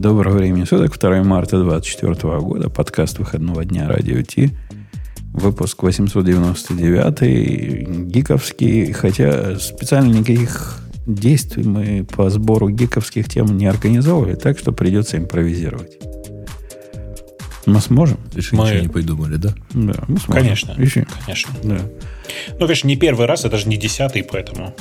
[0.00, 4.48] Доброго времени суток, 2 марта 2024 года, подкаст выходного дня Радио Ти,
[5.34, 14.58] выпуск 899, гиковский, хотя специально никаких действий мы по сбору гиковских тем не организовывали, так
[14.58, 15.98] что придется импровизировать.
[17.66, 18.20] Мы сможем?
[18.34, 18.64] Еще мы...
[18.64, 19.50] ничего не придумали, да?
[19.74, 20.32] Да, мы сможем.
[20.32, 21.06] Конечно, Еще.
[21.26, 21.52] конечно.
[21.62, 21.78] Да.
[22.58, 24.74] Ну, конечно, не первый раз, а даже не десятый, поэтому...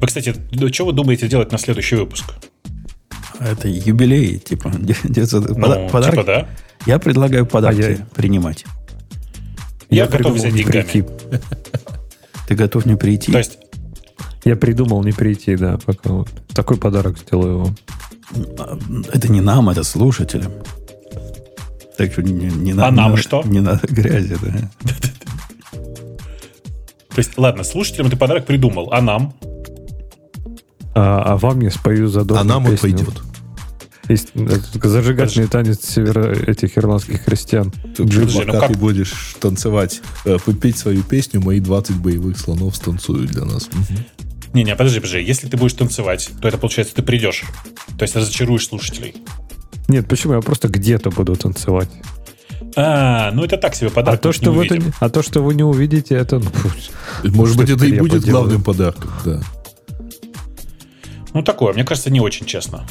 [0.00, 0.34] Вы, кстати,
[0.72, 2.32] что вы думаете делать на следующий выпуск?
[3.40, 6.16] Это юбилей, типа, 900 ну, пода- подарки.
[6.16, 6.48] Типа, да.
[6.86, 8.06] Я предлагаю подарки а я...
[8.14, 8.64] принимать.
[9.90, 10.82] Я, я готов взять деньгами.
[10.82, 11.04] Прийти.
[12.48, 13.32] Ты готов не прийти?
[13.32, 13.58] То есть
[14.44, 16.28] я придумал не прийти, да, пока вот.
[16.54, 17.76] Такой подарок сделаю вам.
[19.12, 20.52] Это не нам, это слушателям.
[21.96, 23.42] Так что не, не а нам надо, что?
[23.44, 24.70] Не надо грязи, да.
[27.14, 29.34] То есть, ладно, слушателям ты подарок придумал, а нам?
[30.94, 33.22] А, а вам я спою задорную А нам он пойдет.
[34.08, 37.70] Есть зажигательный танец северо этих ирландских христиан.
[37.96, 38.68] Ты Подожди, ну как...
[38.68, 43.70] ты будешь танцевать, э, попеть свою песню «Мои 20 боевых слонов станцуют для нас».
[44.52, 45.22] Не-не, подожди, подожди.
[45.22, 47.44] Если ты будешь танцевать, то это получается, ты придешь.
[47.98, 49.16] То есть разочаруешь слушателей.
[49.88, 50.34] Нет, почему?
[50.34, 51.88] Я просто где-то буду танцевать.
[52.76, 54.20] А, ну это так себе подарок.
[54.20, 56.40] А то, что вы, это, а то, что вы не увидите, это...
[56.40, 58.42] Ну, Может быть, это и будет поделаю.
[58.42, 59.40] главным подарком, да.
[61.34, 62.86] Ну, такое, мне кажется, не очень честно.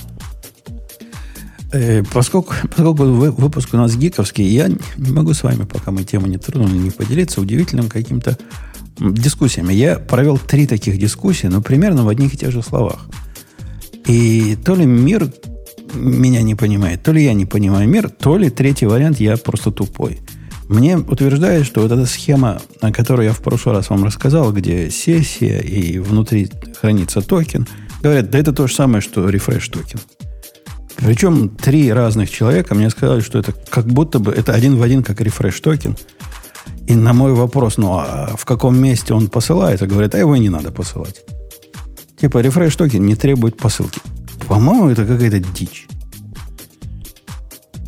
[1.71, 6.27] Э, поскольку, поскольку выпуск у нас гиковский, я не могу с вами, пока мы тему
[6.27, 8.37] не тронули, не поделиться удивительным каким-то
[8.99, 9.73] дискуссиями.
[9.73, 13.07] Я провел три таких дискуссии, но примерно в одних и тех же словах.
[14.05, 15.31] И то ли мир
[15.93, 19.71] меня не понимает, то ли я не понимаю мир, то ли третий вариант я просто
[19.71, 20.19] тупой.
[20.67, 24.89] Мне утверждает, что вот эта схема, о которой я в прошлый раз вам рассказал, где
[24.89, 26.49] сессия и внутри
[26.79, 27.67] хранится токен,
[28.09, 29.99] говорят, да это то же самое, что refresh token.
[30.97, 35.03] Причем три разных человека мне сказали, что это как будто бы это один в один,
[35.03, 35.97] как refresh token.
[36.87, 40.49] И на мой вопрос, ну а в каком месте он посылается, говорят, а его не
[40.49, 41.21] надо посылать.
[42.19, 43.99] Типа refresh токен не требует посылки.
[44.47, 45.87] По-моему, это какая-то дичь.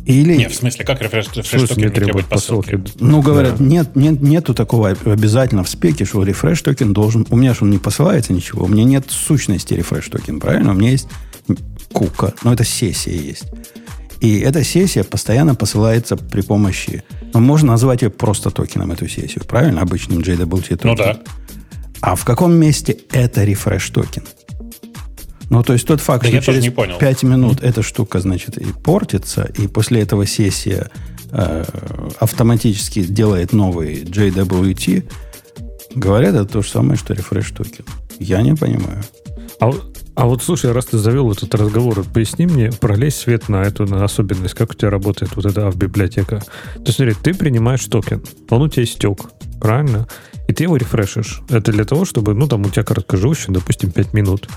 [0.06, 0.36] Или...
[0.36, 2.76] Нет, в смысле, как refresh, refresh токен не требует посылки?
[2.76, 2.98] посылки?
[3.00, 3.64] Ну, говорят, да.
[3.64, 7.26] нет, нет, нету такого обязательно в спеке, что refresh токен должен...
[7.28, 8.66] У меня же он не посылается ничего.
[8.66, 10.70] У меня нет сущности refresh токен, правильно?
[10.70, 11.08] У меня есть
[11.92, 13.46] кука, но это сессия есть.
[14.20, 17.02] И эта сессия постоянно посылается при помощи...
[17.34, 19.82] Ну, можно назвать ее просто токеном, эту сессию, правильно?
[19.82, 20.88] Обычным JWT токен.
[20.88, 21.18] Ну да.
[22.00, 24.22] А в каком месте это refresh токен?
[25.50, 29.48] Ну, то есть тот факт, да что через 5 минут эта штука, значит, и портится,
[29.58, 30.90] и после этого сессия
[31.30, 31.64] э,
[32.18, 35.04] автоматически делает новый JWT,
[35.94, 37.84] говорят, это то же самое, что refresh токен.
[38.18, 39.02] Я не понимаю.
[39.60, 39.70] А,
[40.14, 44.04] а вот слушай, раз ты завел этот разговор, поясни мне, пролей свет на эту на
[44.04, 46.42] особенность, как у тебя работает вот эта библиотека.
[46.84, 49.18] То смотри, ты принимаешь токен, он у тебя истек,
[49.60, 50.08] правильно?
[50.48, 51.42] И ты его рефрешишь.
[51.48, 54.48] Это для того, чтобы, ну, там у тебя короткоживущий, допустим, 5 минут.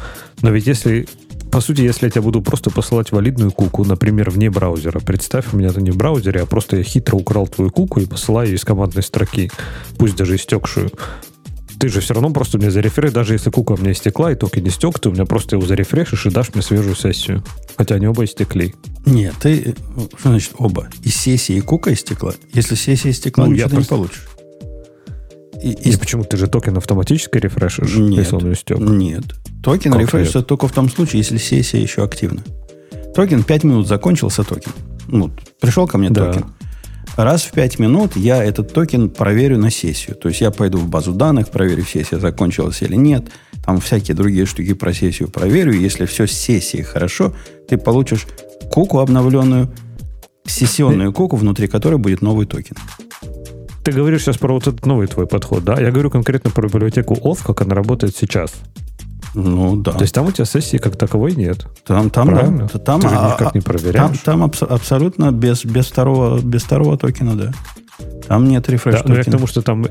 [0.41, 1.07] Но ведь если
[1.51, 5.57] по сути, если я тебе буду просто посылать валидную куку, например, вне браузера, представь, у
[5.57, 8.55] меня это не в браузере, а просто я хитро украл твою куку и посылаю ее
[8.55, 9.49] из командной строки,
[9.97, 10.91] пусть даже истекшую.
[11.79, 14.63] Ты же все равно просто мне зарефреш, даже если кука у меня истекла и токен
[14.63, 17.43] не стек, ты у меня просто его зарефрешишь и дашь мне свежую сессию.
[17.77, 18.75] Хотя они оба истекли.
[19.05, 19.75] Нет, ты,
[20.19, 20.89] что значит оба?
[21.03, 22.33] И сессия, и кука истекла?
[22.53, 23.93] Если сессия истекла, ну, ничего ты просто...
[23.93, 24.28] не получишь.
[25.61, 25.97] И, и...
[25.97, 26.23] почему?
[26.23, 28.79] Ты же токен автоматически рефрешишь, нет, если он истек?
[28.79, 29.23] Нет.
[29.63, 32.41] Токен как рефрешится только в том случае, если сессия еще активна.
[33.13, 34.71] Токен 5 минут закончился токен.
[35.07, 36.31] Ну, пришел ко мне да.
[36.31, 36.45] токен.
[37.17, 40.15] Раз в 5 минут я этот токен проверю на сессию.
[40.15, 43.25] То есть я пойду в базу данных, проверю, сессия закончилась или нет.
[43.65, 45.73] Там всякие другие штуки про сессию проверю.
[45.73, 47.33] Если все с сессией хорошо,
[47.67, 48.25] ты получишь
[48.71, 49.69] куку обновленную,
[50.45, 52.77] сессионную куку, внутри которой будет новый токен
[53.83, 55.79] ты говоришь сейчас про вот этот новый твой подход, да?
[55.79, 58.53] Я говорю конкретно про библиотеку OAuth, как она работает сейчас.
[59.35, 59.91] Ну да.
[59.91, 61.67] То есть там у тебя сессии как таковой нет.
[61.85, 62.69] Там, там, Правильно?
[62.71, 62.79] да.
[62.79, 63.95] Там, Ты же никак а, не проверяешь.
[63.95, 67.53] Там, там абс- абсолютно без, без, второго, без второго токена, да.
[68.27, 69.15] Там нет refresh да, токена.
[69.15, 69.85] Ну, я к тому, что там,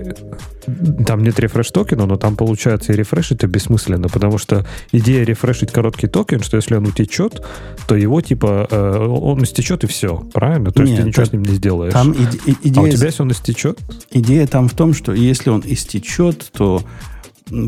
[1.04, 5.72] там нет refresh токена, но там получается и refresh это бессмысленно, потому что идея рефрешить
[5.72, 7.42] короткий токен, что если он утечет,
[7.88, 10.70] то его типа э, он истечет и все, правильно?
[10.70, 11.92] То нет, есть ты ничего с ним не сделаешь.
[11.92, 13.80] Там иде- идея, а у тебя, если он истечет?
[14.12, 16.82] Идея там в том, что если он истечет, то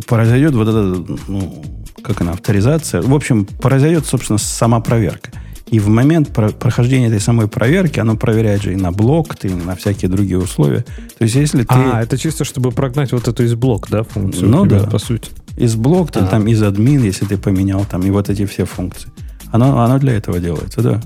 [0.06, 1.64] произойдет вот эта, ну,
[2.02, 3.02] как она, авторизация.
[3.02, 5.30] В общем, произойдет, собственно, сама проверка.
[5.70, 9.48] И в момент про- прохождения этой самой проверки оно проверяет же и на блок, и
[9.48, 10.84] на всякие другие условия.
[11.18, 11.74] То есть, если ты...
[11.74, 14.48] А, это чисто, чтобы прогнать вот эту из блок, да, функцию?
[14.48, 14.90] Ну тебя, да.
[14.90, 15.30] По сути.
[15.56, 16.26] Из блок, а.
[16.26, 19.10] там из админ, если ты поменял, там и вот эти все функции.
[19.52, 21.00] Оно, оно для этого делается, да.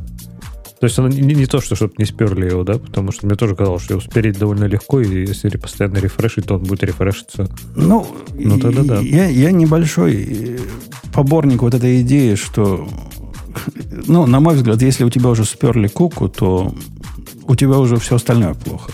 [0.81, 3.37] То есть оно не, не то, что чтобы не сперли его, да, потому что мне
[3.37, 7.49] тоже казалось, что его спереть довольно легко, и если постоянно рефрешить, то он будет рефрешиться.
[7.75, 9.01] Ну, ну тогда да.
[9.01, 10.59] Я, я небольшой э,
[11.13, 12.87] поборник вот этой идеи, что,
[14.07, 16.75] ну, на мой взгляд, если у тебя уже сперли куку, то
[17.47, 18.93] у тебя уже все остальное плохо.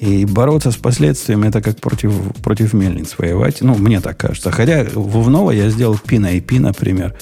[0.00, 3.62] И бороться с последствиями это как против, против мельниц воевать.
[3.62, 4.52] Ну, мне так кажется.
[4.52, 7.16] Хотя в Ново я сделал пина и пи, например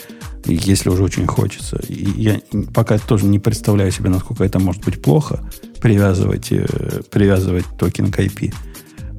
[0.49, 1.79] если уже очень хочется.
[1.88, 2.41] И я
[2.73, 5.41] пока тоже не представляю себе, насколько это может быть плохо,
[5.81, 6.67] привязывать, э,
[7.11, 8.55] привязывать токен к IP.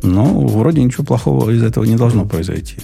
[0.04, 2.78] Но вроде ничего плохого из этого не должно произойти.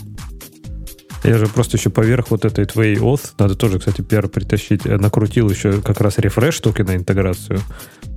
[1.23, 5.49] Я же просто еще поверх вот этой твоей auth, надо тоже, кстати, PR притащить, накрутил
[5.49, 7.61] еще как раз рефреш токена интеграцию.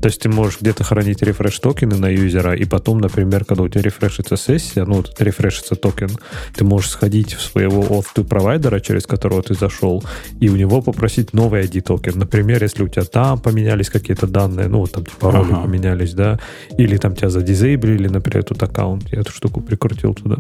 [0.03, 3.69] То есть ты можешь где-то хранить refresh токены на юзера, и потом, например, когда у
[3.69, 6.11] тебя рефрешится сессия, ну, вот рефрешится токен,
[6.55, 10.05] ты можешь сходить в своего auth провайдера, через которого ты зашел,
[10.41, 12.19] и у него попросить новый ID токен.
[12.19, 15.63] Например, если у тебя там поменялись какие-то данные, ну, вот там типа роли ага.
[15.63, 16.39] поменялись, да,
[16.77, 20.39] или там тебя задизейблили, например, тут аккаунт, я эту штуку прикрутил туда.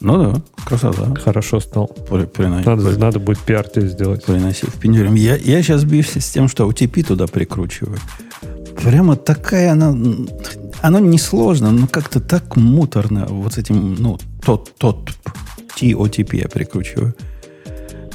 [0.00, 1.14] Ну да, красота.
[1.20, 1.86] Хорошо стал.
[1.86, 4.24] При, приноси, надо, при, надо будет пиар сделать.
[4.24, 5.14] Приноси в пиндюрем.
[5.14, 7.98] Я, я сейчас бьюсь с тем, что OTP туда прикручиваю.
[8.82, 9.96] Прямо такая она...
[10.82, 13.26] Оно несложно, но как-то так муторно.
[13.26, 15.10] Вот с этим, ну, тот, тот,
[15.80, 17.14] TOTP я прикручиваю.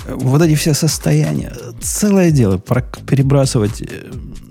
[0.08, 1.52] Вот эти все состояния.
[1.82, 3.84] Целое дело перебрасывать.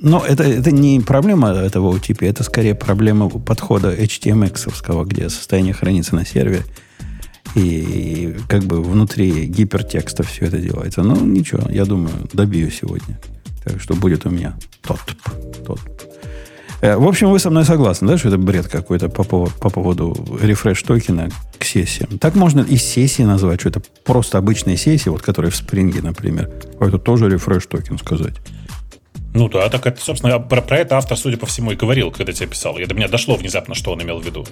[0.01, 6.15] Но это, это не проблема этого OTP, это скорее проблема подхода HTMX, где состояние хранится
[6.15, 6.65] на сервере
[7.55, 11.03] и как бы внутри гипертекста все это делается.
[11.03, 13.19] Ну, ничего, я думаю, добью сегодня.
[13.65, 15.01] Так что будет у меня тот,
[15.67, 15.81] тот.
[16.81, 19.71] Э, в общем, вы со мной согласны, да, что это бред какой-то по поводу, по
[19.71, 22.19] поводу refresh токена к сессиям.
[22.19, 26.01] Так можно и сессии назвать, что это просто обычные сессии, вот которые в Spring е,
[26.01, 26.51] например.
[26.81, 28.37] А это тоже refresh токен сказать.
[29.35, 32.33] Ну да, так это, собственно, про, про это автор, судя по всему, и говорил, когда
[32.33, 32.79] тебе писал.
[32.79, 34.47] Я до меня дошло внезапно, что он имел в виду.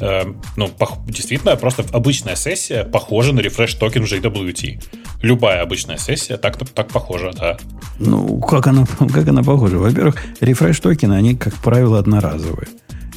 [0.00, 0.24] Э,
[0.56, 0.70] ну,
[1.06, 4.82] действительно, просто обычная сессия похожа на refresh токен в JWT.
[5.22, 7.56] Любая обычная сессия так, так похожа, да.
[7.98, 9.78] Ну, как она, как она похожа?
[9.78, 12.68] Во-первых, refresh токены, они, как правило, одноразовые.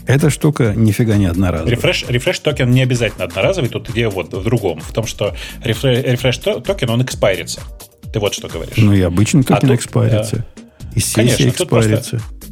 [0.08, 1.72] Эта штука нифига не одноразовая.
[1.72, 3.70] Рефреш, рефреш токен не обязательно одноразовый.
[3.70, 4.80] Тут идея вот в другом.
[4.80, 7.62] В том, что refresh, refresh токен, он экспайрится.
[8.12, 8.78] Ты вот что говоришь.
[8.78, 10.38] Ну и обычный токен а экспайрится.
[10.38, 12.18] Э, и сессия экспайрится.
[12.18, 12.49] Тут просто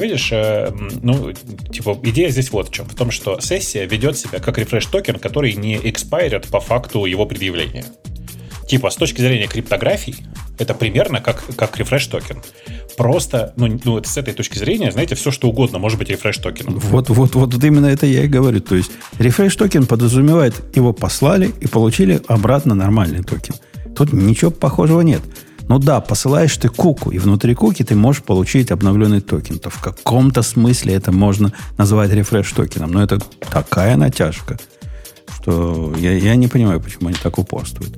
[0.00, 0.70] видишь, э,
[1.02, 1.32] ну,
[1.72, 2.86] типа, идея здесь вот в чем.
[2.86, 7.84] В том, что сессия ведет себя как refresh-токен, который не экспайрит по факту его предъявления.
[8.68, 10.16] Типа, с точки зрения криптографии,
[10.58, 12.42] это примерно как, как refresh-токен.
[12.96, 16.78] Просто, ну, ну, с этой точки зрения, знаете, все что угодно может быть refresh-токеном.
[16.78, 18.60] Вот, вот, вот, вот именно это я и говорю.
[18.60, 23.54] То есть, refresh-токен подразумевает, его послали и получили обратно нормальный токен.
[23.94, 25.22] Тут ничего похожего нет.
[25.68, 29.58] Ну да, посылаешь ты куку, и внутри куки ты можешь получить обновленный токен.
[29.58, 32.92] То в каком-то смысле это можно назвать refresh токеном.
[32.92, 33.18] Но это
[33.50, 34.58] такая натяжка,
[35.40, 37.96] что я, я не понимаю, почему они так упорствуют.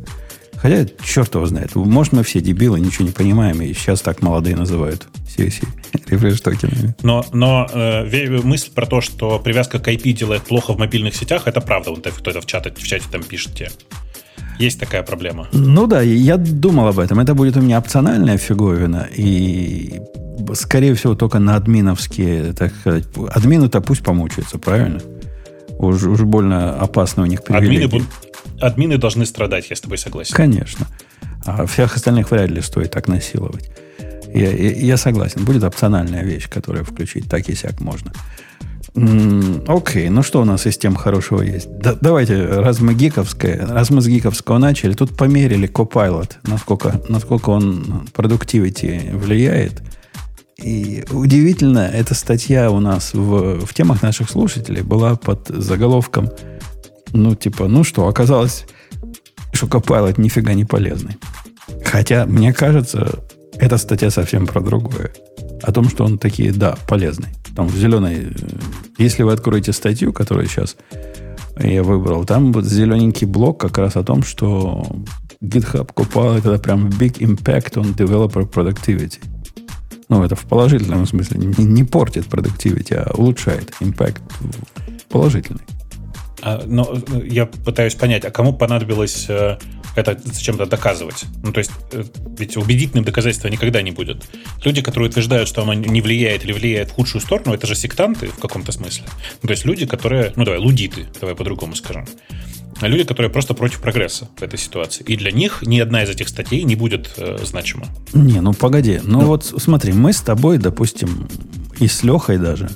[0.56, 1.74] Хотя, черт его знает.
[1.76, 5.68] Может, мы все дебилы, ничего не понимаем, и сейчас так молодые называют сессии
[6.08, 6.96] рефреш токенами.
[7.02, 11.46] Но, но э, мысль про то, что привязка к IP делает плохо в мобильных сетях,
[11.46, 11.90] это правда.
[11.90, 13.54] Вот кто-то в чате, в чате там пишет
[14.58, 15.48] есть такая проблема.
[15.52, 17.20] Ну да, я думал об этом.
[17.20, 19.08] Это будет у меня опциональная фиговина.
[19.16, 20.00] И,
[20.54, 23.04] скорее всего, только на админовские, так сказать.
[23.30, 25.00] Админы-то пусть помучаются, правильно?
[25.78, 27.84] Уж, уж больно опасно у них привилегии.
[27.86, 28.04] Админы,
[28.60, 30.34] админы должны страдать, я с тобой согласен.
[30.34, 30.86] Конечно.
[31.44, 33.70] А всех остальных вряд ли стоит так насиловать.
[34.34, 35.44] Я, я, я согласен.
[35.44, 37.28] Будет опциональная вещь, которую включить.
[37.30, 38.12] Так и сяк можно.
[38.94, 40.10] Окей, okay.
[40.10, 41.68] ну что у нас из тем хорошего есть?
[41.78, 47.50] Да, давайте, раз мы гиковское, раз мы с гиковского начали, тут померили Copilot, насколько, насколько
[47.50, 49.82] он продуктивити влияет.
[50.56, 56.30] И удивительно, эта статья у нас в, в темах наших слушателей была под заголовком,
[57.12, 58.66] ну, типа, ну что, оказалось,
[59.52, 61.16] что Copilot нифига не полезный.
[61.84, 63.20] Хотя, мне кажется,
[63.54, 65.12] эта статья совсем про другое.
[65.62, 68.28] О том, что он такие, да, полезный там в зеленой...
[68.98, 70.76] Если вы откроете статью, которую сейчас
[71.60, 74.86] я выбрал, там вот зелененький блок как раз о том, что
[75.42, 79.18] GitHub Copilot это прям big impact on developer productivity.
[80.08, 81.40] Ну, это в положительном смысле.
[81.40, 84.20] Не, не портит productivity, а улучшает impact
[85.08, 85.64] положительный.
[86.42, 89.58] А, но э, я пытаюсь понять, а кому понадобилось э,
[89.98, 91.24] это зачем-то доказывать.
[91.42, 92.04] Ну, то есть, э,
[92.38, 94.24] ведь убедительным доказательства никогда не будет.
[94.64, 98.28] Люди, которые утверждают, что оно не влияет или влияет в худшую сторону, это же сектанты
[98.28, 99.04] в каком-то смысле.
[99.42, 102.06] Ну, то есть люди, которые, ну давай, лудиты, давай по-другому скажем.
[102.80, 105.04] люди, которые просто против прогресса в этой ситуации.
[105.04, 107.86] И для них ни одна из этих статей не будет э, значима.
[108.12, 109.00] Не, ну погоди.
[109.02, 111.28] Ну, ну вот смотри, мы с тобой, допустим,
[111.80, 112.68] и с Лехой даже,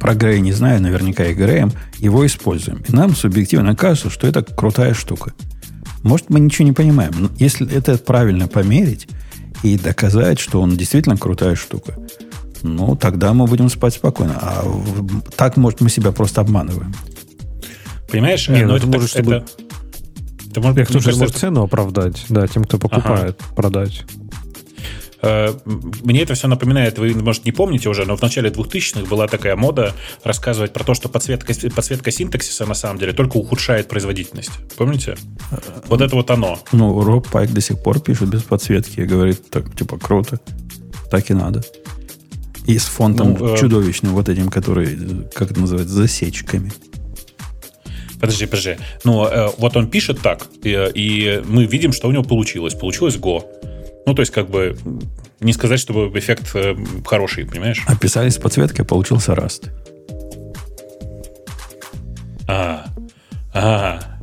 [0.00, 2.82] про Грея не знаю, наверняка и Греем, его используем.
[2.88, 5.32] И нам субъективно кажется, что это крутая штука.
[6.06, 7.12] Может, мы ничего не понимаем.
[7.18, 9.08] Но если это правильно померить
[9.64, 11.96] и доказать, что он действительно крутая штука,
[12.62, 14.38] ну, тогда мы будем спать спокойно.
[14.40, 14.64] А
[15.36, 16.94] так, может, мы себя просто обманываем.
[18.08, 18.48] Понимаешь?
[18.48, 19.34] Не, ну, ну это, может, чтобы...
[19.34, 19.46] Это,
[20.50, 23.54] это может, Кто же может цену оправдать, да, тем, кто покупает, ага.
[23.56, 24.04] продать.
[25.22, 25.54] Э,
[26.02, 29.56] мне это все напоминает, вы, может, не помните уже, но в начале 2000-х была такая
[29.56, 29.94] мода
[30.24, 34.50] рассказывать про то, что подсветка, подсветка синтаксиса на самом деле только ухудшает производительность.
[34.76, 35.16] Помните?
[35.86, 36.58] Вот это вот оно.
[36.72, 40.40] Ну, Роб Пайк до сих пор пишет без подсветки и говорит, так, типа, круто.
[41.10, 41.62] Так и надо.
[42.66, 43.58] И с фонтом ну, э...
[43.58, 46.72] чудовищным, вот этим, который, как это называется, засечками.
[48.20, 48.76] Подожди, подожди.
[49.04, 52.74] Ну, э, вот он пишет так, и, и мы видим, что у него получилось.
[52.74, 53.44] Получилось Go.
[54.06, 54.76] Ну, то есть, как бы,
[55.40, 57.84] не сказать, чтобы эффект э, хороший, понимаешь?
[57.86, 59.70] Описали с подсветкой, получился Rust.
[62.48, 62.86] А,
[63.52, 64.20] ага.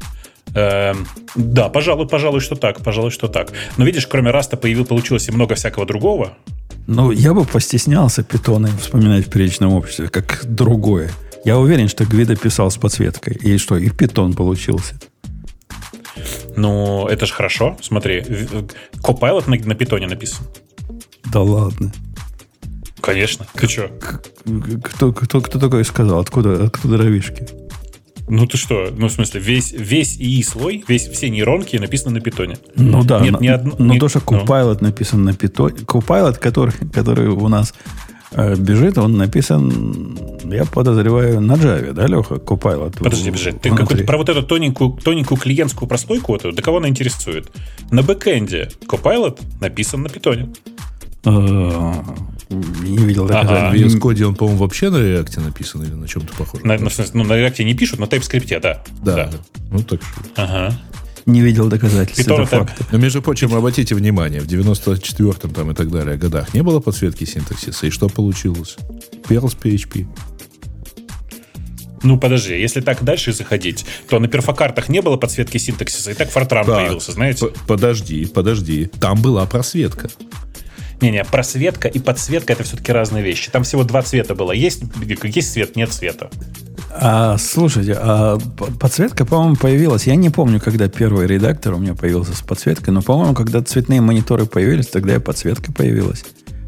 [0.55, 3.51] Эм, да, пожалуй, пожалуй, что так, пожалуй, что так.
[3.77, 6.37] Но видишь, кроме Раста появилось, получилось и много всякого другого.
[6.87, 11.11] Ну, я бы постеснялся питоны вспоминать в приличном обществе, как другое.
[11.43, 13.35] Я уверен, что Гвида писал с подсветкой.
[13.35, 14.95] И что, и питон получился.
[16.55, 17.77] Ну, это же хорошо.
[17.81, 20.45] Смотри, Copilot на, на питоне написан.
[21.31, 21.91] Да ладно.
[23.01, 23.45] Конечно.
[23.53, 23.89] Ты что?
[24.83, 26.19] Кто, кто, кто такое сказал?
[26.19, 27.47] Откуда, откуда дровишки?
[28.29, 28.89] Ну ты что?
[28.95, 32.57] Ну, в смысле, весь, весь ИИ слой, весь, все нейронки написаны на питоне.
[32.75, 34.87] Ну да, Нет, ни одно, но ни, то, что Copilot ну.
[34.87, 35.79] написан на питоне.
[35.79, 37.73] Copilot, который, который у нас
[38.57, 42.97] бежит, он написан, я подозреваю, на Java, да, Леха, Copilot?
[42.99, 43.61] Подожди, бежит.
[43.61, 47.51] Ты как, про вот эту тоненькую, тоненькую клиентскую прослойку, эту, да кого она интересует?
[47.91, 50.53] На бэкэнде Copilot написан на питоне.
[51.25, 51.93] Э,
[52.49, 53.97] не видел доказательств.
[53.97, 56.67] В VS Code он, по-моему, вообще на React написан или на чем-то похожем?
[56.67, 58.83] На, ну, ну, на React не пишут, на TypeScript, да.
[59.03, 59.29] Да, да.
[59.71, 60.21] Ну, так что.
[60.35, 60.77] Ага
[61.25, 62.85] не видел доказательств этого факта.
[62.91, 67.25] Но, между прочим, обратите внимание, в 94-м там и так далее годах не было подсветки
[67.25, 67.87] синтаксиса.
[67.87, 68.77] И что получилось?
[69.27, 70.07] Perl с PHP.
[72.03, 76.29] Ну, подожди, если так дальше заходить, то на перфокартах не было подсветки синтаксиса, и так
[76.29, 77.47] Fortran да, появился, знаете?
[77.65, 78.89] Подожди, подожди.
[78.99, 80.09] Там была просветка.
[80.99, 83.49] Не-не, просветка и подсветка это все-таки разные вещи.
[83.51, 84.51] Там всего два цвета было.
[84.51, 84.83] Есть,
[85.23, 86.29] есть свет, нет цвета.
[86.95, 88.37] А, слушайте, а
[88.79, 90.05] подсветка, по-моему, появилась.
[90.05, 94.01] Я не помню, когда первый редактор у меня появился с подсветкой, но, по-моему, когда цветные
[94.01, 96.23] мониторы появились, тогда и подсветка появилась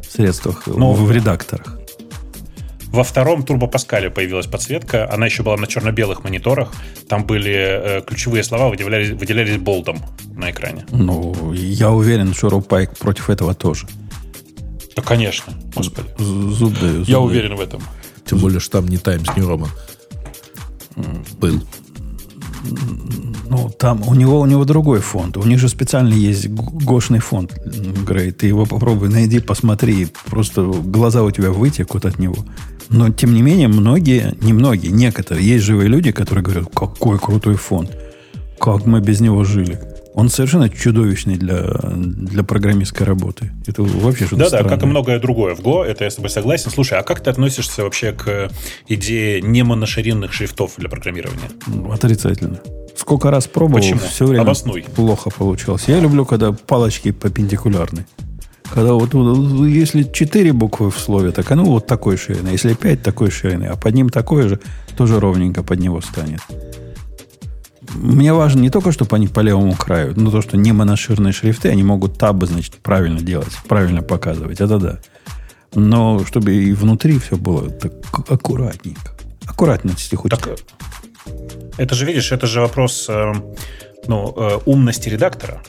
[0.06, 1.78] в средствах, ну, в, в редакторах.
[2.88, 5.12] Во втором Turbo Pascal появилась подсветка.
[5.12, 6.72] Она еще была на черно-белых мониторах.
[7.08, 9.98] Там были э, ключевые слова, выделялись, выделялись болдом
[10.34, 10.86] на экране.
[10.90, 13.86] Ну, я уверен, что Рупайк против этого тоже.
[14.96, 16.08] Да, конечно, господи.
[16.18, 17.82] Зуб даю, зуб Я уверен в этом.
[18.24, 19.68] Тем более, что там не Times New Roman
[21.40, 21.60] был.
[23.48, 25.36] Ну, там у него, у него другой фонд.
[25.36, 27.54] У них же специально есть гошный фонд,
[28.06, 28.32] Грей.
[28.32, 30.08] Ты его попробуй найди, посмотри.
[30.26, 32.36] Просто глаза у тебя вытекут от него.
[32.88, 37.54] Но, тем не менее, многие, не многие, некоторые, есть живые люди, которые говорят, какой крутой
[37.54, 37.90] фонд.
[38.58, 39.80] Как мы без него жили.
[40.16, 41.62] Он совершенно чудовищный для,
[41.94, 43.52] для программистской работы.
[43.66, 46.70] Это вообще что-то Да-да, как и многое другое в Go, это я с тобой согласен.
[46.70, 48.50] Слушай, а как ты относишься вообще к
[48.88, 51.50] идее не моноширинных шрифтов для программирования?
[51.92, 52.60] Отрицательно.
[52.96, 54.00] Сколько раз пробовал, Почему?
[54.00, 54.86] все время Обоснуй.
[54.96, 55.84] плохо получалось.
[55.86, 58.06] Я люблю, когда палочки перпендикулярны.
[58.72, 59.12] Когда вот
[59.66, 62.48] если четыре буквы в слове, так оно вот такой ширины.
[62.48, 64.60] Если пять такой ширины, а под ним такое же,
[64.96, 66.40] тоже ровненько под него станет.
[67.94, 71.68] Мне важно не только, чтобы они по левому краю, но то, что не моноширные шрифты,
[71.68, 74.60] они могут табы, значит, правильно делать, правильно показывать.
[74.60, 74.98] Это да.
[75.74, 77.92] Но чтобы и внутри все было так
[78.28, 79.12] аккуратненько.
[79.46, 80.30] Аккуратности хоть.
[80.30, 80.48] Так,
[81.76, 83.32] это же, видишь, это же вопрос э,
[84.06, 85.62] ну, э, умности редактора.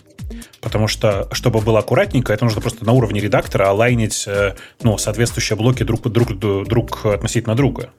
[0.62, 5.58] Потому что, чтобы было аккуратненько, это нужно просто на уровне редактора алайнить э, ну, соответствующие
[5.58, 7.90] блоки друг, друг, друг относительно друга.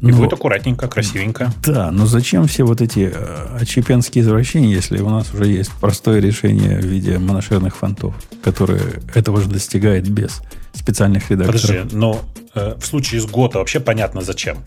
[0.00, 1.52] И ну, будет аккуратненько, красивенько.
[1.64, 6.20] Да, но зачем все вот эти э, отщепенские извращения, если у нас уже есть простое
[6.20, 8.82] решение в виде моношерных фонтов, которое
[9.14, 11.62] этого же достигает без специальных редакторов?
[11.62, 12.20] Подожди, но
[12.54, 14.58] э, в случае с Гота вообще понятно зачем.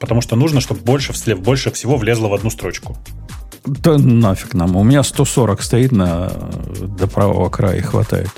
[0.00, 2.96] Потому что нужно, чтобы больше, вслед, больше всего влезло в одну строчку.
[3.64, 4.76] Да нафиг нам.
[4.76, 6.30] У меня 140 стоит на,
[6.98, 8.30] до правого края и хватает.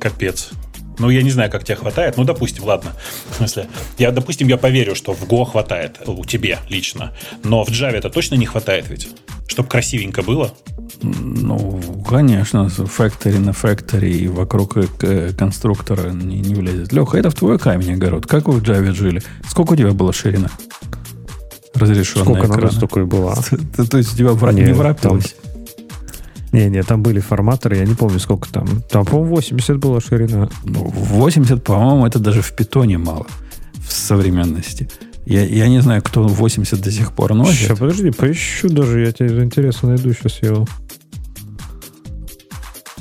[0.00, 0.50] Капец.
[0.98, 2.16] Ну, я не знаю, как тебе хватает.
[2.16, 2.92] Ну, допустим, ладно.
[3.30, 3.66] В смысле,
[3.98, 7.12] я, допустим, я поверю, что в Go хватает у тебе лично.
[7.42, 9.08] Но в Java это точно не хватает ведь?
[9.46, 10.52] Чтобы красивенько было?
[11.02, 16.92] Ну, конечно, factory на factory и вокруг э, конструктора не, не влезет.
[16.92, 18.26] Леха, это в твой камень огород.
[18.26, 19.22] Как вы в Java жили?
[19.48, 20.50] Сколько у тебя была ширина?
[21.74, 22.62] Разрешенная Сколько экрана?
[22.62, 23.34] надо, столько и была.
[23.90, 25.34] То есть у тебя не врапилось?
[26.54, 28.80] Не-не, там были форматоры, я не помню, сколько там.
[28.88, 30.48] Там, по-моему, 80 была ширина.
[30.62, 33.26] Ну, 80, по-моему, это даже в питоне мало
[33.74, 34.88] в современности.
[35.26, 37.58] Я, я не знаю, кто 80 до сих пор носит.
[37.58, 40.64] Сейчас, подожди, поищу даже, я тебе интересно найду сейчас его.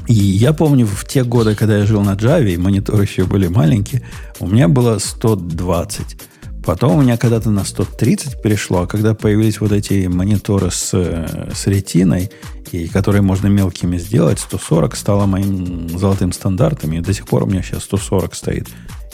[0.07, 3.49] И я помню, в те годы, когда я жил на Java, и мониторы еще были
[3.49, 4.01] маленькие,
[4.39, 6.17] у меня было 120.
[6.65, 11.51] Потом у меня когда-то на 130 перешло, а когда появились вот эти мониторы с, э,
[11.53, 12.31] с ретиной,
[12.73, 17.45] и которые можно мелкими сделать, 140 стало моим золотым стандартом, и до сих пор у
[17.45, 18.67] меня сейчас 140 стоит.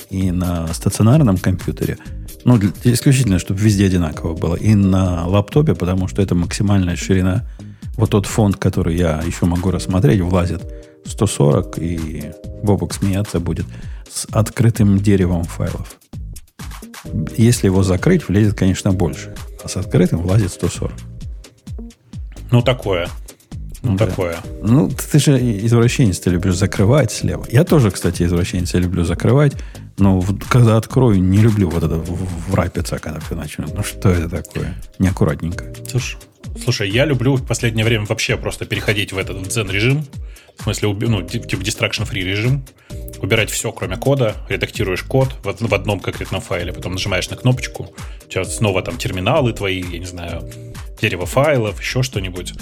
[0.09, 1.97] И на стационарном компьютере,
[2.45, 7.45] ну, для- исключительно, чтобы везде одинаково было, и на лаптопе, потому что это максимальная ширина
[7.97, 10.61] вот тот фонд, который я еще могу рассмотреть, влазит
[11.05, 12.31] 140, и
[12.63, 13.65] Бобок смеяться будет
[14.09, 15.97] с открытым деревом файлов.
[17.37, 19.35] Если его закрыть, влезет, конечно, больше.
[19.63, 20.93] А с открытым влазит 140.
[22.51, 23.09] Ну, такое.
[23.81, 24.07] Ну, Да.
[24.07, 24.38] такое.
[24.62, 27.45] Ну, ты же извращенец, ты любишь закрывать слева.
[27.50, 29.53] Я тоже, кстати, извращенец, я люблю закрывать.
[29.98, 33.74] Но в- когда открою, не люблю вот это в- в- врапиться, когда все начнут.
[33.74, 34.75] Ну, что это такое?
[35.00, 35.65] Неаккуратненько.
[35.89, 36.17] Слушай,
[36.62, 40.05] слушай, я люблю в последнее время вообще просто переходить в этот дзен-режим.
[40.57, 42.65] В смысле, ну, тип- типа distraction-free режим.
[43.21, 44.36] Убирать все, кроме кода.
[44.50, 46.74] Редактируешь код в, в одном конкретном файле.
[46.74, 47.93] Потом нажимаешь на кнопочку.
[48.25, 50.50] У тебя снова там терминалы твои, я не знаю,
[51.01, 52.53] дерево файлов, еще что-нибудь.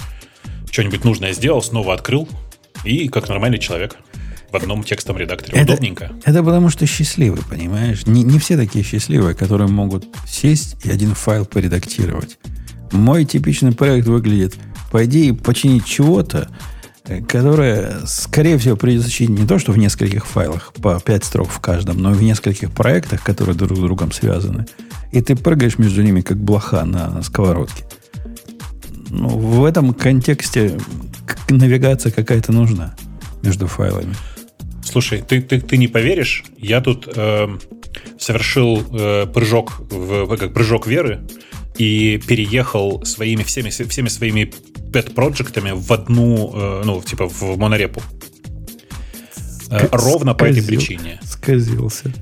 [0.70, 2.28] Что-нибудь нужное сделал, снова открыл.
[2.84, 3.96] И как нормальный человек
[4.50, 5.58] в одном текстовом редакторе.
[5.58, 6.12] Это- Удобненько.
[6.24, 8.06] Это потому, что счастливый, понимаешь?
[8.06, 12.38] Не, не все такие счастливые, которые могут сесть и один файл поредактировать.
[12.92, 14.56] Мой типичный проект выглядит,
[14.90, 16.48] по идее, починить чего-то,
[17.04, 21.50] э, которое, скорее всего, придется чинить не то, что в нескольких файлах, по 5 строк
[21.50, 24.66] в каждом, но и в нескольких проектах, которые друг с другом связаны.
[25.12, 27.84] И ты прыгаешь между ними, как блоха на сковородке.
[29.10, 30.78] Ну, в этом контексте
[31.48, 32.94] навигация какая-то нужна
[33.42, 34.14] между файлами.
[34.84, 37.60] Слушай, ты, ты, ты не поверишь, я тут эм,
[38.18, 41.20] совершил э, прыжок, в, как прыжок веры
[41.76, 44.52] и переехал своими всеми, всеми своими
[44.92, 48.02] пэт-проектами в одну, э, ну, типа в монорепу.
[49.70, 50.80] Э, Как ровно по этой скользил.
[50.80, 51.20] причине.
[51.22, 52.12] Сказился.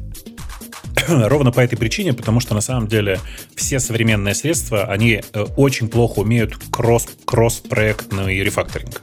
[1.08, 3.20] Ровно по этой причине, потому что на самом деле
[3.54, 9.02] все современные средства, они э, очень плохо умеют кросс, кросс-проектный рефакторинг.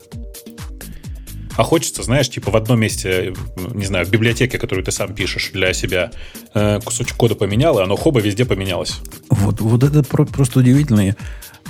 [1.55, 3.33] А хочется, знаешь, типа в одном месте,
[3.73, 6.11] не знаю, в библиотеке, которую ты сам пишешь для себя,
[6.55, 8.99] э, кусочек кода поменял, и оно хоба везде поменялось.
[9.29, 11.15] Вот, вот это про- просто удивительное.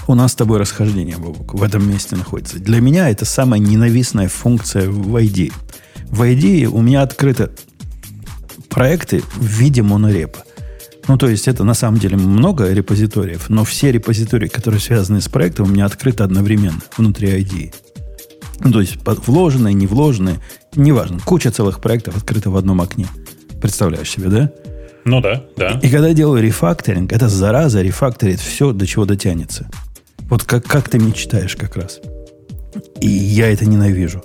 [0.07, 2.59] У нас с тобой расхождение, Бобок, в этом месте находится.
[2.59, 5.51] Для меня это самая ненавистная функция в ID.
[6.05, 7.49] В ID у меня открыты
[8.73, 10.43] проекты в виде монорепа.
[11.07, 15.27] Ну, то есть это на самом деле много репозиториев, но все репозитории, которые связаны с
[15.27, 17.73] проектом, у меня открыты одновременно внутри ID.
[18.59, 20.39] Ну, то есть вложенные, не вложенные,
[20.75, 21.19] неважно.
[21.23, 23.07] Куча целых проектов открыта в одном окне.
[23.61, 24.51] Представляешь себе, да?
[25.05, 25.79] Ну да, да.
[25.83, 29.69] И когда я делаю рефакторинг, эта зараза рефакторит все, до чего дотянется.
[30.29, 31.99] Вот как, как ты мечтаешь как раз.
[33.01, 34.23] И я это ненавижу.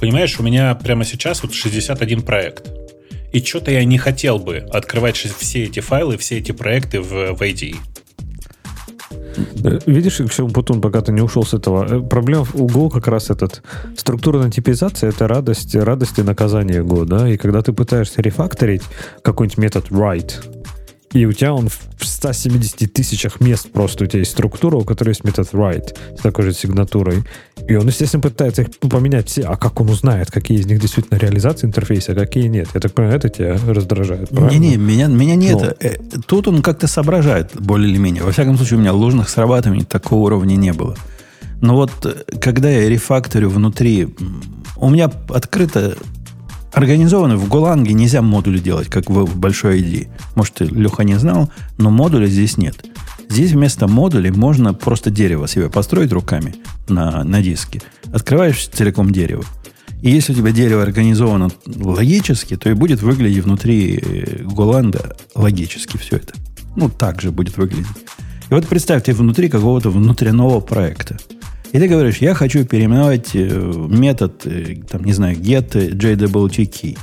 [0.00, 2.70] Понимаешь, у меня прямо сейчас вот 61 проект.
[3.32, 7.42] И что-то я не хотел бы открывать все эти файлы, все эти проекты в, в
[7.42, 7.76] IDE.
[9.86, 11.84] Видишь, к чему Путун, пока ты не ушел с этого?
[11.84, 13.62] Э, Проблема у Go как раз этот.
[13.96, 17.28] Структурная типизация— это радость, радость и наказание Go, да?
[17.28, 18.82] И когда ты пытаешься рефакторить
[19.22, 20.55] какой-нибудь метод write,
[21.16, 25.10] и у тебя он в 170 тысячах мест просто у тебя есть структура, у которой
[25.10, 27.24] есть метод write с такой же сигнатурой.
[27.66, 29.42] И он, естественно, пытается их поменять все.
[29.42, 32.68] А как он узнает, какие из них действительно реализации интерфейса, а какие нет?
[32.74, 34.30] Я так понимаю, это тебя раздражает?
[34.30, 35.58] Не-не, меня, меня не Ну.
[35.58, 35.76] это.
[35.80, 38.22] Э, Тут он как-то соображает, более или менее.
[38.22, 40.96] Во всяком случае, у меня ложных срабатываний такого уровня не было.
[41.62, 44.08] Но вот э, когда я рефакторю внутри,
[44.76, 45.96] у меня открыто
[46.76, 50.08] организовано в Голанге нельзя модули делать, как в, большой ID.
[50.34, 52.84] Может, Леха не знал, но модуля здесь нет.
[53.30, 56.54] Здесь вместо модулей можно просто дерево себе построить руками
[56.86, 57.80] на, на диске.
[58.12, 59.42] Открываешь целиком дерево.
[60.02, 65.96] И если у тебя дерево организовано логически, то и будет выглядеть внутри э, Голланда логически
[65.96, 66.34] все это.
[66.76, 67.86] Ну, так же будет выглядеть.
[68.50, 71.16] И вот представьте, внутри какого-то внутреннего проекта.
[71.76, 76.98] И ты говоришь, я хочу переименовать э, метод, э, там, не знаю, get JWT key.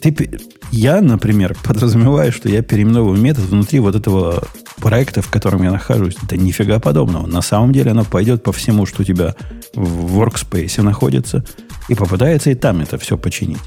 [0.00, 0.38] Ты,
[0.70, 4.44] я, например, подразумеваю, что я переименовываю метод внутри вот этого
[4.76, 6.16] проекта, в котором я нахожусь.
[6.22, 7.26] Это нифига подобного.
[7.26, 9.34] На самом деле оно пойдет по всему, что у тебя
[9.74, 11.44] в workspace находится,
[11.88, 13.58] и попытается и там это все починить.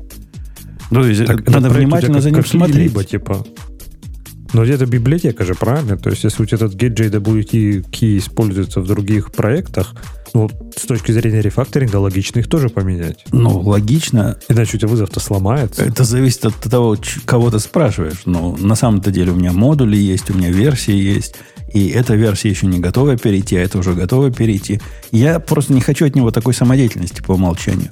[0.90, 2.78] Ну, то есть так, надо внимательно за ним смотреть.
[2.78, 3.46] Либо, типа,
[4.54, 5.98] но это библиотека же, правильно?
[5.98, 9.96] То есть, если у тебя этот GetJWT key используется в других проектах,
[10.34, 13.26] ну, с точки зрения рефакторинга, логично их тоже поменять.
[13.32, 14.38] Ну, логично.
[14.48, 15.84] Иначе у тебя вызов-то сломается.
[15.84, 18.22] Это зависит от того, кого ты спрашиваешь.
[18.26, 21.36] Но на самом-то деле у меня модули есть, у меня версии есть.
[21.74, 24.82] И эта версия еще не готова перейти, а это уже готова перейти.
[25.12, 27.90] Я просто не хочу от него такой самодеятельности по умолчанию.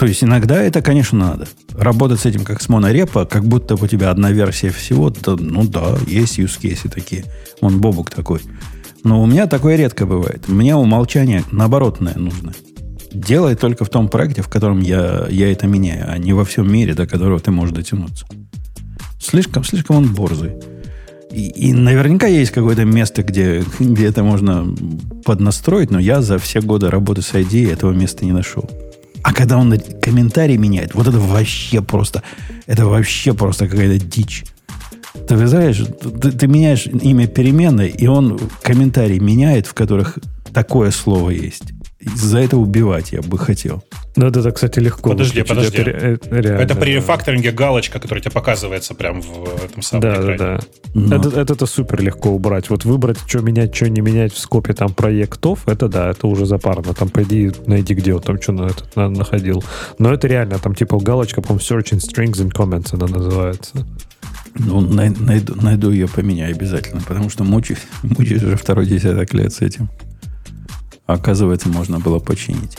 [0.00, 1.46] То есть иногда это, конечно, надо.
[1.74, 5.62] Работать с этим как с монорепа, как будто у тебя одна версия всего, то, ну
[5.64, 7.26] да, есть use такие.
[7.60, 8.40] Он бобук такой.
[9.04, 10.48] Но у меня такое редко бывает.
[10.48, 12.54] Мне умолчание наоборотное нужно.
[13.12, 16.72] Делай только в том проекте, в котором я, я это меняю, а не во всем
[16.72, 18.24] мире, до которого ты можешь дотянуться.
[19.20, 20.52] Слишком, слишком он борзый.
[21.30, 24.66] И, и наверняка есть какое-то место, где, где это можно
[25.26, 28.66] поднастроить, но я за все годы работы с ID этого места не нашел.
[29.22, 32.22] А когда он комментарий меняет, вот это вообще просто,
[32.66, 34.44] это вообще просто какая-то дичь.
[35.28, 35.82] Ты знаешь,
[36.22, 40.18] ты, ты меняешь имя переменной, и он комментарий меняет, в которых
[40.52, 41.72] такое слово есть.
[42.02, 43.84] За это убивать я бы хотел.
[44.16, 45.10] Ну, это, кстати, легко.
[45.10, 45.82] Подожди, подожди.
[45.82, 50.38] Это, реально, это при рефакторинге галочка, которая тебе показывается прямо в этом самом да, экране.
[50.38, 50.60] Да, да,
[50.94, 51.16] Но.
[51.16, 52.70] Это, это, это супер легко убрать.
[52.70, 56.46] Вот выбрать, что менять, что не менять в скопе там проектов, это да, это уже
[56.46, 56.94] запарно.
[56.94, 59.62] Там пойди, найди, где он там что на этот на, находил.
[59.98, 63.86] Но это реально, там типа галочка, по-моему, Search in Strings and Comments она называется.
[64.54, 69.60] Ну, найду, найду ее поменяю обязательно, потому что мучаюсь, мучаюсь уже второй десяток лет с
[69.60, 69.88] этим.
[71.12, 72.78] Оказывается, можно было починить.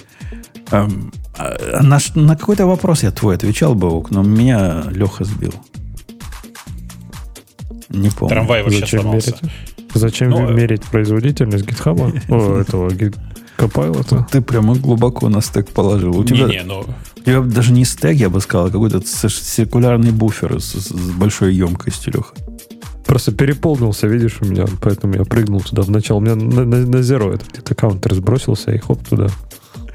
[0.71, 0.87] А,
[1.37, 5.53] а, на, на какой-то вопрос я твой отвечал, Баук, но меня Леха сбил.
[7.89, 8.35] Не помню.
[8.35, 9.31] Трамвай вообще Зачем сломался.
[9.41, 9.55] Мерить?
[9.93, 12.13] Зачем ну, э, мерить производительность гитхаба?
[12.29, 12.89] О, этого
[13.57, 14.25] Copilot?
[14.31, 16.17] Ты прямо глубоко на стек положил.
[16.17, 16.85] У тебя, не, не, ну...
[17.17, 21.53] у тебя даже не стек, я бы сказал, а какой-то циркулярный буфер с, с большой
[21.53, 22.50] емкостью, Леха.
[23.05, 26.19] Просто переполнился, видишь, у меня, поэтому я прыгнул туда вначале.
[26.19, 29.27] У меня на, на, на zero этот где-то каунтер сбросился, и хоп, туда.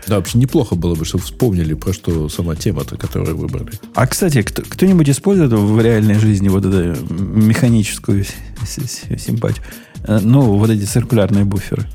[0.07, 3.73] Да, вообще неплохо было бы, чтобы вспомнили, про что сама тема-то, которую выбрали.
[3.95, 8.25] А, кстати, кто, кто-нибудь использует в реальной жизни вот эту механическую
[8.65, 9.65] симпатию?
[10.07, 11.87] Э, ну, вот эти циркулярные буферы.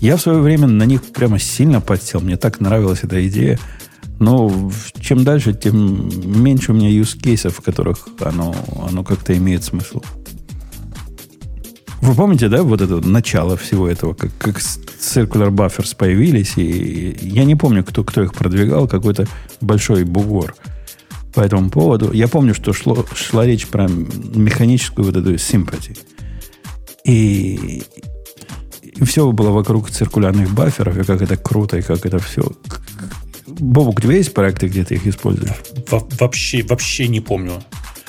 [0.00, 2.20] Я в свое время на них прямо сильно подсел.
[2.20, 3.58] Мне так нравилась эта идея.
[4.18, 6.08] Но чем дальше, тем
[6.42, 8.54] меньше у меня use кейсов, в которых оно,
[8.88, 10.02] оно как-то имеет смысл.
[12.00, 17.44] Вы помните, да, вот это начало всего этого, как, как Circular Buffers появились, и я
[17.44, 19.26] не помню, кто, кто их продвигал, какой-то
[19.60, 20.54] большой бугор
[21.34, 22.12] по этому поводу.
[22.12, 25.98] Я помню, что шло, шла речь про механическую вот эту sympathy.
[27.04, 27.82] И,
[28.82, 32.42] и все было вокруг циркулярных баферов, и как это круто, и как это все.
[33.46, 35.56] Бобук, у тебя есть проекты, где ты их используешь?
[35.90, 37.62] Во вообще, вообще не помню.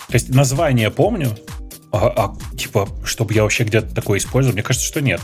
[0.07, 1.29] То есть название помню,
[1.91, 5.21] а, а типа, чтобы я вообще где-то такое использовал, мне кажется, что нет.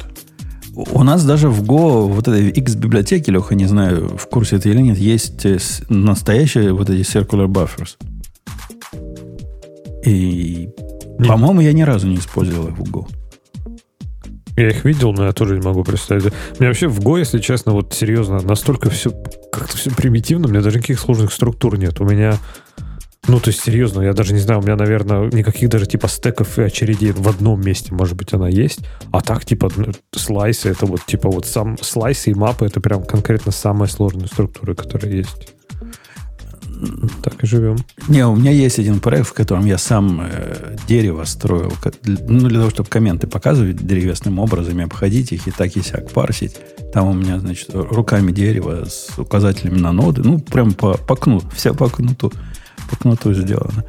[0.75, 4.81] У нас даже в Go, вот этой X-библиотеке, Леха, не знаю, в курсе это или
[4.81, 7.95] нет, есть э, настоящие вот эти circular buffers.
[10.05, 10.69] И,
[11.17, 11.27] нет.
[11.27, 13.07] по-моему, я ни разу не использовал их в Go.
[14.57, 16.33] Я их видел, но я тоже не могу представить.
[16.59, 19.11] Мне вообще в Go, если честно, вот серьезно, настолько все
[19.51, 22.01] как-то все примитивно, у меня даже никаких сложных структур нет.
[22.01, 22.37] У меня
[23.27, 26.59] ну, то есть, серьезно, я даже не знаю, у меня, наверное, никаких даже типа стеков
[26.59, 28.81] и очередей в одном месте, может быть, она есть.
[29.11, 33.03] А так, типа, ну, слайсы, это вот, типа, вот сам слайсы и мапы, это прям
[33.03, 35.55] конкретно самые сложные структуры, которые есть.
[37.23, 37.77] Так и живем.
[38.09, 41.73] Не, у меня есть один проект, в котором я сам э, дерево строил.
[42.03, 46.57] Ну, для того, чтобы комменты показывать древесным образом, обходить их и так и сяк парсить.
[46.91, 50.21] Там у меня, значит, руками дерево с указателями на ноды.
[50.23, 51.47] Ну, прям по, по кнуту.
[51.55, 52.33] Вся по кнуту
[52.89, 53.83] по кнуту сделано.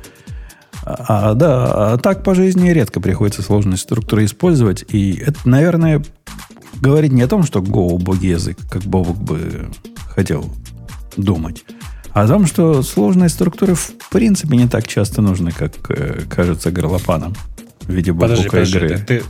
[0.85, 4.85] А, да, а так по жизни редко приходится сложные структуры использовать.
[4.89, 6.05] И это, наверное,
[6.81, 9.69] говорит не о том, что Go убогий язык, как Бобок бы
[10.15, 10.53] хотел
[11.17, 11.65] думать,
[12.13, 16.71] а о том, что сложные структуры в принципе не так часто нужны, как э, кажется
[16.71, 17.35] горлопанам
[17.83, 18.99] в виде подожди, подожди, игры.
[18.99, 19.23] Ты,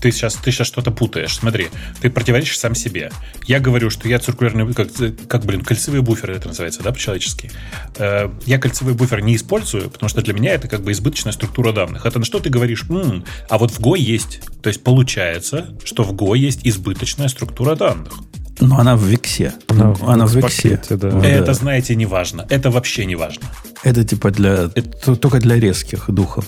[0.00, 1.34] ты сейчас, ты сейчас что-то путаешь.
[1.34, 1.68] Смотри,
[2.00, 3.10] ты противоречишь сам себе.
[3.46, 4.88] Я говорю, что я циркулярный, как,
[5.28, 7.50] как блин, кольцевые буферы это называется, да, по-человечески.
[7.96, 11.72] Э, я кольцевой буфер не использую, потому что для меня это как бы избыточная структура
[11.72, 12.06] данных.
[12.06, 12.84] Это на что ты говоришь?
[12.88, 14.40] М-м, а вот в Go есть.
[14.62, 18.12] То есть получается, что в Go есть избыточная структура данных.
[18.60, 19.52] Ну, она в Виксе.
[19.68, 20.70] Она Она, в Виксе.
[20.70, 21.10] пакете, да.
[21.10, 21.54] Ну, Это, да.
[21.54, 22.44] знаете, не важно.
[22.50, 23.46] Это вообще не важно.
[23.84, 24.68] Это типа для...
[24.68, 26.44] т- Только для резких духов.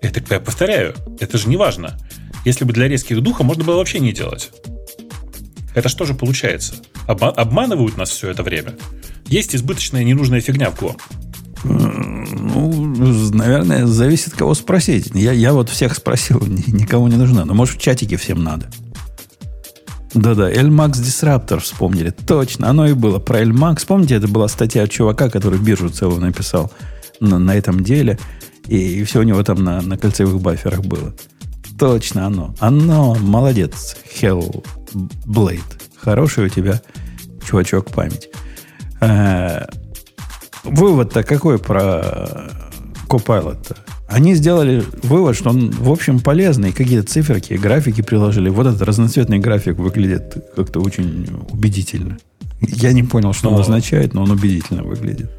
[0.00, 1.98] Это, я повторяю, это же не важно.
[2.44, 4.50] Если бы для резких духа можно было вообще не делать.
[5.74, 6.74] Это что же получается?
[7.06, 8.74] Обма- обманывают нас все это время.
[9.26, 10.96] Есть избыточная ненужная фигня в Go.
[11.64, 15.10] Ну, наверное, зависит, кого спросить.
[15.14, 17.44] Я, я вот всех спросил, ни- никому не нужна.
[17.44, 18.70] Но, может, в чатике всем надо.
[20.12, 22.10] Да-да, Elmax Disruptor вспомнили.
[22.10, 23.84] Точно, оно и было про Elmax.
[23.86, 26.70] Помните, это была статья от чувака, который биржу целую написал
[27.18, 28.18] на, на этом деле.
[28.68, 31.14] И, все у него там на, на кольцевых баферах было.
[31.78, 32.54] Точно оно.
[32.60, 35.60] Оно, молодец, Hellblade.
[35.96, 36.80] Хороший у тебя,
[37.46, 38.28] чувачок, память.
[39.00, 39.66] Э,
[40.62, 42.50] Вывод-то какой про
[43.08, 43.76] Copilot-то?
[44.08, 46.72] Они сделали вывод, что он, в общем, полезный.
[46.72, 48.48] Какие-то циферки, графики приложили.
[48.48, 52.18] Вот этот разноцветный график выглядит как-то очень убедительно.
[52.60, 55.30] Я не понял, что он Но- означает, но он убедительно выглядит.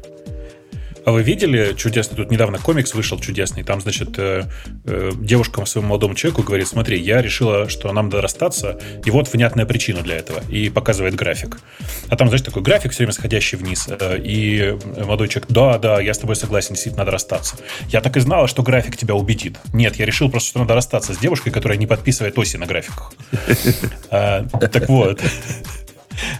[1.06, 4.42] А вы видели чудесный, тут недавно комикс вышел чудесный, там, значит, э,
[4.86, 9.32] э, девушка своему молодому человеку говорит, смотри, я решила, что нам надо расстаться, и вот
[9.32, 11.60] внятная причина для этого, и показывает график.
[12.08, 16.00] А там, знаешь, такой график все время сходящий вниз, э, и молодой человек, да, да,
[16.00, 17.54] я с тобой согласен, действительно надо расстаться.
[17.88, 19.58] Я так и знала, что график тебя убедит.
[19.72, 23.12] Нет, я решил просто, что надо расстаться с девушкой, которая не подписывает оси на графиках.
[24.10, 25.22] А, Так вот.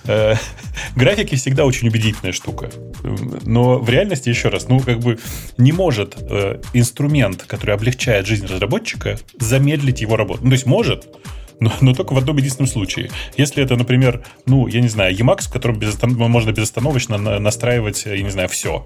[0.05, 0.35] Э,
[0.95, 2.71] Графики всегда очень убедительная штука.
[3.45, 5.19] Но в реальности, еще раз, ну, как бы
[5.59, 10.41] не может э, инструмент, который облегчает жизнь разработчика, замедлить его работу.
[10.43, 11.07] Ну, то есть может,
[11.61, 13.11] но, но только в одном единственном случае.
[13.37, 18.05] Если это, например, ну, я не знаю, Emacs, в котором безостан- можно безостановочно на- настраивать,
[18.07, 18.85] я не знаю, все.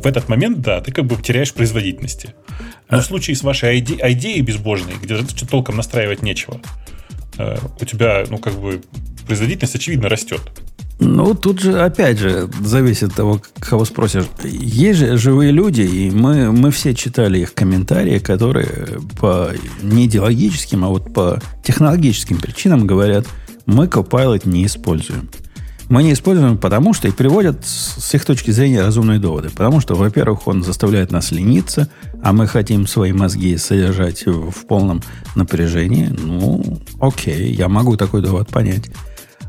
[0.00, 2.34] В этот момент, да, ты как бы теряешь производительности.
[2.90, 5.16] Но в случае с вашей иде- идеей безбожной, где
[5.50, 6.60] толком настраивать нечего,
[7.80, 8.80] у тебя, ну, как бы,
[9.26, 10.40] производительность, очевидно, растет.
[11.00, 14.24] Ну, тут же, опять же, зависит от того, кого спросишь.
[14.42, 20.84] Есть же живые люди, и мы, мы все читали их комментарии, которые по не идеологическим,
[20.84, 23.26] а вот по технологическим причинам говорят,
[23.64, 25.28] мы Copilot не используем.
[25.88, 29.48] Мы не используем потому, что и приводят с их точки зрения разумные доводы.
[29.48, 31.88] Потому что, во-первых, он заставляет нас лениться,
[32.22, 35.02] а мы хотим свои мозги содержать в полном
[35.34, 36.08] напряжении.
[36.08, 38.90] Ну, окей, я могу такой довод понять.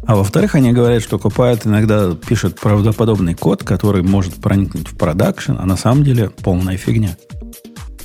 [0.04, 5.54] А во-вторых, они говорят, что Copilot иногда пишет правдоподобный код, который может проникнуть в продакшн,
[5.60, 7.18] а на самом деле полная фигня.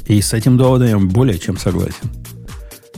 [0.06, 2.23] И с этим доводом я более чем согласен.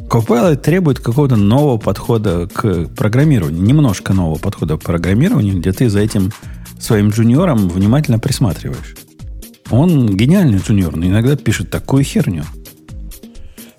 [0.09, 3.63] Copilot требует какого-то нового подхода к программированию.
[3.63, 6.33] Немножко нового подхода к программированию, где ты за этим
[6.79, 8.95] своим джуниором внимательно присматриваешь.
[9.71, 12.45] Он гениальный джуниор, но иногда пишет такую херню.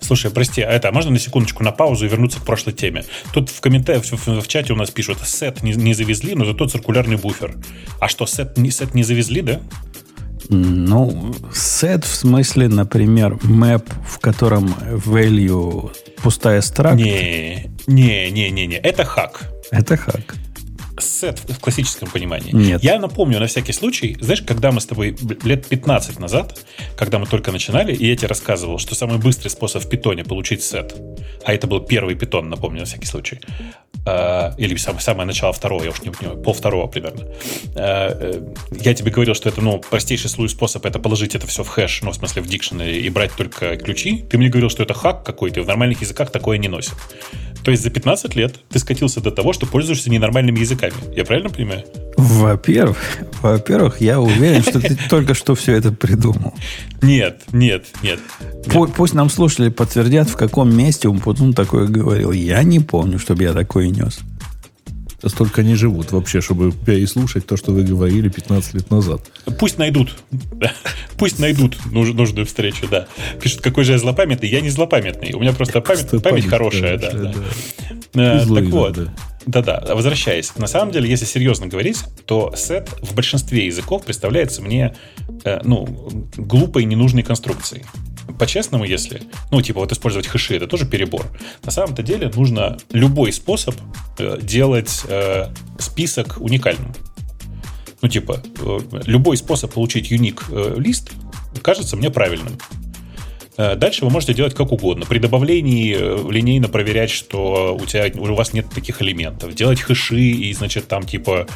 [0.02, 3.04] Слушай, прости, а это, а можно на секундочку на паузу и вернуться к прошлой теме?
[3.34, 6.68] Тут в комментариях, в, в- чате у нас пишут, сет не, не завезли, но зато
[6.68, 7.56] циркулярный буфер.
[8.00, 9.60] А что, сет, не- сет не завезли, да?
[10.50, 14.74] Ну, сет в смысле, например, map, в котором
[15.06, 16.96] value пустая строка.
[16.96, 19.52] Не, не, не, не, не, это хак.
[19.72, 20.36] Это хак.
[21.00, 22.52] Сет в классическом понимании.
[22.54, 22.84] Нет.
[22.84, 26.60] Я напомню на всякий случай, знаешь, когда мы с тобой лет 15 назад,
[26.96, 30.64] когда мы только начинали, и я тебе рассказывал, что самый быстрый способ в питоне получить
[30.64, 30.96] сет,
[31.46, 33.40] а это был первый питон, напомню на всякий случай,
[34.06, 37.24] э, или сам- самое начало второго, я уж не помню, пол второго примерно.
[37.76, 38.42] Э, э,
[38.82, 42.02] я тебе говорил, что это, ну, простейший слой способ, это положить это все в хэш,
[42.02, 44.24] ну, в смысле в дикшенери, и брать только ключи.
[44.30, 46.94] Ты мне говорил, что это хак какой-то, и в нормальных языках такое не носит.
[47.63, 50.93] То есть за 15 лет ты скатился до того, что пользуешься ненормальными языками.
[51.15, 51.84] Я правильно понимаю?
[52.17, 52.98] Во-первых,
[53.41, 56.54] во-первых, я уверен, что ты только что все это придумал.
[57.02, 58.20] Нет, нет, нет.
[58.65, 62.32] Пу- Пусть нам слушатели подтвердят, в каком месте Умпутун такое говорил.
[62.32, 64.20] Я не помню, чтобы я такое нес.
[65.26, 69.22] Столько не живут вообще, чтобы переслушать то, что вы говорили 15 лет назад.
[69.60, 70.16] Пусть найдут.
[71.18, 73.08] Пусть найдут нуж- нужную встречу, да.
[73.42, 74.48] Пишут, какой же я злопамятный.
[74.48, 75.34] Я не злопамятный.
[75.34, 77.12] У меня просто память, память память хорошая, да.
[77.12, 77.34] да.
[78.14, 78.98] Э, злой Так вот.
[78.98, 79.14] иногда.
[79.48, 80.56] Да-да, возвращаясь.
[80.58, 84.94] На самом деле, если серьезно говорить, то сет в большинстве языков представляется мне,
[85.46, 85.88] э, ну,
[86.36, 87.86] глупой, ненужной конструкцией.
[88.40, 91.26] По-честному, если, ну, типа, вот использовать хэши, это тоже перебор.
[91.63, 93.76] На самом-то деле нужно любой способ
[94.20, 95.48] э, делать э,
[95.80, 96.94] список уникальным.
[98.02, 101.12] Ну, типа, э, любой способ получить юник э, лист
[101.62, 102.58] кажется мне правильным.
[103.58, 105.06] Э, Дальше вы можете делать как угодно.
[105.06, 109.54] При добавлении э, линейно проверять, что у тебя у вас нет таких элементов.
[109.56, 111.48] Делать хэши и, значит, там типа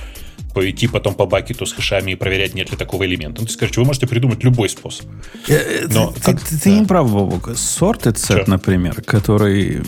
[0.53, 3.41] пойти потом по бакету с хэшами и проверять, нет ли такого элемента.
[3.41, 5.05] Ну, то есть, короче, вы можете придумать любой способ.
[5.47, 6.79] Э, э, Но ты, как- ты- ты да.
[6.79, 7.49] не прав, Бобок.
[7.49, 8.51] Sorted set, Чё?
[8.51, 9.81] например, который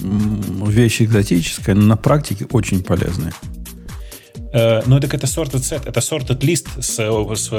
[0.68, 3.34] вещь экзотическая, но на практике очень полезная.
[4.54, 7.50] Э, но это это sorted set, это sorted list с, с,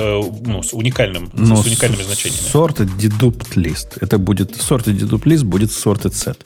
[0.46, 2.46] ну, с уникальным, Но с уникальными значениями.
[2.52, 3.98] Sorted dedupt list.
[4.00, 6.36] Это будет sorted dedupt list будет sorted set.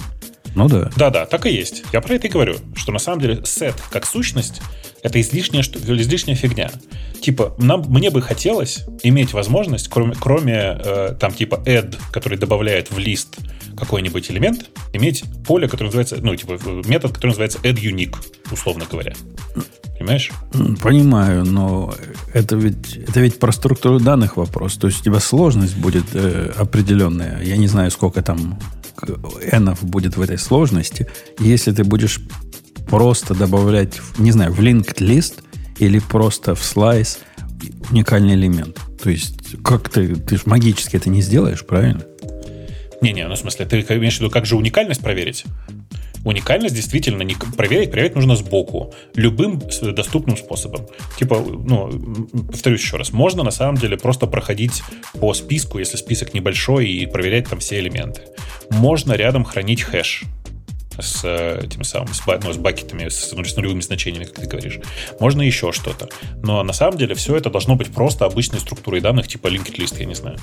[0.54, 0.90] Ну да.
[0.96, 1.82] Да-да, так и есть.
[1.92, 4.62] Я про это и говорю, что на самом деле set как сущность
[5.02, 6.70] это излишняя, что, излишняя фигня.
[7.20, 12.90] Типа, нам, мне бы хотелось иметь возможность, кроме, кроме э, там типа add, который добавляет
[12.90, 13.36] в лист
[13.76, 18.16] какой-нибудь элемент, иметь поле, которое называется, ну, типа, метод, который называется add unique,
[18.50, 19.14] условно говоря.
[19.98, 20.30] Понимаешь?
[20.80, 21.92] Понимаю, но
[22.32, 24.76] это ведь, это ведь про структуру данных вопрос.
[24.76, 27.42] То есть у тебя сложность будет э, определенная.
[27.42, 28.58] Я не знаю, сколько там
[29.50, 31.08] n будет в этой сложности.
[31.40, 32.20] Если ты будешь
[32.86, 35.42] просто добавлять, не знаю, в linked list
[35.78, 37.20] или просто в слайс
[37.90, 38.78] уникальный элемент.
[39.02, 42.02] То есть, как ты, ты же магически это не сделаешь, правильно?
[43.00, 45.44] Не-не, ну в смысле, ты имеешь в виду, как же уникальность проверить?
[46.24, 50.86] Уникальность действительно не проверить, проверять нужно сбоку, любым доступным способом.
[51.16, 54.82] Типа, ну, повторюсь еще раз, можно на самом деле просто проходить
[55.20, 58.22] по списку, если список небольшой, и проверять там все элементы.
[58.70, 60.24] Можно рядом хранить хэш
[61.00, 64.80] с этими самыми, с, ну, с бакетами, с, с нулевыми значениями, как ты говоришь.
[65.20, 66.08] Можно еще что-то.
[66.42, 69.96] Но на самом деле все это должно быть просто обычной структурой данных, типа linked list,
[69.98, 70.38] я не знаю.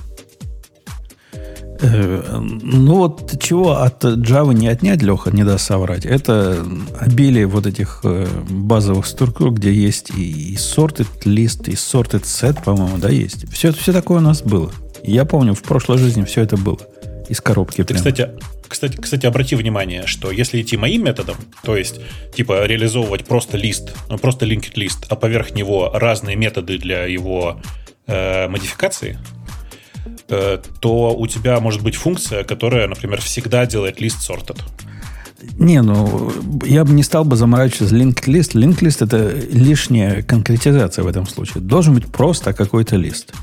[1.82, 6.65] Э, ну вот чего от Java не отнять, Леха, не даст соврать, это
[7.00, 12.98] обилие вот этих э, базовых структур, где есть и sorted list, и sorted set, по-моему,
[12.98, 13.52] да, есть.
[13.52, 14.72] Все, все такое у нас было.
[15.04, 16.80] Я помню, в прошлой жизни все это было.
[17.28, 18.30] Из коробки Ты, кстати,
[18.76, 22.02] кстати, кстати, обрати внимание, что если идти моим методом, то есть,
[22.36, 27.62] типа, реализовывать просто лист, ну, просто linked лист, а поверх него разные методы для его
[28.08, 29.18] э, модификации,
[30.28, 34.60] э, то у тебя может быть функция, которая, например, всегда делает лист sorted.
[35.58, 36.34] Не, ну,
[36.66, 38.56] я бы не стал бы заморачиваться linked list.
[38.56, 41.64] Linked list это лишняя конкретизация в этом случае.
[41.64, 43.34] Должен быть просто какой-то лист.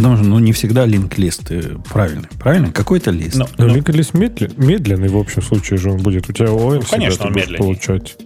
[0.00, 1.52] Потому что, ну, не всегда линк-лист
[1.90, 2.28] правильный.
[2.38, 2.72] Правильно?
[2.72, 3.36] Какой-то лист.
[3.36, 3.66] Но, но...
[3.66, 6.26] линк-лист медлен, медленный в общем случае же он будет.
[6.30, 7.58] У тебя OM ну, конечно, он медленнее.
[7.58, 8.16] получать.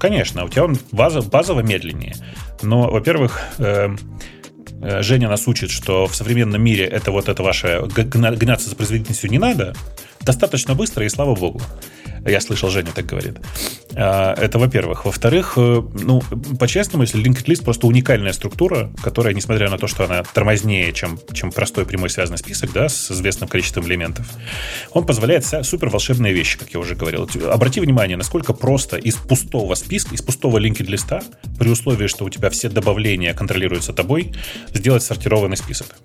[0.00, 2.16] Конечно, у тебя он базово, базово медленнее.
[2.62, 3.94] Но, во-первых, э,
[4.80, 9.30] э, Женя нас учит, что в современном мире это вот это ваше гнаться за производительностью
[9.30, 9.74] не надо.
[10.22, 11.60] Достаточно быстро, и слава богу.
[12.28, 13.36] Я слышал, Женя так говорит.
[13.94, 15.06] А, это, во-первых.
[15.06, 16.20] Во-вторых, э, ну,
[16.58, 21.18] по-честному, если linked list просто уникальная структура, которая, несмотря на то, что она тормознее, чем,
[21.32, 24.26] чем простой прямой связанный список, да, с известным количеством элементов,
[24.92, 27.28] он позволяет супер волшебные вещи, как я уже говорил.
[27.50, 31.22] Обрати внимание, насколько просто из пустого списка, из пустого linked листа,
[31.58, 34.32] при условии, что у тебя все добавления контролируются тобой,
[34.74, 35.96] сделать сортированный список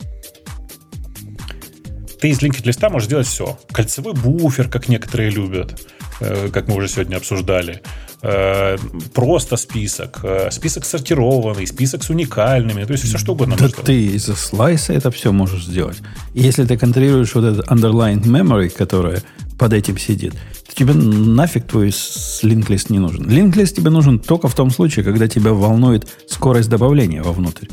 [2.23, 3.59] ты из linked листа можешь сделать все.
[3.73, 5.77] Кольцевой буфер, как некоторые любят.
[6.19, 7.81] Э, как мы уже сегодня обсуждали.
[8.21, 8.77] Э,
[9.13, 13.55] просто список, э, список сортированный, список с уникальными, то есть все что угодно.
[13.59, 15.97] Да ты из-за слайса это все можешь сделать.
[16.33, 19.21] И если ты контролируешь вот этот underlying memory, которая
[19.57, 20.33] под этим сидит,
[20.67, 23.25] то тебе нафиг твой list не нужен.
[23.25, 27.67] List тебе нужен только в том случае, когда тебя волнует скорость добавления вовнутрь.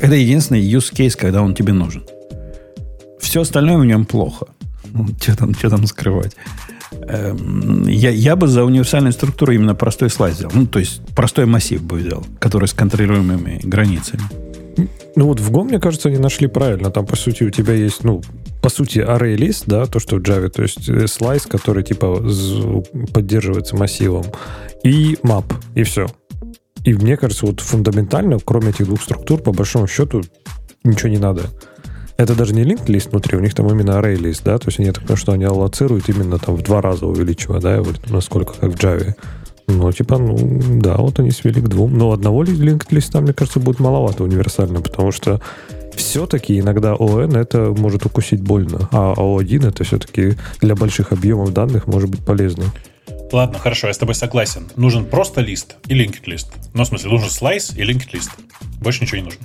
[0.00, 2.04] Это единственный use case, когда он тебе нужен.
[3.20, 4.46] Все остальное в нем плохо.
[4.92, 6.36] Ну, что там, что там скрывать?
[7.02, 10.50] Эм, я, я бы за универсальную структуру именно простой слайд взял.
[10.54, 14.22] Ну, то есть простой массив бы взял, который с контролируемыми границами.
[15.16, 16.90] Ну вот в Go, мне кажется, они нашли правильно.
[16.90, 18.22] Там, по сути, у тебя есть, ну,
[18.60, 22.24] по сути, array list, да, то, что в Java, то есть э, слайс, который, типа,
[23.12, 24.24] поддерживается массивом,
[24.82, 26.08] и map, и все.
[26.84, 30.22] И мне кажется, вот фундаментально, кроме этих двух структур, по большому счету,
[30.82, 31.42] ничего не надо.
[32.16, 34.78] Это даже не linked list внутри, у них там именно array list, да, то есть
[34.78, 38.54] они, я так понимаю, что они аллоцируют именно там в два раза увеличивая, да, насколько
[38.54, 39.14] как в Java.
[39.66, 40.36] Ну, типа, ну,
[40.80, 41.96] да, вот они свели к двум.
[41.96, 45.40] Но одного linked листа, мне кажется, будет маловато универсально, потому что
[45.96, 51.86] все-таки иногда ON это может укусить больно, а O1 это все-таки для больших объемов данных
[51.86, 52.64] может быть полезно.
[53.32, 54.68] Ладно, хорошо, я с тобой согласен.
[54.76, 56.52] Нужен просто лист и linked лист.
[56.72, 58.30] Ну, в смысле, нужен слайс и linked лист.
[58.80, 59.40] Больше ничего не нужно.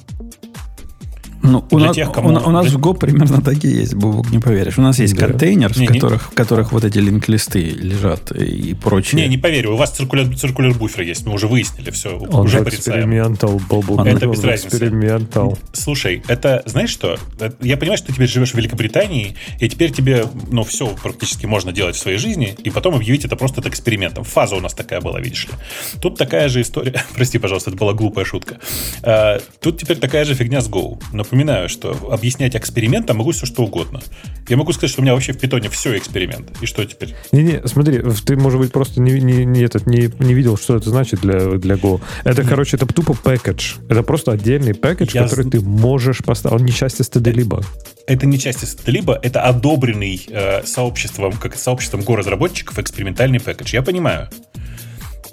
[1.42, 2.30] Ну, у, нас, тех, кому...
[2.30, 4.78] у, у нас в Go примерно такие есть, Бубук, не поверишь.
[4.78, 5.28] У нас есть да.
[5.28, 6.32] контейнер, не, в, которых, не...
[6.32, 9.22] в которых вот эти линк-листы лежат и прочее.
[9.22, 12.60] Не, не поверю, у вас циркуляр, циркуляр буфер есть, мы уже выяснили все, он уже
[12.64, 14.06] экспериментал, Бобук.
[14.06, 14.76] Это без разницы.
[14.76, 15.58] Экспериментал.
[15.74, 17.18] Слушай, это, знаешь что,
[17.62, 21.72] я понимаю, что ты теперь живешь в Великобритании, и теперь тебе, ну, все практически можно
[21.72, 24.24] делать в своей жизни, и потом объявить это просто экспериментом.
[24.24, 25.54] Фаза у нас такая была, видишь ли.
[26.02, 28.60] Тут такая же история, прости, пожалуйста, это была глупая шутка.
[29.04, 31.02] А, тут теперь такая же фигня с Go.
[31.14, 34.02] Например, напоминаю, что объяснять экспериментом могу все что угодно.
[34.48, 36.50] Я могу сказать, что у меня вообще в питоне все эксперимент.
[36.60, 37.16] И что теперь?
[37.32, 40.90] Не-не, смотри, ты, может быть, просто не, не, не, этот, не, не видел, что это
[40.90, 42.02] значит для, для Go.
[42.24, 42.48] Это, mm-hmm.
[42.48, 43.76] короче, это тупо пакетч.
[43.90, 45.50] Это просто отдельный пакетч, Я который з...
[45.52, 46.60] ты можешь поставить.
[46.60, 47.64] Он не часть стд-либо.
[48.08, 53.76] Это не часть стд-либо, это одобренный э, сообществом, как сообществом Go-разработчиков экспериментальный пакетч.
[53.76, 54.30] Я понимаю.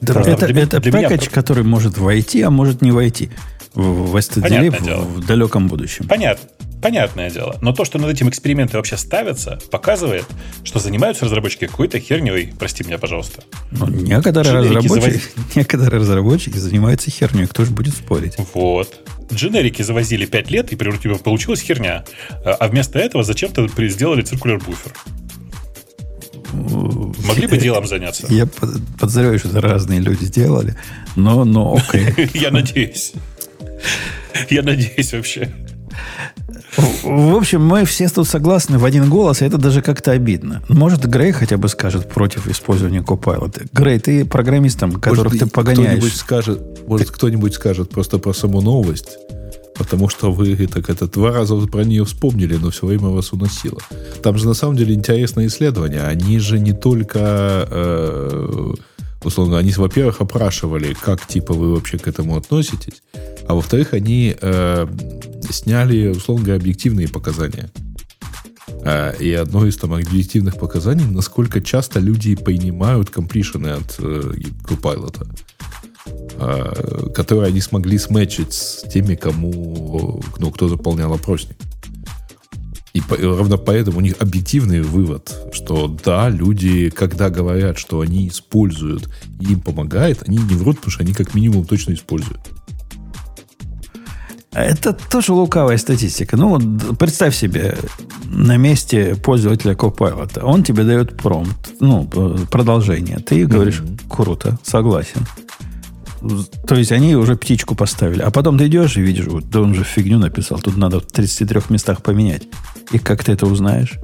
[0.03, 1.31] Да, это для, это для пакетч, меня...
[1.31, 3.31] который может войти, а может не войти
[3.77, 6.09] в, STD в, в далеком будущем.
[6.09, 6.49] Понятно.
[6.83, 7.57] Понятное дело.
[7.63, 10.27] Но то, что над этим эксперименты вообще ставятся, показывает,
[10.63, 12.53] что занимаются разработчики какой-то херней.
[12.59, 13.43] Прости меня, пожалуйста.
[13.73, 15.23] Ну, некоторые разработчики, завоз...
[15.57, 17.47] некоторые разработчики занимаются херней.
[17.47, 18.37] Кто же будет спорить?
[18.55, 18.95] Вот.
[19.33, 22.05] Дженерики завозили 5 лет, и получилась херня.
[22.45, 24.93] А вместо этого зачем-то сделали циркуляр буфер.
[26.53, 28.27] Могли бы делом заняться.
[28.31, 30.77] Я подозреваю, что это разные люди делали,
[31.17, 32.31] но, но окей.
[32.35, 33.13] Я надеюсь.
[34.51, 35.51] Я надеюсь вообще.
[37.03, 40.63] В общем, мы все тут согласны в один голос, и это даже как-то обидно.
[40.69, 43.69] Может, Грей хотя бы скажет против использования Copilot.
[43.73, 45.89] Грей, ты программистом, которых может, ты погоняешь.
[45.89, 49.17] Кто-нибудь скажет, может, кто-нибудь скажет просто про саму новость,
[49.77, 53.81] потому что вы так это два раза про нее вспомнили, но все время вас уносило.
[54.23, 56.03] Там же на самом деле интересное исследование.
[56.03, 58.75] Они же не только э,
[59.27, 63.03] условно, они, во-первых, опрашивали, как типа вы вообще к этому относитесь,
[63.49, 64.87] а во-вторых, они э,
[65.51, 67.71] сняли, условно говоря, объективные показания.
[68.85, 74.33] Э, и одно из там объективных показаний, насколько часто люди понимают комплишены от э,
[74.69, 75.27] Copilot,
[76.39, 81.57] э, которые они смогли сметчить с теми, кому, ну, кто заполнял опросник.
[82.97, 88.27] И по, ровно поэтому у них объективный вывод, что да, люди, когда говорят, что они
[88.29, 92.41] используют и им помогает, они не врут, потому что они как минимум точно используют.
[94.51, 96.39] Это тоже лукавая статистика.
[96.39, 97.77] Ну, вот представь себе
[98.25, 100.41] на месте пользователя Copilot.
[100.43, 102.09] Он тебе дает промпт, ну,
[102.51, 103.19] продолжение.
[103.19, 104.01] Ты говоришь, mm-hmm.
[104.09, 105.27] круто, согласен.
[106.67, 108.21] То есть они уже птичку поставили.
[108.21, 110.59] А потом ты идешь и видишь, вот, да он же фигню написал.
[110.59, 112.43] Тут надо в 33 местах поменять.
[112.93, 113.99] И как ты это узнаешь?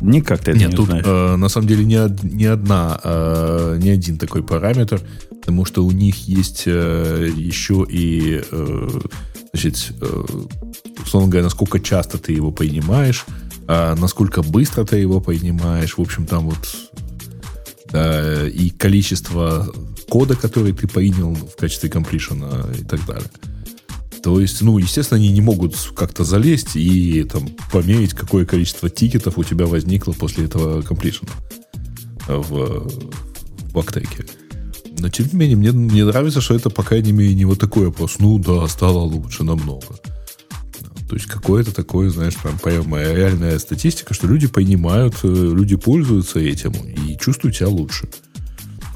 [0.00, 1.04] Никак ты это Нет, не тут, узнаешь.
[1.06, 5.00] Э, на самом деле не, не одна, э, не один такой параметр,
[5.30, 8.88] потому что у них есть э, еще и, э,
[9.52, 10.24] значит, э,
[11.02, 13.24] условно говоря, насколько часто ты его понимаешь,
[13.66, 15.98] э, насколько быстро ты его понимаешь.
[15.98, 16.90] В общем, там вот
[17.90, 19.72] да, и количество
[20.08, 23.30] кода, который ты принял в качестве комплишена и так далее.
[24.22, 29.38] То есть, ну, естественно, они не могут как-то залезть и там померить, какое количество тикетов
[29.38, 31.32] у тебя возникло после этого комплишена
[32.26, 34.26] в, в бактеке.
[34.98, 37.86] Но, тем не менее, мне, мне нравится, что это, по крайней мере, не вот такой
[37.86, 38.16] вопрос.
[38.18, 39.86] Ну, да, стало лучше намного.
[41.08, 46.40] То есть, какое-то такое, знаешь, прям, прям реальная статистика, что люди понимают, э, люди пользуются
[46.40, 48.08] этим и чувствуют себя лучше,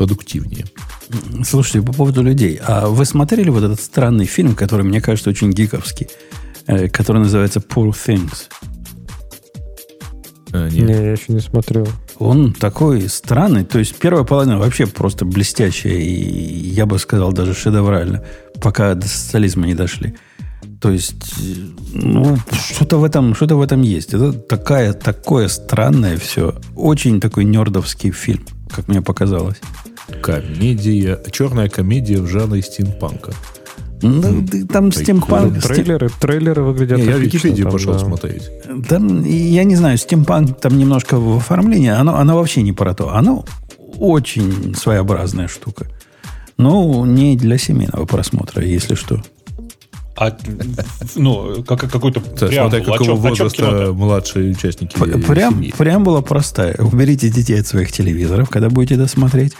[0.02, 0.64] продуктивнее.
[1.44, 2.58] Слушайте, по поводу людей.
[2.66, 6.08] А вы смотрели вот этот странный фильм, который, мне кажется, очень гиковский,
[6.66, 8.48] э, который называется Poor Things?
[10.52, 10.88] А, нет.
[10.88, 11.86] Не, я еще не смотрел.
[12.18, 13.64] Он такой странный.
[13.64, 18.24] То есть первая половина вообще просто блестящая и, я бы сказал, даже шедеврально,
[18.60, 20.16] пока до социализма не дошли.
[20.80, 21.34] То есть,
[21.92, 24.14] ну, что-то в этом, что-то в этом есть.
[24.14, 26.56] Это такая, такое странное все.
[26.74, 29.60] Очень такой нердовский фильм, как мне показалось.
[30.20, 33.32] Комедия, черная комедия в жанре стимпанка.
[34.02, 35.62] Ну, там стимпанк...
[35.62, 38.00] Трейлеры, трейлеры выглядят не, Я в Википедию пошел да.
[38.00, 38.50] смотреть.
[38.88, 43.14] Там, я не знаю, стимпанк там немножко в оформлении, оно, оно вообще не про то.
[43.14, 43.44] Оно
[43.98, 45.86] очень своеобразная штука.
[46.56, 49.22] Ну, не для семейного просмотра, если что.
[50.14, 50.36] А,
[51.14, 52.70] ну, как, какой-то преамбул.
[52.70, 55.74] Смотря какого возраста младшие участники Прям, семьи.
[55.76, 56.76] Преамбула простая.
[56.78, 59.54] Уберите детей от своих телевизоров, когда будете это смотреть.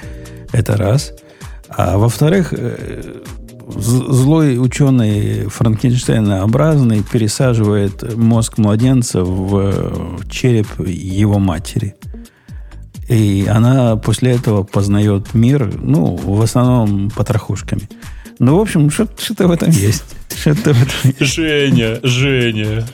[0.53, 1.13] Это раз.
[1.69, 3.23] А во-вторых, э,
[3.77, 11.95] злой ученый Франкенштейнообразный пересаживает мозг младенца в череп его матери.
[13.09, 17.89] И она после этого познает мир, ну, в основном потрохушками.
[18.39, 20.05] Ну, в общем, что-то в этом есть.
[20.35, 21.21] Что-то в этом есть.
[21.21, 22.87] Женя, Женя.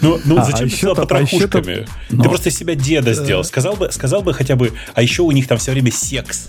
[0.00, 1.86] Ну, ну а, зачем а ты сказал потрохушками?
[2.10, 3.44] А ты просто себя деда сделал.
[3.44, 6.48] Сказал бы, сказал бы хотя бы, а еще у них там все время секс.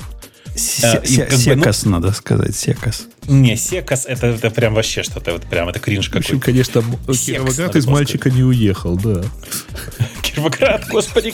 [0.84, 3.08] А, секас, ну, надо сказать, секас.
[3.28, 6.28] Не, секас это, это прям вообще что-то, вот прям это кринж какой-то.
[6.28, 9.24] В общем, конечно, Кировоград из мальчика не уехал, да.
[10.22, 11.34] Кировоград, господи.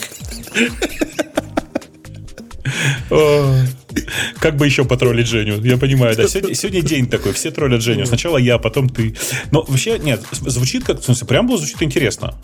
[4.40, 5.60] Как бы еще потроллить Женю?
[5.62, 6.28] Я понимаю, да.
[6.28, 8.06] Сегодня, сегодня день такой, все троллят Женю.
[8.06, 9.14] Сначала я, потом ты.
[9.50, 12.34] Но вообще, нет, звучит как, в смысле, прям было звучит интересно.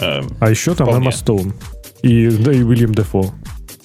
[0.00, 1.54] Эм, а еще там Эмма Стоун.
[2.02, 3.32] И, да, и Уильям Дефо.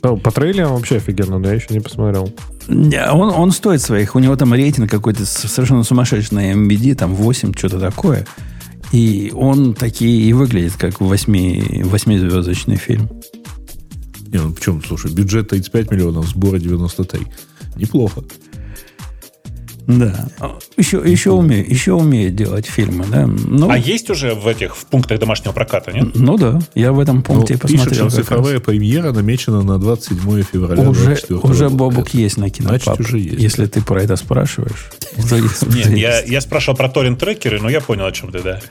[0.02, 2.34] По трейлерам вообще офигенно, но я еще не посмотрел.
[2.68, 4.16] Он, он стоит своих.
[4.16, 8.26] У него там рейтинг какой-то совершенно сумасшедший на MBD, там 8, что-то такое.
[8.92, 13.10] И он такие и выглядит, как восьми, восьмизвездочный фильм.
[14.32, 17.28] Не, ну почему, слушай, бюджет 35 миллионов, сбора 93.
[17.76, 18.24] Неплохо.
[19.88, 20.30] Да.
[20.78, 23.28] Еще, еще, умеет, еще умеет делать фильмы, да.
[23.28, 26.10] Ну, а есть уже в этих в пунктах домашнего проката, нет?
[26.14, 27.90] Ну да, я в этом пункте ну, посмотрел.
[27.90, 28.64] Пишет, что цифровая раз.
[28.64, 32.84] премьера намечена на 27 февраля Уже, уже Бобук это, есть на кинопап.
[32.84, 33.42] Значит, уже есть.
[33.42, 34.92] Если ты про это спрашиваешь.
[35.18, 38.62] Нет, я, я спрашивал про торрент-трекеры, но я понял, о чем ты, да.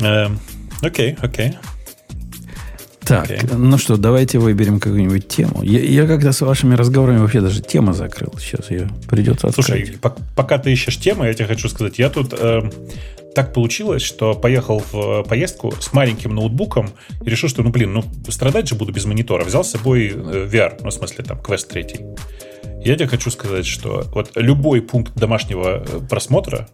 [0.00, 0.38] Эм,
[0.80, 1.54] окей, окей.
[3.10, 3.56] Так, okay.
[3.56, 5.64] ну что, давайте выберем какую-нибудь тему.
[5.64, 8.32] Я, я когда с вашими разговорами вообще даже тему закрыл.
[8.38, 9.66] Сейчас ее придется открыть.
[9.66, 12.70] Слушай, по- пока ты ищешь тему, я тебе хочу сказать, я тут э,
[13.34, 16.90] так получилось, что поехал в поездку с маленьким ноутбуком
[17.24, 19.44] и решил, что, ну, блин, ну, страдать же буду без монитора.
[19.44, 21.86] Взял с собой э, VR, ну, в смысле, там, Quest 3.
[22.84, 26.68] Я тебе хочу сказать, что вот любой пункт домашнего э, просмотра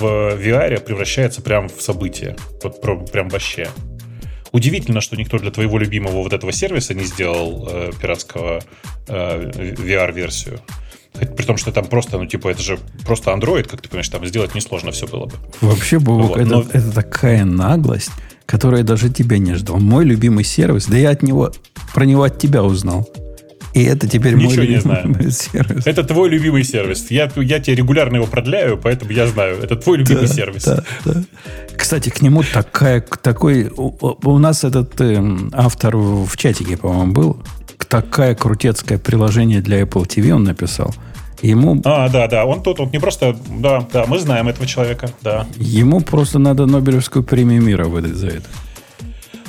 [0.00, 2.34] в VR превращается прям в событие.
[2.62, 2.80] Вот
[3.12, 3.68] прям вообще.
[4.52, 8.60] Удивительно, что никто для твоего любимого вот этого сервиса не сделал э, пиратского
[9.08, 10.60] э, VR-версию.
[11.14, 14.24] При том, что там просто, ну, типа, это же просто Android, как ты понимаешь, там
[14.26, 15.34] сделать несложно все было бы.
[15.60, 16.60] Вообще, Бобок, вот, это, но...
[16.62, 18.12] это такая наглость,
[18.46, 19.78] которая даже тебя не ждал.
[19.78, 21.52] Мой любимый сервис, да я от него,
[21.94, 23.08] про него от тебя узнал.
[23.74, 25.14] И это теперь Ничего мой не знаю.
[25.30, 25.86] сервис.
[25.86, 27.10] Это твой любимый сервис.
[27.10, 29.58] Я, я тебе регулярно его продляю, поэтому я знаю.
[29.62, 30.64] Это твой любимый да, сервис.
[30.64, 31.22] Да, да.
[31.76, 33.70] Кстати, к нему такая, такой...
[33.74, 37.42] У, у нас этот э, автор в чатике, по-моему, был.
[37.88, 40.94] Такая крутецкое приложение для Apple TV он написал.
[41.40, 41.80] Ему...
[41.84, 43.36] А, да, да, он тут, он не просто...
[43.58, 45.46] Да, да, мы знаем этого человека, да.
[45.56, 48.48] Ему просто надо Нобелевскую премию мира выдать за это.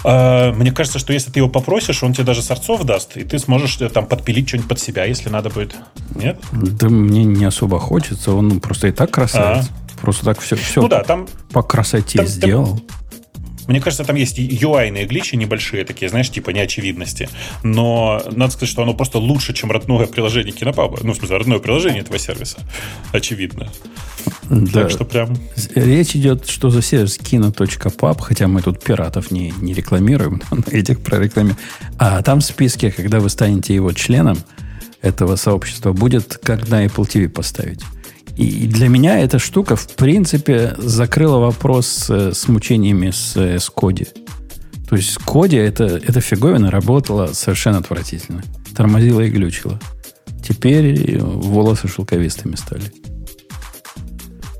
[0.03, 3.39] А, мне кажется, что если ты его попросишь, он тебе даже сорцов даст, и ты
[3.39, 5.75] сможешь э, там подпилить что-нибудь под себя, если надо будет.
[6.15, 6.39] Нет?
[6.51, 8.33] Да мне не особо хочется.
[8.33, 9.65] Он просто и так красавец.
[9.65, 10.01] А-а.
[10.01, 12.77] Просто так все, все ну, да, там, по красоте там, сделал.
[12.77, 12.87] Там,
[13.67, 17.29] мне кажется, там есть UI-ные гличи небольшие такие, знаешь, типа неочевидности.
[17.63, 20.99] Но надо сказать, что оно просто лучше, чем родное приложение Кинопаба.
[21.01, 22.57] Ну, в смысле, родное приложение этого сервиса.
[23.11, 23.69] Очевидно.
[24.49, 24.83] Да.
[24.83, 25.37] Так что прям...
[25.75, 31.01] Речь идет, что за сервис kino.pub, хотя мы тут пиратов не, не рекламируем, но этих
[31.01, 31.57] прорекламируем.
[31.97, 34.37] А там в списке, когда вы станете его членом
[35.01, 37.81] этого сообщества, будет как на Apple TV поставить.
[38.35, 44.07] И для меня эта штука, в принципе, закрыла вопрос с, мучениями с, с Коди.
[44.89, 48.43] То есть Коди эта, эта фиговина работала совершенно отвратительно.
[48.75, 49.79] Тормозила и глючила.
[50.47, 52.83] Теперь волосы шелковистыми стали.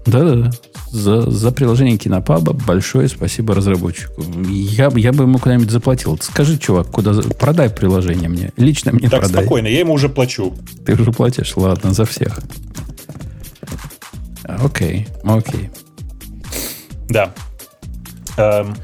[0.05, 0.51] Да-да-да.
[0.91, 4.24] За, за приложение Кинопаба большое спасибо разработчику.
[4.47, 6.19] Я, я бы ему куда-нибудь заплатил.
[6.21, 8.51] Скажи, чувак, куда продай приложение мне.
[8.57, 9.41] Лично мне так, продай.
[9.41, 10.53] спокойно, я ему уже плачу.
[10.86, 11.53] Ты уже платишь?
[11.57, 12.39] Ладно, за всех.
[14.43, 15.69] Окей, окей.
[17.09, 17.33] Да.
[18.37, 18.75] Эм,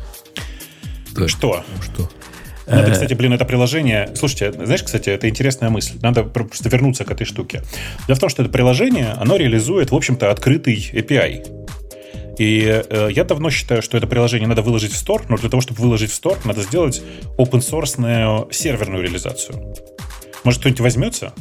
[1.15, 1.27] да.
[1.27, 1.63] Что?
[1.81, 2.09] Что?
[2.67, 4.11] Надо, кстати, блин, это приложение...
[4.15, 5.97] Слушайте, знаешь, кстати, это интересная мысль.
[6.01, 7.63] Надо просто вернуться к этой штуке.
[8.05, 11.59] Дело в том, что это приложение, оно реализует, в общем-то, открытый API.
[12.37, 15.61] И э, я давно считаю, что это приложение надо выложить в Store, но для того,
[15.61, 17.01] чтобы выложить в Store, надо сделать
[17.37, 19.75] open-source серверную реализацию.
[20.43, 21.33] Может, кто-нибудь возьмется?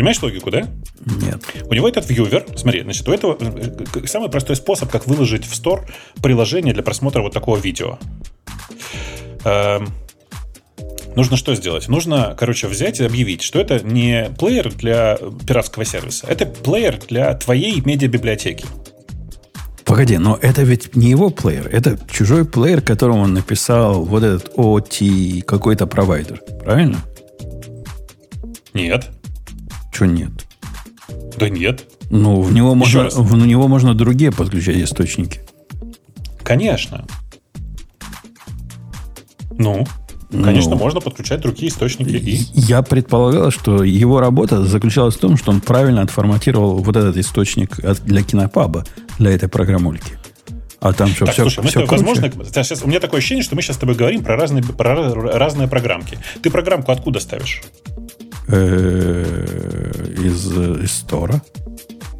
[0.00, 0.66] Понимаешь логику, да?
[1.04, 1.44] Нет.
[1.66, 5.52] У него этот вьювер, смотри, значит, у этого э, самый простой способ, как выложить в
[5.52, 5.82] Store
[6.22, 7.98] приложение для просмотра вот такого видео.
[9.44, 9.90] Эм,
[11.14, 11.88] нужно что сделать?
[11.88, 17.34] Нужно, короче, взять и объявить, что это не плеер для пиратского сервиса, это плеер для
[17.34, 18.64] твоей медиабиблиотеки.
[19.84, 24.56] Погоди, но это ведь не его плеер, это чужой плеер, которому он написал вот этот
[24.56, 27.04] OT какой-то провайдер, правильно?
[28.72, 29.10] Нет.
[29.92, 30.30] Что нет?
[31.38, 31.86] Да нет.
[32.10, 35.40] Ну, в него, можно, в него можно другие подключать источники.
[36.42, 37.06] Конечно.
[39.52, 39.86] Ну,
[40.30, 42.10] конечно, ну, можно подключать другие источники.
[42.10, 42.40] И...
[42.54, 47.76] Я предполагал, что его работа заключалась в том, что он правильно отформатировал вот этот источник
[48.04, 48.84] для кинопаба,
[49.18, 50.18] для этой программульки.
[50.80, 53.54] А там что, так, все, слушай, все мы, возможно, сейчас, у меня такое ощущение, что
[53.54, 56.18] мы сейчас с тобой говорим про разные, про разные программки.
[56.42, 57.62] Ты программку откуда ставишь?
[58.52, 61.42] Э, из, из стора.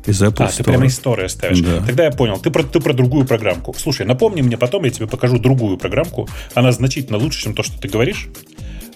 [0.06, 0.56] Из Apple а, Store.
[0.56, 1.60] ты прямо из Store ставишь.
[1.60, 1.82] Да.
[1.86, 2.38] Тогда я понял.
[2.38, 3.74] Ты про, ты про другую программку.
[3.76, 6.28] Слушай, напомни мне потом, я тебе покажу другую программку.
[6.54, 8.28] Она значительно лучше, чем то, что ты говоришь.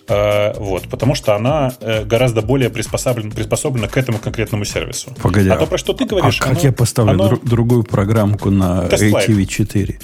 [0.06, 5.14] Э, вот, потому что она э, гораздо более приспособлена, приспособлена к этому конкретному сервису.
[5.22, 5.48] Погоди.
[5.48, 6.38] А то, про что ты говоришь...
[6.40, 7.32] А как оно, я поставлю оно...
[7.32, 9.96] дру- другую программку на ATV4?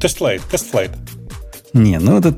[0.00, 0.90] TestFlight, TestFlight.
[1.76, 2.34] Не, ну это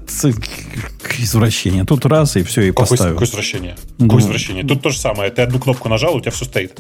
[1.18, 1.84] извращение.
[1.84, 3.14] Тут раз и все, и какое, поставил.
[3.14, 3.76] Какое извращение?
[3.98, 4.64] Какое ну, извращение?
[4.64, 5.30] Тут то же самое.
[5.30, 6.78] Ты одну кнопку нажал, у тебя все стоит.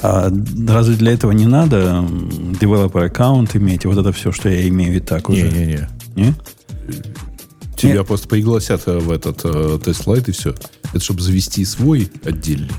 [0.00, 0.30] А
[0.68, 2.04] разве для этого не надо
[2.60, 3.84] developer аккаунт иметь?
[3.84, 5.42] Вот это все, что я имею и так уже.
[5.42, 5.88] Не-не-не.
[6.16, 6.34] Не?
[7.76, 8.06] Тебя Нет.
[8.06, 10.54] просто пригласят в этот э, TestFlight и все.
[10.92, 12.70] Это чтобы завести свой отдельный.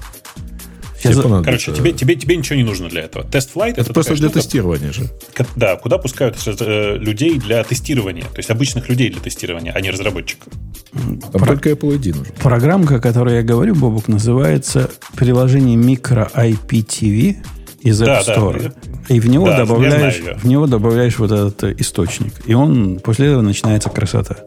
[1.04, 1.43] Тебе за...
[1.43, 3.26] Короче, тебе, тебе, тебе ничего не нужно для этого.
[3.26, 5.10] TestFlight это, это просто для штука, тестирования же.
[5.56, 8.24] Да, куда пускают э, людей для тестирования.
[8.24, 10.51] То есть обычных людей для тестирования, а не разработчиков.
[10.93, 11.45] Там Про...
[11.45, 12.34] только Apple ID нужен.
[12.41, 17.38] Программка, о которой я говорю, Бобук, называется приложение Micro IPTV
[17.82, 18.62] из App да, Store.
[18.62, 19.14] Да.
[19.14, 22.34] И в него, да, добавляешь, в него добавляешь вот этот источник.
[22.45, 24.38] И он после этого начинается красота.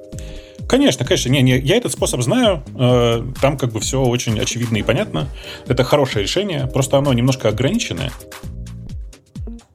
[0.68, 1.28] Конечно, конечно.
[1.28, 2.62] Не, не, я этот способ знаю.
[2.74, 5.28] Э, там как бы все очень очевидно и понятно.
[5.68, 6.66] Это хорошее решение.
[6.66, 8.10] Просто оно немножко ограниченное.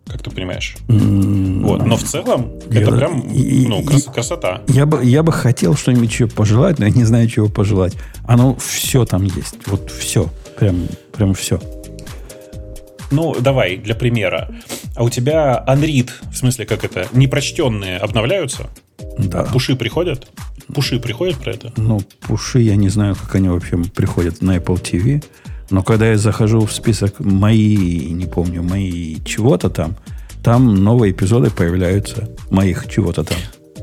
[0.05, 0.75] Как ты понимаешь?
[0.87, 1.61] Mm-hmm.
[1.61, 1.85] Вот.
[1.85, 4.61] Но в целом я, это прям ну, крас, красота.
[4.67, 7.93] Я бы, я бы хотел что-нибудь еще пожелать, но я не знаю, чего пожелать.
[8.27, 9.55] Оно все там есть.
[9.67, 10.29] Вот все.
[10.59, 11.61] Прям, прям все.
[13.09, 14.49] Ну, давай, для примера.
[14.95, 18.69] А у тебя Unread, в смысле, как это, непрочтенные обновляются?
[19.17, 19.43] Да.
[19.43, 20.27] Пуши приходят?
[20.73, 21.71] Пуши приходят про это?
[21.77, 25.23] Ну, пуши, я не знаю, как они вообще приходят на Apple TV.
[25.69, 29.95] Но когда я захожу в список мои, не помню, мои чего-то там,
[30.43, 33.37] там новые эпизоды появляются моих чего-то там.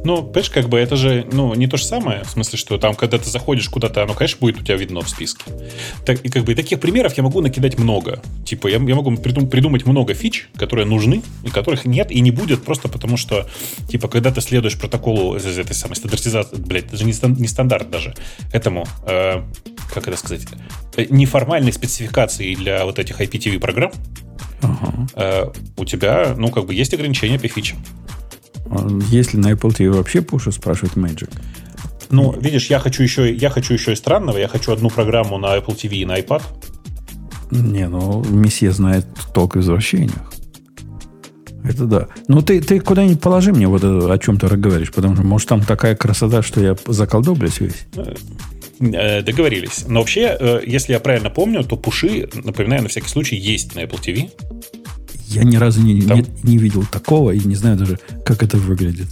[0.08, 2.94] Ну, понимаешь, как бы это же ну, не то же самое, в смысле, что там,
[2.94, 5.44] когда ты заходишь куда-то, оно, конечно, будет у тебя видно в списке.
[6.06, 8.22] Так, и как бы и таких примеров я могу накидать много.
[8.46, 12.30] Типа, я, я могу придум, придумать много фич, которые нужны, и которых нет и не
[12.30, 13.46] будет, просто потому что,
[13.90, 17.90] типа, когда ты следуешь протоколу этой самой стандартизации, блядь, это же не, стан, не стандарт
[17.90, 18.14] даже,
[18.50, 19.42] этому, э,
[19.92, 20.46] как это сказать,
[20.96, 23.92] э, неформальной спецификации для вот этих IPTV программ,
[24.62, 25.10] uh-huh.
[25.16, 27.76] э, у тебя, ну, как бы есть ограничения по фичам.
[29.10, 31.30] Если на Apple TV вообще пушу, спрашивает Magic.
[32.10, 34.38] Ну, видишь, я хочу еще, я хочу еще и странного.
[34.38, 36.42] Я хочу одну программу на Apple TV и на iPad.
[37.50, 40.32] Не, ну, месье знает толк в извращениях.
[41.64, 42.08] Это да.
[42.28, 45.48] Ну, ты, ты куда-нибудь положи мне вот это, о чем ты говоришь, потому что, может,
[45.48, 47.86] там такая красота, что я заколдоблюсь весь.
[48.80, 49.84] Э, договорились.
[49.88, 53.80] Но вообще, э, если я правильно помню, то пуши, напоминаю, на всякий случай, есть на
[53.80, 54.30] Apple TV.
[55.28, 56.18] Я ни разу не, Там...
[56.18, 59.08] не, не видел такого и не знаю даже, как это выглядит.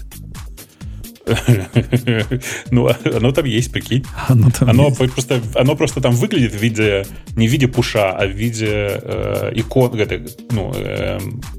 [2.71, 4.05] Ну, оно там есть, прикинь.
[4.29, 4.99] Оно, там оно, есть.
[4.99, 7.05] Просто, оно просто там выглядит в виде,
[7.35, 11.19] не в виде пуша, а в виде э, икон, это, ну, э,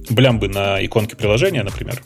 [0.10, 2.01] блямбы на иконке приложения, например.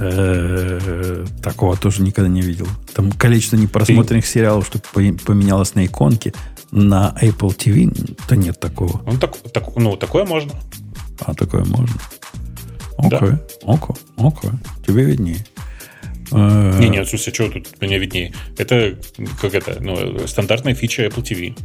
[0.00, 2.66] Э, такого тоже никогда не видел.
[2.94, 6.34] Там количество непросмотренных сериалов, что поменялось на иконке,
[6.72, 9.02] на Apple TV, то нет такого.
[9.06, 10.52] Ну, так, так, ну такое можно.
[11.26, 11.96] А такое можно?
[12.98, 13.38] Окей, да.
[13.66, 14.50] окей, окей.
[14.86, 15.44] Тебе виднее.
[16.30, 18.32] Э, не, не, слушай, что тут мне виднее?
[18.58, 18.98] Это
[19.40, 21.56] как это, ну, стандартная фича Apple TV.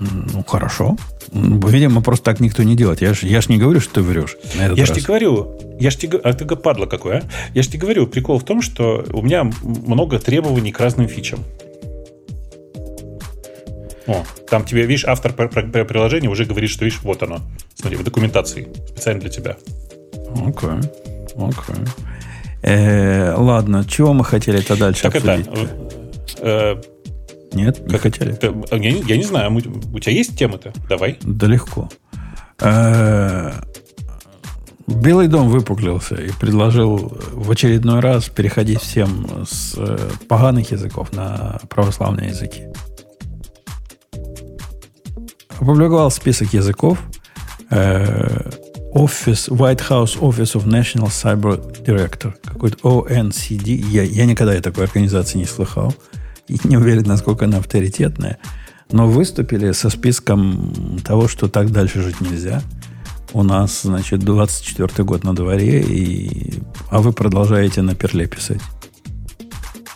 [0.00, 0.96] Ну, хорошо.
[1.32, 3.00] Видимо, просто так никто не делает.
[3.00, 4.36] Я ж, я ж не говорю, что ты врешь.
[4.54, 7.22] я же тебе говорю, я ж тебе, а ты падла какой, а?
[7.54, 11.40] Я же тебе говорю, прикол в том, что у меня много требований к разным фичам.
[14.12, 17.40] О, там тебе, видишь, автор приложения уже говорит, что, видишь, вот оно.
[17.74, 18.68] Смотри, в документации.
[18.88, 19.56] Специально для тебя.
[20.46, 20.50] Окей.
[20.50, 20.90] Okay.
[21.36, 21.76] Окей.
[21.76, 21.88] Okay.
[22.62, 25.46] Э, ладно, чего мы хотели это дальше так обсудить?
[25.46, 25.70] Это,
[26.38, 26.82] э,
[27.54, 28.32] Нет, не хотели.
[28.32, 30.72] Это, я, я не знаю, у тебя есть темы-то?
[30.88, 31.18] Давай.
[31.22, 31.88] Да легко.
[32.60, 33.52] Э,
[34.86, 41.60] Белый дом выпуклился и предложил в очередной раз переходить всем с э, поганых языков на
[41.70, 42.64] православные языки
[45.62, 46.98] опубликовал список языков.
[47.70, 48.50] Э,
[48.94, 53.70] Office, White House Office of National Cyber Director, какой-то ONCD.
[53.90, 55.94] Я, я никогда такой организации не слыхал.
[56.48, 58.38] И не уверен, насколько она авторитетная.
[58.90, 62.62] Но выступили со списком того, что так дальше жить нельзя.
[63.32, 66.60] У нас, значит, 24 год на дворе, и...
[66.90, 68.60] а вы продолжаете на перле писать.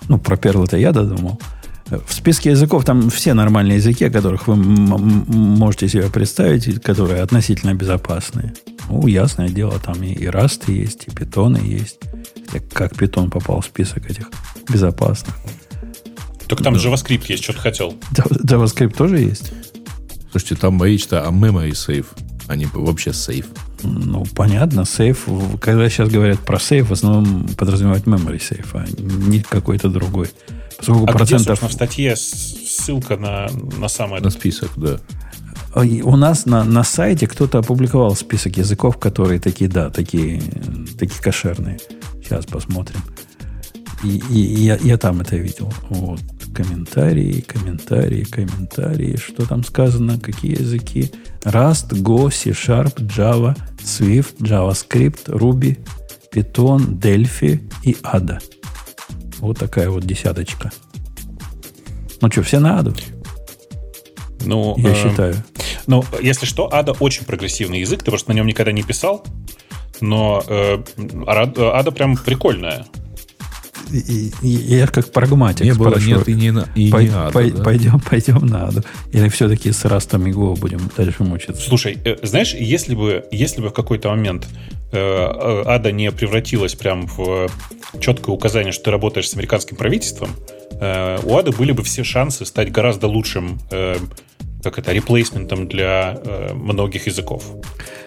[0.08, 1.38] Ну, про перл это я додумал.
[1.88, 7.74] В списке языков там все нормальные языки, о которых вы можете себе представить, которые относительно
[7.74, 8.54] безопасные.
[8.88, 11.98] Ну, ясное дело, там и, и Rust есть, и Python есть.
[12.72, 14.30] Как Python попал в список этих
[14.68, 15.34] безопасных.
[16.48, 16.80] Только там да.
[16.80, 17.94] JavaScript есть, что ты хотел.
[18.12, 19.52] JavaScript тоже есть?
[20.30, 22.06] Слушайте, там речь-то о memory save,
[22.48, 23.46] а не вообще сейф.
[23.82, 25.26] Ну, понятно, сейф.
[25.60, 30.30] Когда сейчас говорят про сейф, в основном подразумевают memory сейф, а не какой-то другой
[30.78, 31.46] Поскольку А где, процентов...
[31.46, 33.48] собственно, в статье ссылка на,
[33.78, 34.22] на самое...
[34.22, 34.98] На список, да.
[35.84, 40.40] И У нас на, на сайте кто-то опубликовал список языков, которые такие, да, такие,
[40.98, 41.78] такие кошерные.
[42.22, 43.00] Сейчас посмотрим.
[44.04, 45.72] И, и- и я, я там это видел.
[45.90, 46.20] Вот.
[46.54, 49.16] Комментарии, комментарии, комментарии.
[49.16, 50.18] Что там сказано?
[50.18, 51.12] Какие языки?
[51.44, 55.78] Rust, Go, C-Sharp, Java, Swift, JavaScript, Ruby,
[56.32, 58.40] Python, Delphi и Ada.
[59.38, 60.70] Вот такая вот десяточка.
[62.20, 62.94] Ну что, все на Аду,
[64.44, 65.34] Ну, я э, считаю.
[65.86, 69.24] Ну, если что, Ада очень прогрессивный язык, ты просто на нем никогда не писал,
[70.00, 70.78] но э,
[71.26, 72.86] Ада прям прикольная.
[73.92, 77.52] И- и- я как прагматик Не было, нет и не, и Пой- не ада, пой-
[77.52, 77.62] да?
[77.62, 78.82] пойдем, пойдем на Аду.
[79.12, 81.62] Или все-таки с Растом и Go будем дальше мучиться?
[81.62, 84.48] Слушай, э, знаешь, если бы, если бы в какой-то момент
[84.92, 87.48] Ада не превратилась прям в
[88.00, 90.30] четкое указание, что ты работаешь с американским правительством,
[90.80, 93.96] э, у Ады были бы все шансы стать гораздо лучшим э,
[94.62, 97.44] как это, реплейсментом для э, многих языков.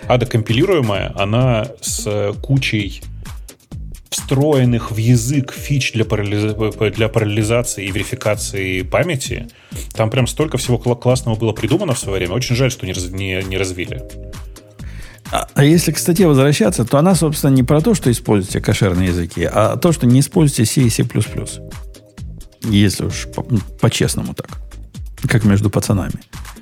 [0.08, 3.02] Ада компилируемая, она с кучей
[4.10, 9.48] встроенных в язык фич для, парализа- для параллелизации и верификации памяти.
[9.94, 12.34] Там прям столько всего кла- классного было придумано в свое время.
[12.34, 14.02] Очень жаль, что не, раз- не, не развили.
[15.32, 19.44] А, если к статье возвращаться, то она, собственно, не про то, что используйте кошерные языки,
[19.44, 21.08] а то, что не используйте C и C++.
[22.64, 23.44] Если уж по-
[23.80, 24.50] по-честному так.
[25.28, 26.20] Как между пацанами.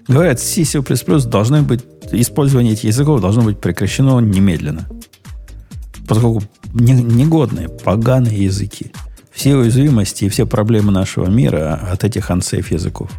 [0.08, 0.82] Говорят, C и C++
[1.26, 4.88] должны быть, использование этих языков должно быть прекращено немедленно.
[6.08, 6.44] Поскольку
[6.74, 8.92] не- негодные, поганые языки.
[9.32, 13.12] Все уязвимости и все проблемы нашего мира от этих unsafe языков.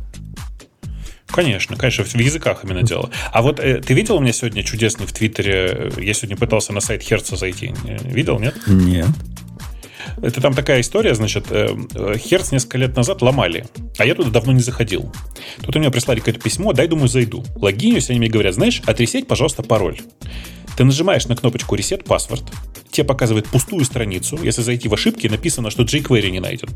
[1.28, 3.10] Конечно, конечно, в языках именно дело.
[3.32, 6.72] А вот э, ты видел у меня сегодня чудесный в Твиттере, э, я сегодня пытался
[6.72, 7.74] на сайт Херца зайти.
[8.04, 8.54] Видел, нет?
[8.66, 9.08] Нет.
[10.22, 13.66] Это там такая история, значит, э, э, Херц несколько лет назад ломали,
[13.98, 15.12] а я туда давно не заходил.
[15.62, 17.44] Тут у меня прислали какое-то письмо, дай, думаю, зайду.
[17.56, 20.00] Логинюсь, они мне говорят, знаешь, отресеть, пожалуйста, пароль.
[20.76, 22.44] Ты нажимаешь на кнопочку Reset Password,
[22.90, 24.38] тебе показывает пустую страницу.
[24.42, 26.68] Если зайти в ошибки, написано, что jQuery не найден.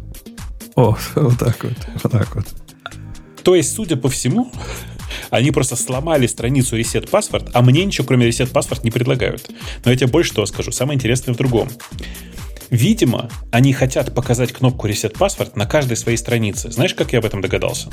[0.76, 1.76] О, вот так вот.
[2.02, 2.46] Вот так вот.
[3.42, 4.50] То есть, судя по всему,
[5.30, 9.50] они просто сломали страницу Reset Password, а мне ничего, кроме Reset Password, не предлагают.
[9.84, 10.72] Но я тебе больше того скажу.
[10.72, 11.68] Самое интересное в другом.
[12.70, 16.70] Видимо, они хотят показать кнопку Reset Password на каждой своей странице.
[16.70, 17.90] Знаешь, как я об этом догадался?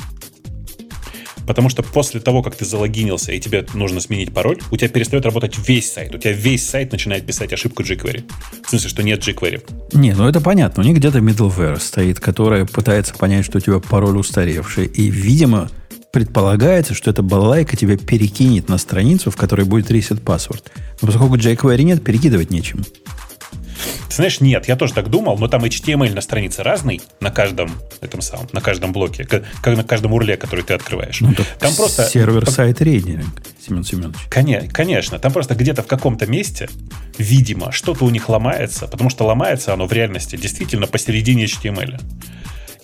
[1.49, 5.25] Потому что после того, как ты залогинился и тебе нужно сменить пароль, у тебя перестает
[5.25, 6.13] работать весь сайт.
[6.13, 8.23] У тебя весь сайт начинает писать ошибку jQuery.
[8.63, 9.63] В смысле, что нет jQuery.
[9.93, 10.83] Не, ну это понятно.
[10.83, 14.85] У них где-то middleware стоит, которая пытается понять, что у тебя пароль устаревший.
[14.85, 15.71] И, видимо,
[16.11, 20.65] предполагается, что эта балалайка тебя перекинет на страницу, в которой будет reset password.
[21.01, 22.85] Но поскольку jQuery нет, перекидывать нечем.
[24.09, 27.71] Ты знаешь, нет, я тоже так думал, но там HTML на странице разный на каждом
[28.01, 31.21] этом самом, на каждом блоке, как, на каждом урле, который ты открываешь.
[31.21, 33.25] Ну, там просто сервер-сайт рейдинг,
[33.65, 34.17] Семен Семенович.
[34.29, 36.69] Коне- Конечно, там просто где-то в каком-то месте,
[37.17, 41.99] видимо, что-то у них ломается, потому что ломается оно в реальности действительно посередине HTML.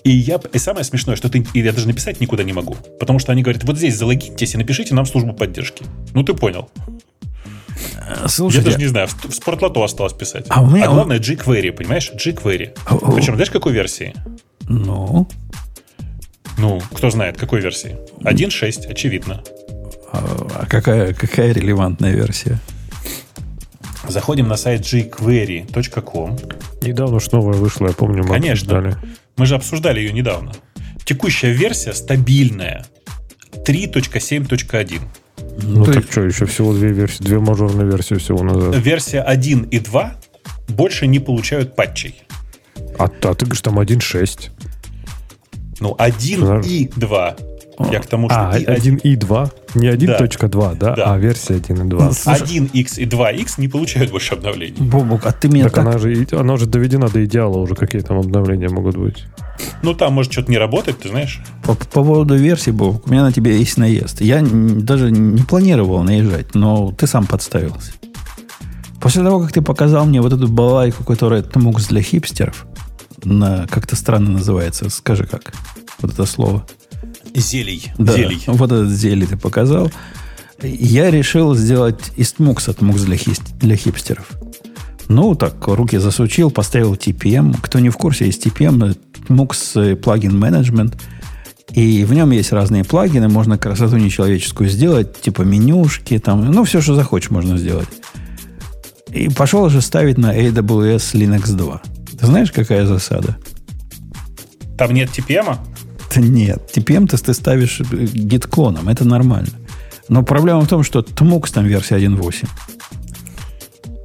[0.04, 2.76] И, я, и самое смешное, что ты, я даже написать никуда не могу.
[3.00, 5.84] Потому что они говорят, вот здесь залогиньтесь и напишите нам службу поддержки.
[6.14, 6.70] Ну, ты понял.
[7.98, 10.46] Э, Слушайте, я даже не знаю, в, в спортлото осталось писать.
[10.50, 12.12] А у меня- главное, jQuery, понимаешь?
[12.16, 12.76] jQuery.
[13.16, 14.14] Причем, знаешь, какой версии?
[14.68, 15.28] ну,
[16.58, 17.98] Ну, кто знает, какой версии?
[18.22, 19.44] 1.6, очевидно.
[20.12, 22.60] а а какая, какая релевантная версия?
[24.08, 26.38] Заходим на сайт jQuery.com.
[26.82, 28.78] Недавно ж новая вышла, я помню, мы Конечно.
[28.78, 28.98] обсуждали.
[29.38, 30.52] Мы же обсуждали ее недавно.
[31.06, 32.86] Текущая версия стабильная.
[33.66, 35.02] 3.7.1.
[35.62, 38.76] Ну то так есть- что, еще всего две версии, две мажорные версии всего назад.
[38.76, 40.16] Версия 1 и 2
[40.68, 42.22] больше не получают патчей.
[42.97, 44.51] А, а ты говоришь, там 1.6.
[45.80, 46.84] Ну, 1 Подожди.
[46.84, 47.36] и 2.
[47.80, 49.51] Я к тому, что А, и 1, 1 и 2?
[49.76, 50.95] Не 1.2, да?
[50.95, 51.13] Да.
[51.13, 52.11] А версия 1 и 2.
[52.13, 54.82] Слушай, 1x и 2x не получают больше обновлений.
[54.82, 55.86] Бобук, а ты меня Так так...
[55.86, 59.26] она же, она уже доведена до идеала, уже какие там обновления могут быть.
[59.82, 61.41] Ну, там может что-то не работать, ты знаешь.
[61.63, 64.21] По, по поводу версии, Бобук, у меня на тебя есть наезд.
[64.21, 67.91] Я даже не планировал наезжать, но ты сам подставился.
[69.01, 72.65] После того, как ты показал мне вот эту балайку, которая Тмукс для хипстеров,
[73.23, 75.53] на, как-то странно называется, скажи как,
[76.01, 76.65] вот это слово.
[77.36, 77.92] Зелий.
[77.98, 78.42] Да, Зелий.
[78.48, 79.92] вот этот зелий ты показал.
[80.64, 84.28] Я решил сделать из Тмукса Тмукс для, хист- для хипстеров.
[85.08, 87.56] Ну, так, руки засучил, поставил TPM.
[87.62, 90.98] Кто не в курсе, есть TPM, Tmux э, плагин менеджмент.
[91.72, 96.80] И в нем есть разные плагины, можно красоту нечеловеческую сделать, типа менюшки, там, ну, все,
[96.80, 97.90] что захочешь, можно сделать.
[99.12, 101.82] И пошел же ставить на AWS Linux 2.
[102.20, 103.38] Ты знаешь, какая засада?
[104.78, 105.46] Там нет TPM?
[105.46, 105.60] Да
[106.16, 109.51] нет, TPM ты ставишь гитконом, это нормально.
[110.10, 112.47] Но проблема в том, что TMUX там версия 1.8.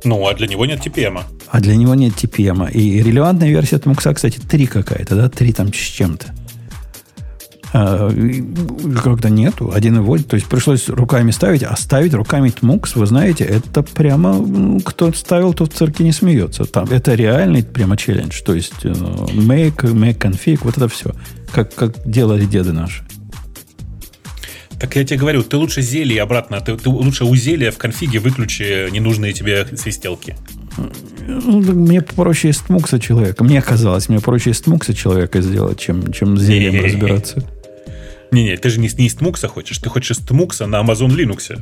[0.04, 1.22] Ну, а для него нет TPM.
[1.48, 2.70] А для него нет TPM.
[2.72, 5.28] И релевантная версия TMUX, кстати, 3 какая-то, да?
[5.28, 6.34] 3 там с чем-то.
[7.72, 8.10] А,
[9.02, 10.22] когда нету, 1.8.
[10.24, 15.12] То есть пришлось руками ставить, а ставить руками TMUX, вы знаете, это прямо ну, кто
[15.12, 16.64] ставил, тот в цирке не смеется.
[16.64, 18.42] Там, это реальный прямо челлендж.
[18.44, 21.12] То есть э, make, make config, вот это все.
[21.52, 23.04] Как, как делали деды наши.
[24.80, 28.18] Так я тебе говорю, ты лучше зелье обратно, ты, ты лучше у зелья в конфиге
[28.18, 30.36] выключи ненужные тебе свистелки.
[31.28, 33.44] Ну, мне проще из тмукса человека.
[33.44, 37.46] Мне казалось, мне проще из тмукса человека сделать, чем, чем зельем разбираться.
[38.30, 41.58] Не-не, ты же не, не из Tmux хочешь, ты хочешь из Tmux на Amazon Linux.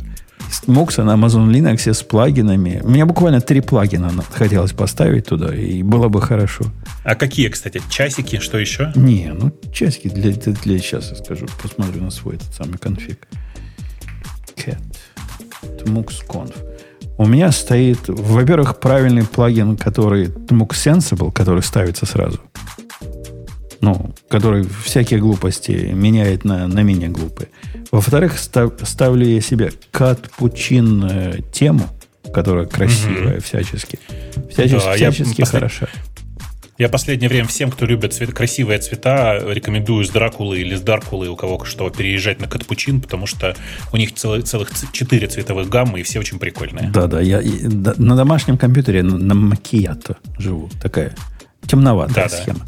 [0.50, 2.80] Из Tmux на Amazon Linux с плагинами.
[2.82, 6.66] У меня буквально три плагина хотелось поставить туда, и было бы хорошо.
[7.04, 7.80] А какие, кстати?
[7.88, 8.92] Часики, что еще?
[8.94, 11.46] Не, ну часики для, для, для сейчас я скажу.
[11.62, 13.26] Посмотрю на свой этот самый конфиг.
[14.56, 14.82] Cat.
[15.62, 16.54] Tmux Conf.
[17.16, 22.40] У меня стоит, во-первых, правильный плагин, который Tmux Sensible, который ставится сразу
[23.80, 27.48] ну, который всякие глупости меняет на, на менее глупые.
[27.90, 31.88] Во-вторых, став, ставлю я себе кат-пучин э, тему,
[32.32, 33.42] которая красивая угу.
[33.42, 33.98] всячески.
[34.50, 35.88] Всячески, да, всячески я хороша.
[36.78, 41.28] Я последнее время всем, кто любит цвет, красивые цвета, рекомендую с Дракулы или с Даркулы
[41.28, 43.56] у кого что переезжать на Катпучин, потому что
[43.92, 46.88] у них целых, целых четыре цветовых гаммы, и все очень прикольные.
[46.90, 50.70] Да-да, я да, на домашнем компьютере на, на Макиято живу.
[50.80, 51.16] Такая
[51.66, 52.60] темноватая да, схема.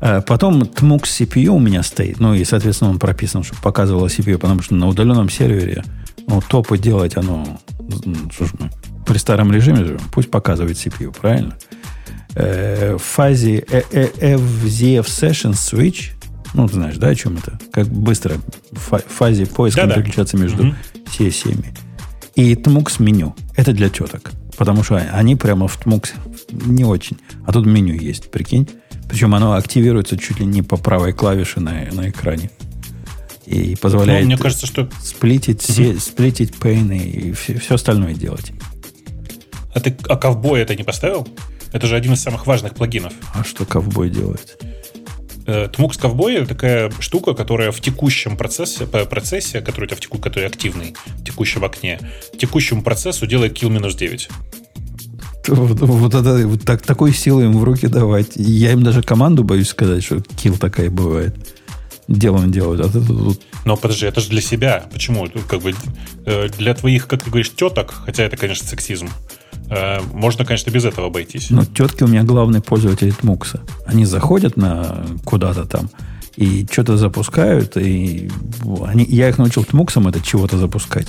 [0.00, 2.20] Э, потом TMUX CPU у меня стоит.
[2.20, 5.84] Ну, и, соответственно, он прописан, чтобы показывало CPU, потому что на удаленном сервере
[6.26, 7.60] ну, топы делать оно...
[8.32, 8.70] Что ж мы,
[9.06, 11.56] при старом режиме же пусть показывает CPU, правильно?
[12.34, 16.12] Э, в фазе FZF Session Switch,
[16.54, 17.58] ну, ты знаешь, да, о чем это?
[17.72, 18.36] Как быстро
[18.70, 20.74] в фазе поиска да, переключаться между mm
[21.18, 21.64] CSM.
[22.36, 23.34] И TMUX меню.
[23.56, 24.30] Это для теток.
[24.56, 26.10] Потому что они прямо в TMUX
[26.52, 27.18] не очень.
[27.44, 28.68] А тут меню есть, прикинь.
[29.10, 32.50] Причем оно активируется чуть ли не по правой клавише на, на экране.
[33.44, 34.88] И позволяет ну, мне кажется, что...
[35.02, 35.98] сплитить, угу.
[35.98, 38.52] сплитить пейны и все, все остальное делать.
[39.74, 41.26] А ты а ковбой это не поставил?
[41.72, 43.12] Это же один из самых важных плагинов.
[43.34, 44.62] А что ковбой делает?
[45.46, 50.18] Tmux э, Ковбой такая штука, которая в текущем процессе, процессе который у тебя в теку,
[50.18, 51.98] который активный, в текущем окне,
[52.38, 54.28] текущему процессу делает kill минус 9.
[55.48, 58.32] Вот, вот, это, вот так, такой силы им в руки давать.
[58.36, 61.34] Я им даже команду боюсь сказать, что килл такая бывает.
[62.08, 62.80] Дело он делает.
[62.80, 63.40] А ты тут...
[63.64, 64.88] Но подожди, это же для себя.
[64.92, 65.28] Почему?
[65.48, 65.74] Как бы
[66.26, 69.08] э, для твоих, как ты говоришь, теток, хотя это, конечно, сексизм,
[69.70, 71.50] э, можно, конечно, без этого обойтись.
[71.50, 73.60] Но тетки у меня главные пользователи Тмукса.
[73.86, 75.88] Они заходят на куда-то там
[76.36, 78.30] и что-то запускают, и
[78.84, 81.06] они, я их научил Тмуксом это чего-то запускать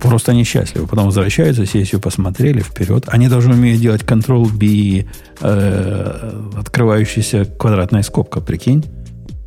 [0.00, 0.86] просто они счастливы.
[0.86, 3.04] Потом возвращаются, сессию посмотрели, вперед.
[3.08, 5.06] Они должны уметь делать Ctrl-B,
[5.40, 8.84] э, открывающаяся квадратная скобка, прикинь.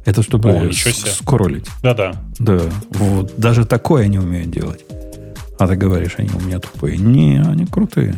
[0.06, 1.68] Это чтобы О, скроллить.
[1.84, 2.14] Да-да.
[2.40, 2.62] Да.
[2.92, 3.34] Вот.
[3.38, 4.86] Даже такое они умеют делать.
[5.60, 6.98] А ты говоришь, они у меня тупые.
[6.98, 8.16] Не, они крутые.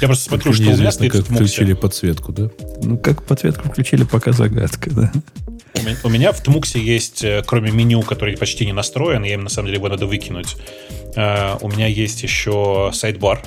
[0.00, 2.50] Я просто смотрю, что у меня стоит как включили подсветку, да?
[2.82, 5.12] Ну, как подсветку включили, пока загадка, да.
[6.02, 9.48] У меня в Тмуксе есть, э, кроме меню, который почти не настроен, я им на
[9.48, 10.56] самом деле его надо выкинуть,
[11.14, 13.42] э, у меня есть еще сайт-бар.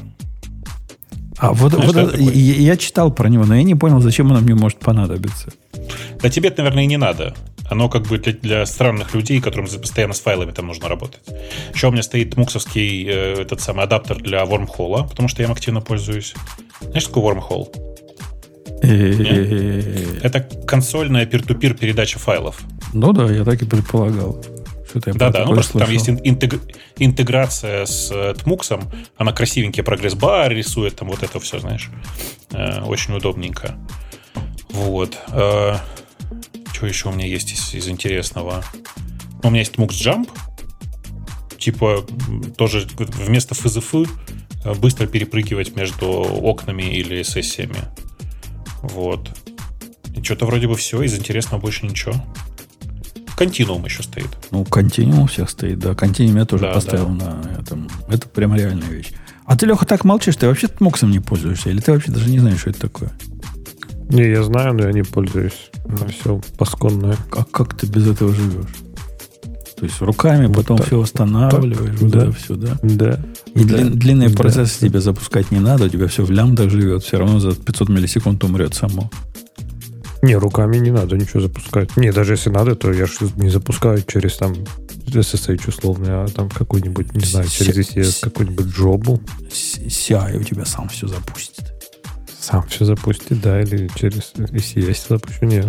[1.42, 4.32] А вот, Знаешь, вот это, я, я читал про него, но я не понял, зачем
[4.32, 5.50] оно мне может понадобиться.
[6.22, 7.34] Да тебе это, наверное, и не надо.
[7.68, 11.22] Оно как бы для, для странных людей, которым постоянно с файлами там нужно работать.
[11.74, 15.52] Еще у меня стоит муксовский э, этот самый адаптер для Wormhole, потому что я им
[15.52, 16.36] активно пользуюсь.
[16.80, 17.70] Знаешь, что такое Wormhole?
[20.22, 22.62] Это консольная пир-ту-пир передача файлов.
[22.94, 24.44] Ну да, я так и предполагал.
[24.94, 25.88] Да-да, ну просто слышал.
[25.88, 26.62] там есть интег...
[26.98, 28.84] интеграция с Tmux,
[29.18, 31.90] она красивенький прогресс-бар рисует, там вот это все, знаешь.
[32.52, 33.78] Э, очень удобненько.
[34.70, 35.18] Вот.
[35.30, 35.78] Э,
[36.74, 38.64] что еще у меня есть из, из интересного?
[39.44, 40.30] У меня есть Tmux Jump.
[41.58, 42.06] Типа,
[42.58, 44.10] тоже вместо FZF
[44.66, 47.78] э, быстро перепрыгивать между окнами или сессиями.
[48.82, 49.30] Вот.
[50.16, 52.14] И что-то вроде бы все, из интересного больше ничего.
[53.42, 54.30] Континуум еще стоит.
[54.52, 55.96] Ну, континуум у всех стоит, да.
[55.96, 57.42] Континуум я тоже да, поставил да.
[57.44, 57.90] на этом.
[58.08, 59.14] Это прям реальная вещь.
[59.46, 61.72] А ты, Леха, так молчишь, ты вообще моксом не пользуешься?
[61.72, 63.12] Или ты вообще даже не знаешь, что это такое?
[64.10, 65.72] Не, я знаю, но я не пользуюсь.
[65.86, 67.18] На все пасконное.
[67.32, 68.70] А как ты без этого живешь?
[69.76, 72.32] То есть руками вот потом так, все восстанавливаешь, вот да.
[72.32, 72.78] все, да?
[72.84, 73.20] Да.
[73.56, 74.88] И да, длин, длинные да, процессы да.
[74.88, 78.44] тебе запускать не надо, у тебя все в лямбдах живет, все равно за 500 миллисекунд
[78.44, 79.10] умрет само.
[80.22, 81.98] Не, руками не надо ничего запускать.
[81.98, 84.54] Не, даже если надо, то я же не запускаю через там
[85.08, 89.22] SSH условно, а там какой-нибудь, не знаю, через ECS какой-нибудь джобу.
[89.50, 91.74] CI у тебя сам все запустит.
[92.40, 95.46] Сам все запустит, да, или через ECS запущу.
[95.46, 95.64] Не,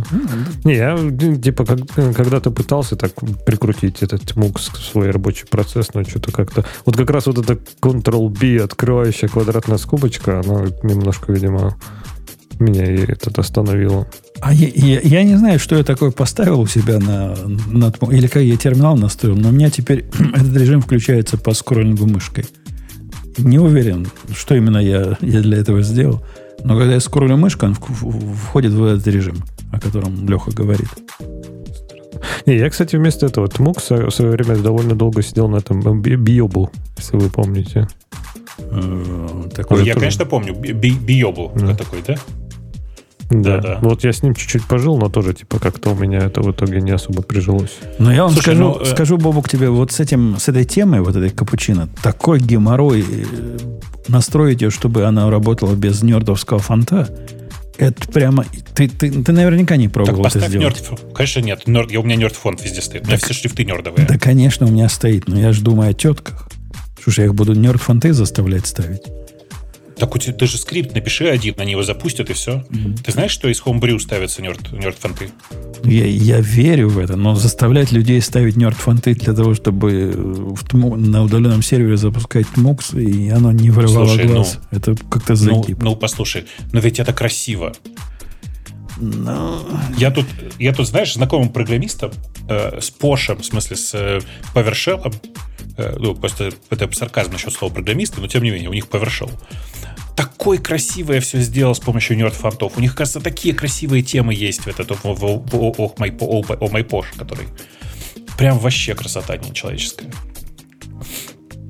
[0.64, 0.96] не я
[1.38, 1.80] типа как,
[2.16, 3.12] когда-то пытался так
[3.44, 6.64] прикрутить этот MOOC в свой рабочий процесс, но что-то как-то...
[6.86, 11.76] Вот как раз вот это Ctrl-B открывающая квадратная скобочка, она немножко, видимо,
[12.62, 14.06] меня и это остановило.
[14.40, 17.34] А я, я, я не знаю, что я такое поставил у себя на,
[17.68, 20.04] на или как я терминал настроил, но у меня теперь
[20.34, 22.46] этот режим включается по скроллингу мышкой.
[23.38, 26.24] Не уверен, что именно я, я для этого сделал.
[26.64, 29.42] Но когда я скроллю мышкой, он входит в этот режим,
[29.72, 30.88] о котором Леха говорит.
[32.46, 36.70] Не, я, кстати, вместо этого Тмук в свое время довольно долго сидел на этом Биобу,
[36.96, 37.88] если вы помните.
[38.58, 40.54] Э, такой я, конечно, помню.
[40.54, 41.74] Биобу да.
[41.74, 42.16] такой, да?
[43.32, 43.78] Да, да.
[43.80, 46.80] Вот я с ним чуть-чуть пожил, но тоже, типа, как-то у меня это в итоге
[46.80, 47.78] не особо прижилось.
[47.98, 48.84] Но я вам Слушай, скажу, ну, э...
[48.84, 53.58] скажу, Бобук, тебе вот с этим, с этой темой, вот этой капучино, такой геморрой э,
[54.08, 57.08] настроить ее, чтобы она работала без нердовского фонта,
[57.78, 58.44] это прямо...
[58.74, 60.82] Ты, ты, ты наверняка не пробовал так, это сделать.
[60.90, 61.66] Нерд, конечно, нет.
[61.66, 63.04] Нерд, я, у меня нерд фонд везде стоит.
[63.04, 64.06] У меня так, все шрифты нердовые.
[64.06, 65.26] Да, конечно, у меня стоит.
[65.26, 66.48] Но я же думаю о тетках.
[67.02, 69.02] Слушай, я их буду нерд фонты заставлять ставить.
[69.96, 72.64] Так у тебя, ты же скрипт напиши один, они его запустят и все.
[72.70, 73.02] Mm-hmm.
[73.04, 75.30] Ты знаешь, что из Homebrew ставятся нерд, нерд фонты?
[75.84, 80.68] Я, я верю в это, но заставлять людей ставить нерд фонты для того, чтобы в
[80.68, 84.58] тму, на удаленном сервере запускать тмукс, и оно не вырывало Слушай, глаз.
[84.70, 85.78] Ну, это как-то загиб.
[85.78, 87.72] Ну, ну, послушай, но ведь это красиво.
[88.98, 89.64] Но...
[89.96, 90.26] Я тут,
[90.58, 92.12] я тут, знаешь, знакомым программистом
[92.48, 94.20] э, с Пошем, в смысле с э,
[94.54, 95.10] PowerShell, э,
[95.76, 99.30] ну, просто это сарказм насчет слова программисты, но тем не менее, у них PowerShell
[100.14, 102.76] такое красивое все сделал с помощью нерд-фонтов.
[102.76, 107.06] У них, кажется, такие красивые темы есть в этот о, май, о, о май пош,
[107.16, 107.46] который
[108.36, 110.12] прям вообще красота нечеловеческая.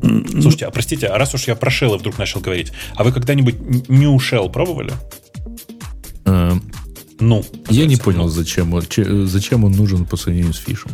[0.02, 3.88] Слушайте, а простите, а раз уж я про шеллы вдруг начал говорить, а вы когда-нибудь
[3.88, 4.92] New Shell пробовали?
[6.24, 6.58] А,
[7.20, 8.28] ну, я не понял, ну.
[8.28, 8.80] зачем
[9.26, 10.90] зачем он нужен по сравнению с фишем.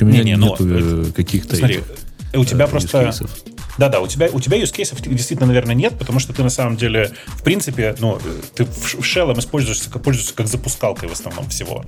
[0.00, 1.80] У меня не, не, нет ну, каких-то смотри,
[2.36, 3.12] у тебя э, просто.
[3.78, 6.76] Да-да, у тебя, у тебя use кейсов действительно, наверное, нет, потому что ты на самом
[6.76, 8.18] деле, в принципе, ну,
[8.54, 11.84] ты в шеллом используешься, пользуешься как запускалкой в основном всего.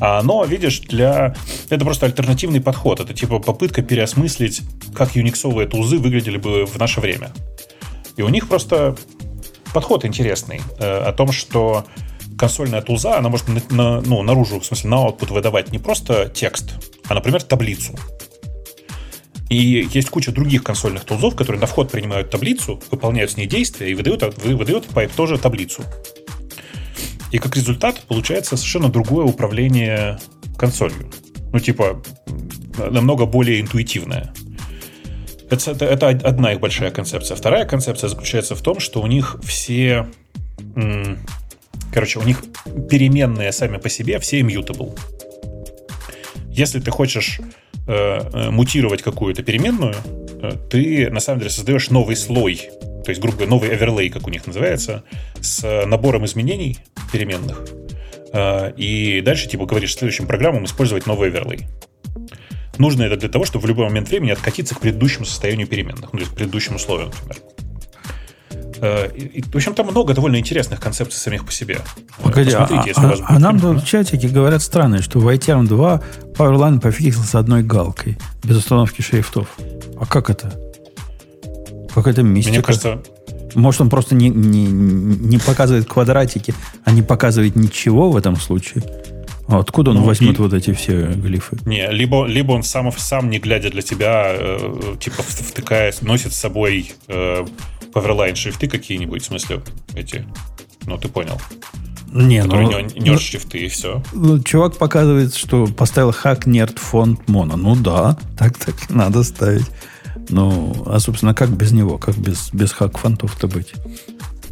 [0.00, 1.36] А, но, видишь, для...
[1.70, 2.98] Это просто альтернативный подход.
[3.00, 4.62] Это типа попытка переосмыслить,
[4.94, 7.30] как юниксовые тулзы выглядели бы в наше время.
[8.16, 8.96] И у них просто
[9.72, 11.84] подход интересный э, о том, что
[12.36, 16.28] консольная тулза, она может на, на, ну, наружу, в смысле, на output выдавать не просто
[16.28, 16.72] текст,
[17.08, 17.94] а, например, таблицу.
[19.48, 23.90] И есть куча других консольных тулзов, которые на вход принимают таблицу, выполняют с ней действия
[23.90, 25.82] и выдают, выдают Pipe тоже таблицу.
[27.32, 30.18] И как результат получается совершенно другое управление
[30.56, 31.10] консолью.
[31.52, 32.02] Ну, типа,
[32.90, 34.32] намного более интуитивное.
[35.50, 37.34] Это, это, это одна их большая концепция.
[37.34, 40.06] Вторая концепция заключается в том, что у них все...
[41.92, 42.44] Короче, у них
[42.90, 44.98] переменные сами по себе все immutable.
[46.50, 47.40] Если ты хочешь
[47.88, 49.94] Э, э, мутировать какую-то переменную,
[50.42, 52.68] э, ты на самом деле создаешь новый слой,
[53.02, 55.04] то есть, грубо говоря, новый оверлей, как у них называется,
[55.40, 56.76] с набором изменений
[57.10, 57.66] переменных.
[58.76, 61.60] И дальше, типа, говоришь следующим программам использовать новый оверлей.
[62.76, 66.18] Нужно это для того, чтобы в любой момент времени откатиться к предыдущему состоянию переменных, ну,
[66.18, 67.38] то есть к предыдущему условию, например.
[68.80, 71.80] Э, и, в общем, там много довольно интересных концепций самих по себе.
[72.22, 76.02] Погоди, а, а, а нам в чатике говорят странное, что в ITM 2
[76.36, 79.48] Powerline пофиксился одной галкой, без установки шрифтов.
[80.00, 80.52] А как это?
[81.94, 82.54] Как это мистика?
[82.54, 83.02] Мне кажется...
[83.54, 86.54] Может, он просто не, не, не показывает квадратики,
[86.84, 88.84] а не показывает ничего в этом случае?
[89.48, 90.42] А откуда он ну, возьмет и...
[90.42, 91.56] вот эти все глифы?
[91.64, 96.36] Не, либо, либо он сам, сам, не глядя для тебя, э, типа втыкая, носит с
[96.36, 97.46] собой э,
[97.92, 99.62] Powerline шрифты какие-нибудь, в смысле,
[99.94, 100.26] эти,
[100.86, 101.40] ну, ты понял.
[102.10, 104.02] Не, ну, нерд шрифты и все.
[104.12, 107.56] Ну, чувак показывает, что поставил хак нерд фонд моно.
[107.56, 109.66] Ну да, так так надо ставить.
[110.30, 111.98] Ну, а собственно, как без него?
[111.98, 113.72] Как без, без хак фонтов-то быть?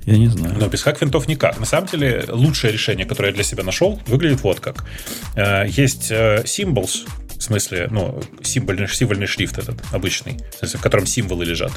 [0.05, 0.57] Я не знаю.
[0.59, 1.59] Но без хак винтов никак.
[1.59, 4.85] На самом деле, лучшее решение, которое я для себя нашел, выглядит вот как.
[5.35, 7.09] Э, есть э, symbols,
[7.39, 11.73] в смысле, ну, символьный, символьный шрифт этот обычный, в, смысле, в котором символы лежат,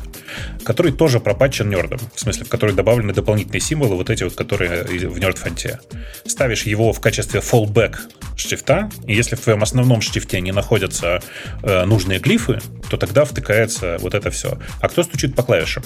[0.63, 4.83] который тоже пропатчен нердом, в смысле, в который добавлены дополнительные символы, вот эти вот, которые
[4.83, 5.79] в нерд-фонте.
[6.25, 7.97] Ставишь его в качестве fallback
[8.35, 11.21] шрифта, и если в твоем основном шрифте не находятся
[11.63, 14.59] э, нужные глифы, то тогда втыкается вот это все.
[14.81, 15.83] А кто стучит по клавишам?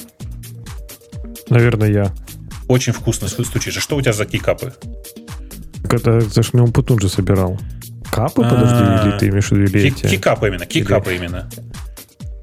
[1.50, 2.14] Наверное, я.
[2.68, 3.78] Очень вкусно стучишь.
[3.78, 4.74] А что у тебя за кикапы?
[5.90, 7.60] Это, это ж не он Путун же собирал.
[8.12, 10.08] Капы, подожди, А, или ты имеешь в виду или эти?
[10.08, 11.50] Кикапы именно, кикапы именно.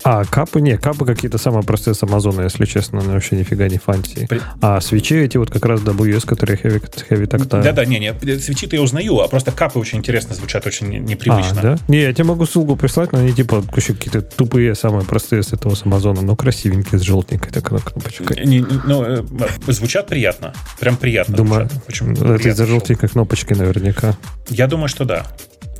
[0.03, 3.77] А, капы, не, капы какие-то самые простые с Амазона, если честно, они вообще нифига не
[3.77, 4.25] фанси.
[4.31, 6.81] При- А свечи эти вот как раз WS, которые heavy,
[7.11, 7.63] heavy tactile.
[7.63, 11.59] Да-да, не, не, свечи-то я узнаю, а просто капы очень интересно звучат, очень непривычно.
[11.59, 11.79] А, да?
[11.89, 15.53] Не, я тебе могу ссылку прислать, но они типа вообще какие-то тупые, самые простые с
[15.53, 18.47] этого с Амазона, но красивенькие, с желтенькой такой кнопочкой.
[18.47, 19.23] Не- ну, э,
[19.67, 20.55] звучат приятно.
[20.81, 21.37] Прям приятно.
[21.37, 21.89] Думаю, звучат.
[21.91, 24.17] Очень это из-за желтенькой кнопочки наверняка.
[24.49, 25.27] Я думаю, что да.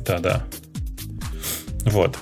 [0.05, 0.43] Да, да.
[1.85, 2.17] Вот.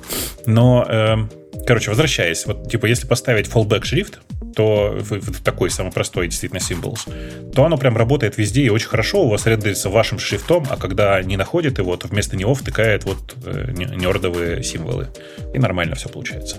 [0.46, 1.30] Но, эм,
[1.68, 4.20] короче, возвращаясь, вот, типа, если поставить fallback шрифт,
[4.56, 9.24] то в, такой самый простой действительно symbols, то оно прям работает везде и очень хорошо.
[9.24, 13.36] У вас рендерится вашим шрифтом, а когда не находит его, то вместо него втыкает вот
[13.46, 15.08] э, не- нердовые символы.
[15.54, 16.58] И нормально все получается.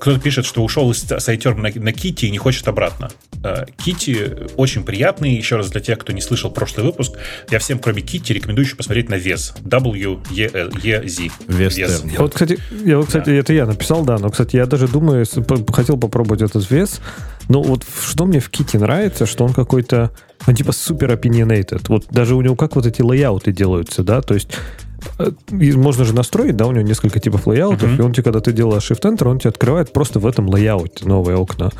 [0.00, 3.10] Кто-то пишет, что ушел из сайтерм на, на Кити и не хочет обратно.
[3.76, 5.34] Кити очень приятный.
[5.34, 7.12] Еще раз для тех, кто не слышал прошлый выпуск,
[7.50, 9.54] я всем, кроме Кити, рекомендую еще посмотреть на Вез.
[9.62, 11.22] W-E-Z.
[11.48, 12.08] Вестерн.
[12.08, 15.26] Я вот, кстати, я вот, кстати, это я написал, да, но, кстати, я даже думаю,
[15.72, 17.00] хотел попробовать этот вес.
[17.48, 20.12] Но вот что мне в Ките нравится, что он какой-то,
[20.46, 21.84] он типа супер opinionated.
[21.88, 24.89] Вот даже у него как вот эти лейауты делаются, да, то есть э,
[25.50, 27.98] можно же настроить, да, у него несколько типов лейаутов, Мгм.
[28.00, 31.36] и он тебе, когда ты делаешь Shift-Enter, он тебе открывает просто в этом лейауте новые
[31.36, 31.70] окна.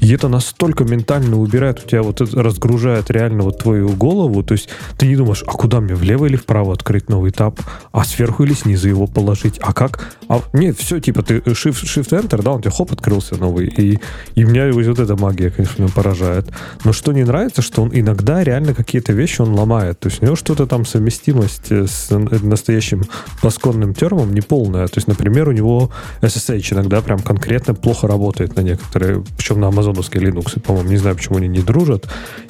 [0.00, 4.52] И это настолько ментально убирает, у тебя вот это разгружает реально вот твою голову, то
[4.52, 7.60] есть ты не думаешь, а куда мне, влево или вправо открыть новый таб,
[7.92, 10.16] а сверху или снизу его положить, а как?
[10.28, 13.98] А нет, все, типа ты Shift, Shift-Enter, да, он тебе хоп, открылся новый, и,
[14.34, 16.46] и меня вот эта магия, конечно, меня поражает.
[16.84, 20.26] Но что не нравится, что он иногда реально какие-то вещи он ломает, то есть у
[20.26, 22.38] него что-то там совместимость э, с э,
[22.68, 23.02] настоящим
[23.40, 25.90] пасконным термом неполная, то есть, например, у него
[26.20, 31.16] SSH иногда прям конкретно плохо работает на некоторые, причем на амазоновские Linux, по-моему, не знаю,
[31.16, 32.06] почему они не дружат.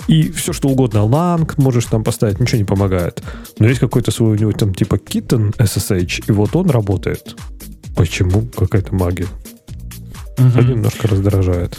[0.08, 3.22] И все, что угодно, lang можешь там поставить, ничего не помогает.
[3.60, 7.36] Но есть какой-то свой у него там типа kitten SSH, и вот он работает.
[7.96, 8.42] Почему?
[8.56, 9.26] Какая-то магия.
[10.36, 11.78] Это немножко раздражает.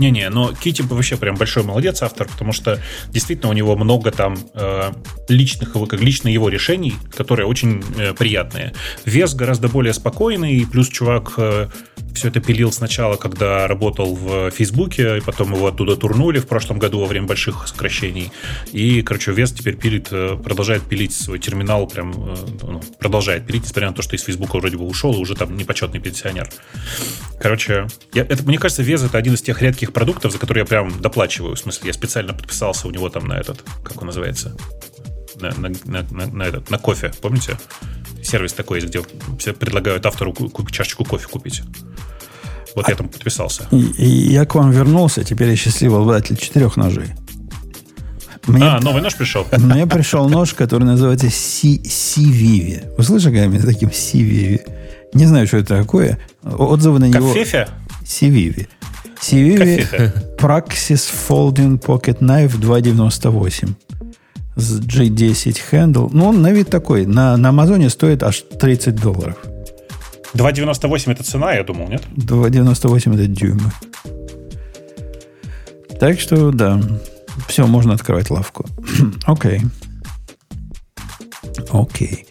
[0.00, 4.38] Не-не, но Кити вообще прям большой молодец автор, потому что действительно у него много там
[4.54, 4.92] э,
[5.28, 8.72] личных как лично его решений, которые очень э, приятные.
[9.04, 11.68] Вес гораздо более спокойный, плюс чувак э,
[12.14, 16.78] все это пилил сначала, когда работал в Фейсбуке, и потом его оттуда турнули в прошлом
[16.78, 18.32] году во время больших сокращений.
[18.72, 23.62] И, короче, Вес теперь пилит, э, продолжает пилить свой терминал, прям э, ну, продолжает пилить,
[23.62, 26.48] несмотря на то, что из Фейсбука вроде бы ушел, и уже там непочетный пенсионер.
[27.40, 30.66] Короче, я, это, мне кажется, Вез это один из тех редких продуктов, за которые я
[30.66, 31.54] прям доплачиваю.
[31.56, 34.56] В смысле, я специально подписался у него там на этот, как он называется,
[35.36, 37.56] на, на, на, на- на этот, на кофе, помните?
[38.22, 41.62] Сервис такой есть, где предлагают автору ку- ку- чашечку кофе купить.
[42.76, 43.66] Вот я там подписался.
[43.70, 47.06] Я к вам вернулся, теперь я счастливый обладатель четырех ножей.
[48.46, 49.46] Мне, А, новый нож пришел.
[49.58, 52.82] мне пришел нож, который называется Си- Си-Виви.
[52.96, 54.60] Вы слышали когда-нибудь таким Си-Виви?
[55.14, 56.18] Не знаю, что это такое.
[56.42, 57.28] Отзывы на него...
[57.28, 57.68] Кофефе?
[58.06, 58.68] Си-Виви.
[59.20, 59.86] Си-Виви.
[60.38, 63.68] Praxis Folding Pocket Knife 2.98
[64.60, 66.08] с G10 handle.
[66.12, 67.06] Ну, он на вид такой.
[67.06, 69.36] На, на Амазоне стоит аж 30 долларов.
[70.34, 72.02] 2,98 это цена, я думал, нет?
[72.16, 73.72] 2,98 это дюймы.
[75.98, 76.80] Так что, да.
[77.48, 78.64] Все, можно открывать лавку.
[79.26, 79.60] Окей.
[81.70, 82.26] Окей.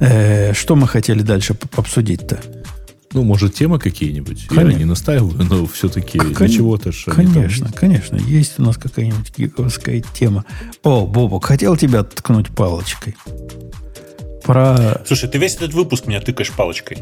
[0.00, 2.38] Э, Что мы хотели дальше обсудить-то?
[3.16, 4.46] Ну, может, темы какие-нибудь?
[4.48, 4.70] Конечно.
[4.72, 8.16] Я не настаиваю, но все-таки Кон- для чего-то ж они там Конечно, конечно.
[8.16, 10.44] Есть у нас какая-нибудь гиковская тема.
[10.82, 13.16] О, Бобок, хотел тебя ткнуть палочкой.
[14.44, 15.00] Про...
[15.06, 16.98] Слушай, ты весь этот выпуск меня тыкаешь палочкой.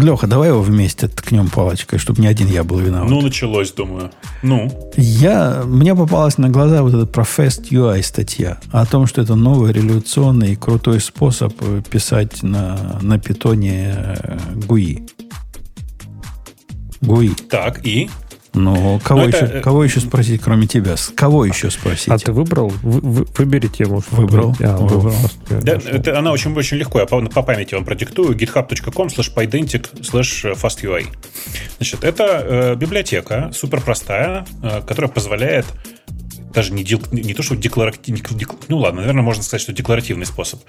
[0.00, 3.10] Леха, давай его вместе ткнем палочкой, чтобы не один я был виноват.
[3.10, 4.10] Ну, началось, думаю.
[4.42, 9.20] Ну, Я, мне попалась на глаза вот эта про Fast UI статья о том, что
[9.20, 15.08] это новый революционный и крутой способ э, писать на, на питоне э, GUI.
[17.00, 17.34] GUI.
[17.48, 18.08] так, и?
[18.58, 20.96] Ну, кого, Ну, это, еще, э, кого еще спросить, кроме тебя?
[20.96, 22.08] С кого еще спросить?
[22.08, 22.72] А ты выбрал?
[22.82, 24.02] Вы- вы- выбери тему.
[24.10, 24.56] Выбрал.
[24.60, 25.14] А, Выбрал.
[25.50, 26.98] Да, это, она очень, очень легко.
[26.98, 28.34] Я по, по памяти вам продиктую.
[28.34, 31.06] github.com slash pydentic slash fastui.
[31.76, 35.66] Значит, это э, библиотека, супер простая, э, которая позволяет
[36.56, 38.22] даже не, дел- не то, что декларативный,
[38.68, 40.60] ну ладно, наверное, можно сказать, что декларативный способ.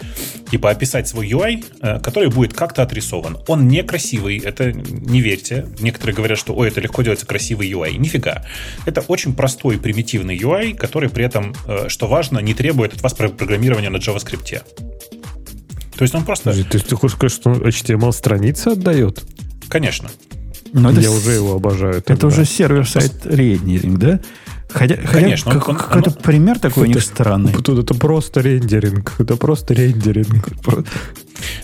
[0.51, 3.37] Типа описать свой UI, э, который будет как-то отрисован.
[3.47, 5.65] Он некрасивый, это не верьте.
[5.79, 7.97] Некоторые говорят, что ой, это легко делается красивый UI.
[7.97, 8.45] Нифига.
[8.85, 13.13] Это очень простой примитивный UI, который при этом, э, что важно, не требует от вас
[13.13, 14.61] про- программирования на JavaScript.
[15.97, 16.51] То есть он просто...
[16.51, 19.23] То есть ты хочешь сказать, что он HTML страницы отдает?
[19.69, 20.09] Конечно.
[20.73, 21.93] Ну, это Я с- уже его обожаю.
[21.95, 22.27] Это тогда.
[22.27, 24.19] уже сервер-сайт рейднеринг, да?
[24.69, 27.53] Хотя, хотя Конечно, он- как- он- какой-то оно- пример такой у них странный.
[27.53, 29.15] Тут это просто рендеринг.
[29.19, 30.49] Это просто рендеринг.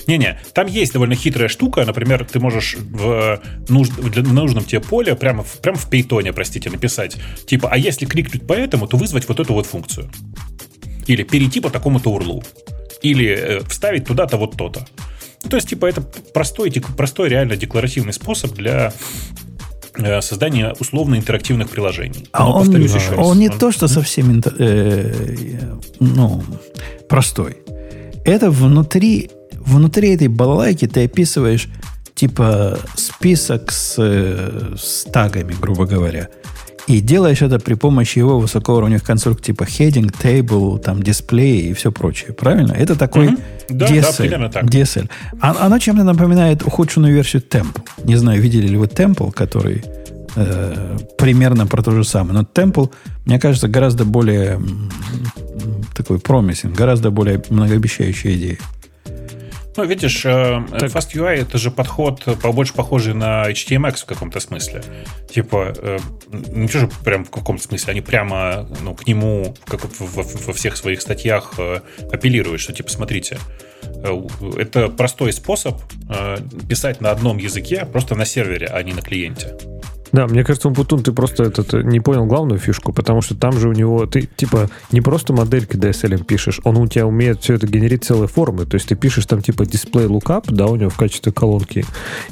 [0.08, 1.84] Не-не, там есть довольно хитрая штука.
[1.86, 6.70] Например, ты можешь в, нуж- в нужном тебе поле прямо в, прямо в пейтоне, простите,
[6.70, 10.10] написать, типа, а если кликнуть по этому, то вызвать вот эту вот функцию.
[11.08, 12.44] Или перейти по такому-то урлу.
[13.02, 14.86] Или э, вставить туда-то вот то-то.
[15.44, 16.02] Ну, то есть, типа, это
[16.34, 18.94] простой, простой реально декларативный способ для
[19.98, 22.28] э, создания условно-интерактивных приложений.
[22.32, 26.44] А Но, он, повторюсь еще раз, он не он- то, что совсем инт- э, ну,
[27.10, 27.58] простой.
[28.26, 31.68] Это внутри, внутри этой балалайки ты описываешь
[32.16, 36.30] типа список с, э, с тагами, грубо говоря.
[36.88, 41.92] И делаешь это при помощи его высокоуровневых конструкций типа heading, table, там, дисплей и все
[41.92, 42.34] прочее.
[42.34, 42.74] Правильно?
[42.74, 43.38] Это такой Мгм.
[43.70, 44.18] Да, да, DSL.
[44.18, 44.66] примерно так.
[44.66, 45.10] DSL.
[45.40, 47.84] А- оно чем-то напоминает ухудшенную версию Temple.
[48.04, 49.84] Не знаю, видели ли вы Temple, который
[50.36, 52.34] э, примерно про то же самое.
[52.34, 52.90] Но Temple,
[53.26, 54.60] мне кажется, гораздо более
[55.96, 58.58] такой промисинг, гораздо более многообещающая идея.
[59.76, 60.92] Ну, видишь, э, Так.
[60.92, 64.84] Fast UI это же подход побольше похожий на HTMX в каком-то смысле.
[65.30, 66.00] Типа, э,
[66.32, 71.02] не что прям в каком-то смысле, они прямо ну, к нему как во всех своих
[71.02, 71.82] статьях э,
[72.12, 73.40] апеллируют, что типа, смотрите,
[73.84, 74.22] э,
[74.58, 76.38] это простой способ э,
[76.70, 79.58] писать на одном языке, просто на сервере, а не на клиенте.
[80.14, 83.54] Да, мне кажется, Путун, ты просто этот, э, не понял главную фишку, потому что там
[83.54, 87.56] же у него, ты типа не просто модельки DSL пишешь, он у тебя умеет все
[87.56, 90.92] это генерить целые формы, то есть ты пишешь там типа display lookup, да, у него
[90.92, 91.84] в качестве колонки,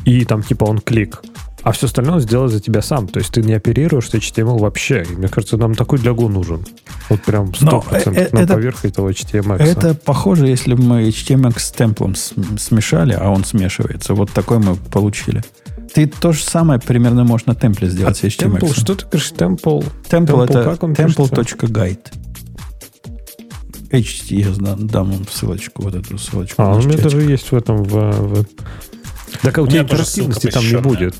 [0.05, 1.23] и там типа он клик,
[1.63, 5.03] а все остальное он сделает за тебя сам, то есть ты не оперируешь HTML вообще,
[5.09, 6.65] и мне кажется, нам такой Длягу нужен,
[7.09, 9.57] вот прям Но, 100% э, э, на это- поверх этого HTML.
[9.57, 14.13] Это похоже, если бы мы HTMX с темплом смешали, а он смешивается.
[14.13, 15.43] Вот такой мы получили.
[15.93, 18.59] Ты то же самое примерно можешь на темпле сделать с HTMX.
[18.59, 19.85] Temple, что ты говоришь, Temple?
[20.09, 22.13] Temple, Temple, это temple.guide.
[23.91, 26.61] HT, я дам, вам ссылочку, вот эту ссылочку.
[26.61, 27.83] А, у меня даже есть в этом...
[27.83, 28.45] В, в-
[29.41, 31.13] Так а у, тебя интерактивности там не будет.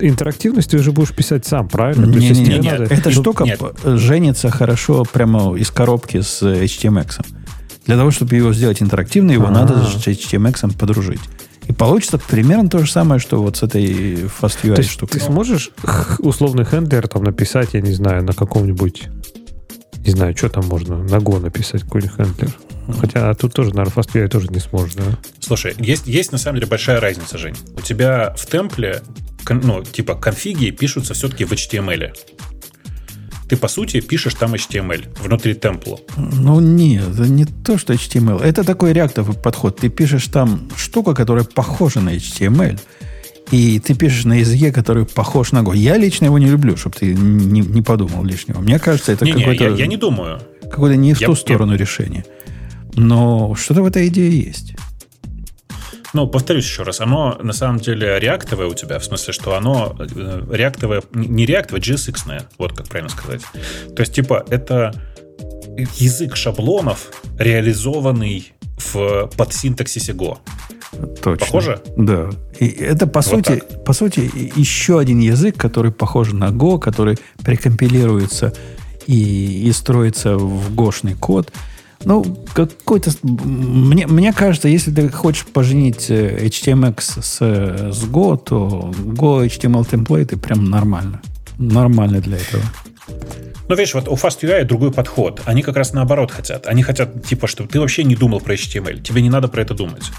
[0.00, 2.06] Интерактивность ты уже будешь писать сам, правильно?
[2.06, 3.60] То есть, если Не-не-не, тебе надо- эта штука нет.
[3.84, 7.20] женится хорошо прямо из коробки с HTMX.
[7.86, 9.50] Для того, чтобы его сделать интерактивным, его А.
[9.50, 11.20] надо с HTMX подружить.
[11.68, 15.20] И получится примерно то же самое, что вот с этой FastUI То есть штукой.
[15.20, 15.70] ты сможешь
[16.18, 19.04] условный хендлер там написать, я не знаю, на каком-нибудь...
[20.06, 22.50] Не знаю, что там можно, на Go написать какой-нибудь хендлер.
[23.00, 25.02] Хотя тут тоже, наверное, FastUI тоже не сможешь, да?
[25.40, 27.54] Слушай, есть, есть на самом деле большая разница, Жень.
[27.76, 29.02] У тебя в темпле,
[29.48, 32.12] ну, типа, конфиги пишутся все-таки в HTML.
[33.48, 35.98] Ты, по сути, пишешь там HTML внутри темпла.
[36.16, 38.42] Ну, нет, это не то, что HTML.
[38.42, 39.78] Это такой реактовый подход.
[39.80, 42.78] Ты пишешь там штука, которая похожа на HTML,
[43.50, 45.74] и ты пишешь на языке, который похож на Go.
[45.74, 48.60] Я лично его не люблю, чтобы ты не, не подумал лишнего.
[48.60, 50.42] Мне кажется, это Не-не, какой-то, я, я не думаю.
[50.70, 52.26] какое-то не в Я- ту я- сторону решение.
[52.96, 54.74] Но что-то в этой идее есть.
[56.14, 59.94] Ну, повторюсь еще раз, оно на самом деле реактовое у тебя, в смысле, что оно
[59.98, 63.42] э, реактовое, не реактовое, JSX-ное, вот как правильно сказать.
[63.94, 64.94] То есть, типа, это
[65.76, 70.38] язык шаблонов, реализованный в подсинтаксисе Go.
[71.22, 71.46] Точно.
[71.46, 71.80] Похоже?
[71.96, 72.30] Да.
[72.58, 77.18] И это, по, Вот сути, по сути, еще один язык, который похож на Go, который
[77.44, 78.52] прикомпилируется
[79.06, 81.52] и, и строится в гошный код.
[82.08, 82.24] Ну,
[82.54, 83.10] какой-то...
[83.22, 89.44] Мне, мне кажется, если ты хочешь поженить э, HTMX с, э, с Go, то Go
[89.44, 91.20] HTML темплейты прям нормально.
[91.58, 92.62] Нормально для этого.
[93.68, 95.42] Ну, видишь, вот у FastUI другой подход.
[95.44, 96.66] Они как раз наоборот хотят.
[96.66, 99.02] Они хотят, типа, чтобы ты вообще не думал про HTML.
[99.02, 100.10] Тебе не надо про это думать.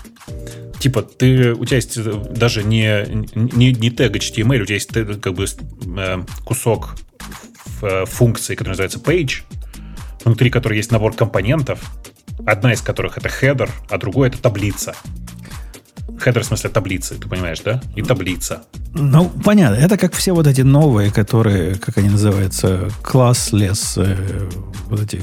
[0.78, 3.04] Типа, ты, у тебя есть э, даже не,
[3.34, 6.98] не, не тег HTML, у тебя есть тег, как бы э, кусок
[7.82, 9.42] э, функции, который называется page,
[10.24, 11.80] внутри которой есть набор компонентов,
[12.46, 14.96] одна из которых это header, а другой это таблица.
[16.08, 17.82] Header в смысле таблицы, ты понимаешь, да?
[17.96, 18.64] И таблица.
[18.94, 19.76] Ну, понятно.
[19.76, 24.50] Это как все вот эти новые, которые, как они называются, classless, э,
[24.88, 25.22] вот эти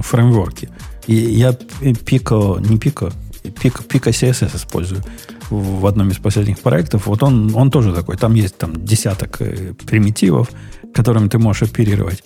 [0.00, 0.70] фреймворки.
[1.06, 3.12] И я Pico, не Pico,
[3.42, 5.02] Pico, Pico CSS использую
[5.50, 7.06] в одном из последних проектов.
[7.06, 8.16] Вот он, он тоже такой.
[8.16, 10.48] Там есть там десяток э, примитивов,
[10.94, 12.22] которыми ты можешь оперировать.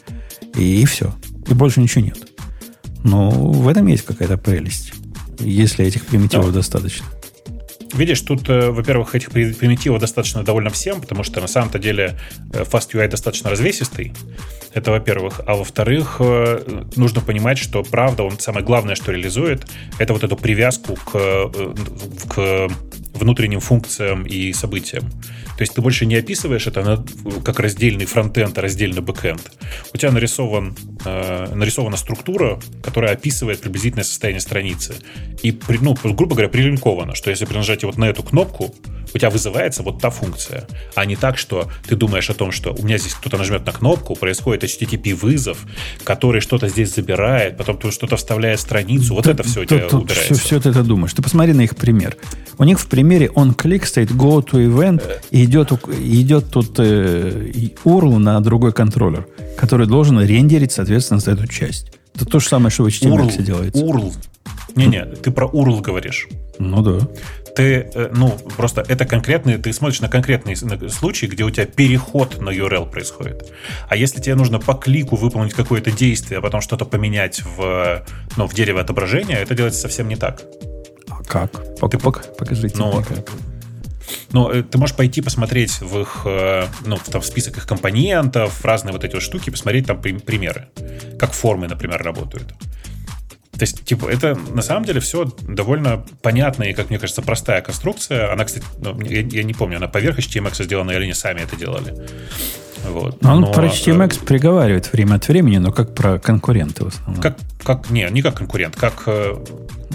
[0.54, 1.14] И, и все.
[1.48, 2.18] И больше ничего нет.
[3.02, 4.92] Но в этом есть какая-то прелесть.
[5.38, 7.06] Если этих примитивов Ну, достаточно.
[7.92, 12.18] Видишь, тут, э, во-первых, этих при- примитивов достаточно довольно всем, потому что на самом-то деле
[12.52, 14.12] э, FastUI достаточно развесистый.
[14.72, 15.40] Это во-первых.
[15.46, 19.66] А во-вторых, э, нужно понимать, что правда, он самое главное, что реализует,
[19.98, 21.52] это вот эту привязку к,
[22.28, 22.68] к
[23.14, 25.04] внутренним функциям и событиям.
[25.56, 27.04] То есть ты больше не описываешь это
[27.44, 29.52] как раздельный фронтенд, а раздельный бэкенд.
[29.92, 34.96] У тебя нарисован, э, нарисована структура, которая описывает приблизительное состояние страницы.
[35.42, 38.74] И, ну, грубо говоря, прилинковано, что если при нажатии вот на эту кнопку,
[39.14, 40.66] у тебя вызывается вот та функция.
[40.94, 43.72] А не так, что ты думаешь о том, что у меня здесь кто-то нажмет на
[43.72, 45.58] кнопку, происходит HTTP-вызов,
[46.04, 49.14] который что-то здесь забирает, потом тут что-то вставляет в страницу.
[49.14, 50.34] Вот Ты- это все у ты- тебя тут убирается.
[50.34, 51.12] Все, все ты это думаешь.
[51.14, 52.16] Ты посмотри на их пример.
[52.58, 56.78] У них в примере он клик стоит go to event, и идет, у- идет тут
[56.78, 57.50] э,
[57.84, 59.26] URL на другой контроллер,
[59.56, 61.92] который должен рендерить, соответственно, за эту часть.
[62.14, 63.42] Это то же самое, что в HTML URL.
[63.42, 63.82] делается.
[63.84, 64.12] URL.
[64.76, 66.28] Не-не, ты про URL говоришь.
[66.58, 67.08] Ну да.
[67.54, 71.50] Ты, э, ну, просто это конкретный, ты смотришь на конкретный с- на случай, где у
[71.50, 73.52] тебя переход на URL происходит.
[73.88, 78.04] А если тебе нужно по клику выполнить какое-то действие, а потом что-то поменять в,
[78.36, 80.42] ну, в дерево отображения, это делается совсем не так.
[81.08, 81.52] А как?
[81.80, 83.30] Пок- Ты пок- покажите Ну, мне как.
[84.32, 88.64] Но э, ты можешь пойти посмотреть в их, э, ну, там, в список их компонентов,
[88.64, 90.66] разные вот эти вот штуки, посмотреть там при- примеры,
[91.20, 92.52] как формы, например, работают.
[93.54, 97.60] То есть, типа, это на самом деле все довольно понятная и, как мне кажется, простая
[97.62, 98.32] конструкция.
[98.32, 101.54] Она, кстати, ну, я, я не помню, она поверх HTMX сделана или они сами это
[101.56, 101.94] делали.
[102.88, 103.22] Вот.
[103.22, 106.88] Но он Но, про э, HTMX приговаривает время от времени, но как про конкуренты в
[106.88, 107.22] основном.
[107.22, 109.34] Как, как, не, не как конкурент, как, э,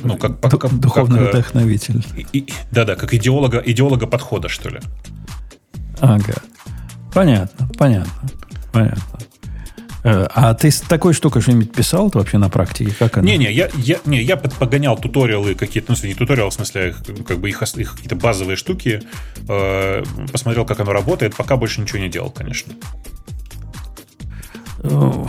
[0.03, 2.03] ну, как, Ду- как- Духовный как, э, вдохновитель.
[2.15, 4.79] и- и- да-да, как идеолога, идеолога подхода, что ли.
[5.99, 6.33] Ага.
[7.13, 8.11] Понятно, понятно,
[8.71, 9.03] понятно.
[10.03, 12.93] Э, А ты с такой штукой что-нибудь писал вообще на практике?
[12.97, 13.27] Как она?
[13.27, 16.95] Не-не, я, я, не, я погонял туториалы какие-то, ну, не туториал, в смысле,
[17.27, 19.01] как бы их, их какие-то базовые штуки,
[19.47, 22.73] э, посмотрел, как оно работает, пока больше ничего не делал, конечно.
[24.83, 25.25] Э,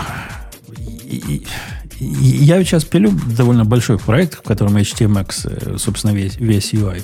[1.98, 7.02] Я сейчас пилю довольно большой проект, в котором HTMX, э, собственно, весь, весь UI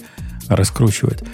[0.49, 1.25] раскручивает.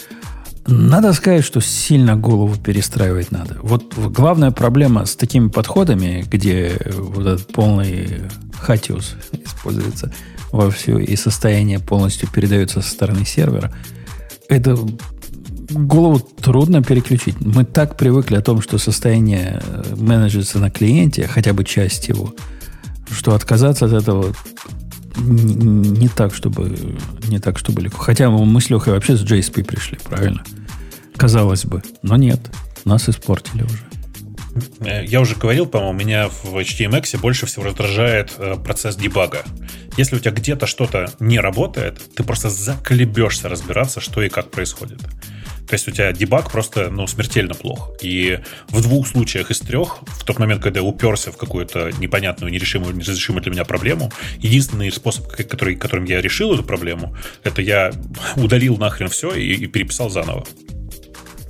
[0.67, 3.59] Надо сказать, что сильно голову перестраивать надо.
[3.63, 8.23] Вот главная проблема с такими подходами, где вот этот полный
[8.61, 10.13] хатиус используется
[10.53, 13.73] вовсю, и состояние полностью передается со стороны сервера,
[14.49, 14.79] это
[15.71, 17.41] голову трудно переключить.
[17.41, 22.35] Мы так привыкли о том, что состояние э, менеджерится на клиенте, хотя бы часть его,
[23.11, 24.35] что отказаться от этого
[25.17, 26.77] не, так, чтобы
[27.29, 27.99] не так, чтобы легко.
[27.99, 30.43] Хотя мы с Лехой вообще с JSP пришли, правильно?
[31.17, 31.83] Казалось бы.
[32.03, 32.41] Но нет.
[32.85, 33.92] Нас испортили уже.
[34.81, 39.43] Я уже говорил, по-моему, меня в HTMX больше всего раздражает э, процесс дебага.
[39.97, 45.01] Если у тебя где-то что-то не работает, ты просто заколебешься разбираться, что и как происходит.
[45.69, 47.93] То есть у тебя дебаг просто ну, смертельно плох.
[48.03, 52.53] И в двух случаях из трех, в тот момент, когда я уперся в какую-то непонятную,
[52.53, 57.93] нерешимую, неразрешимую для меня проблему, единственный способ, который, которым я решил эту проблему, это я
[58.37, 60.45] удалил нахрен все и, и переписал заново.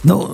[0.05, 0.27] Ну,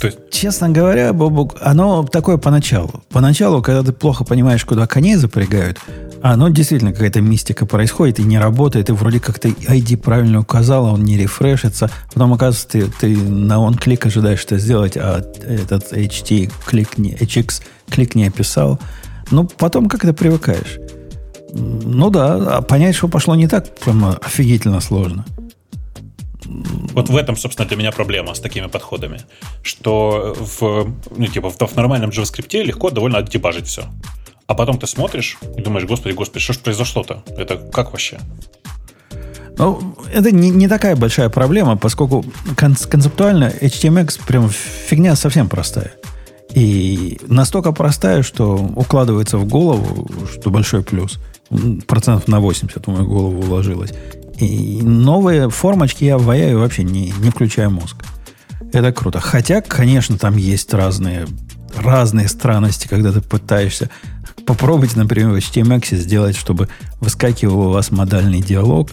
[0.00, 3.02] То есть- честно говоря, Бобук, оно такое поначалу.
[3.10, 5.78] Поначалу, когда ты плохо понимаешь, куда коней запрягают,
[6.22, 10.86] оно действительно какая-то мистика происходит и не работает, и вроде как ты ID правильно указал,
[10.86, 11.90] а он не рефрешится.
[12.12, 17.14] Потом, оказывается, ты, ты на он клик ожидаешь что сделать, а этот HT клик не,
[17.14, 18.78] HX клик не описал.
[19.32, 20.78] Ну, потом как-то привыкаешь.
[21.52, 25.24] М, Ну да, а понять, что пошло не так, прямо офигительно сложно.
[26.92, 29.20] Вот в этом, собственно, для меня проблема с такими подходами.
[29.62, 33.84] Что в, ну, типа, в, в нормальном JavaScript легко довольно отдебажить все.
[34.46, 37.22] А потом ты смотришь и думаешь, господи, господи, что ж произошло-то?
[37.36, 38.18] Это как вообще?
[39.58, 42.24] Ну, это не, не такая большая проблема, поскольку
[42.56, 45.92] кон- концептуально HTMX прям фигня совсем простая.
[46.54, 51.18] И настолько простая, что укладывается в голову, что большой плюс.
[51.86, 53.92] Процентов на 80 в мою голову уложилось.
[54.44, 58.04] И новые формочки я ваяю вообще не, не включая мозг.
[58.72, 59.20] Это круто.
[59.20, 61.26] Хотя, конечно, там есть разные,
[61.76, 63.90] разные странности, когда ты пытаешься...
[64.46, 66.68] Попробуйте, например, в HTMX сделать, чтобы
[67.00, 68.90] выскакивал у вас модальный диалог,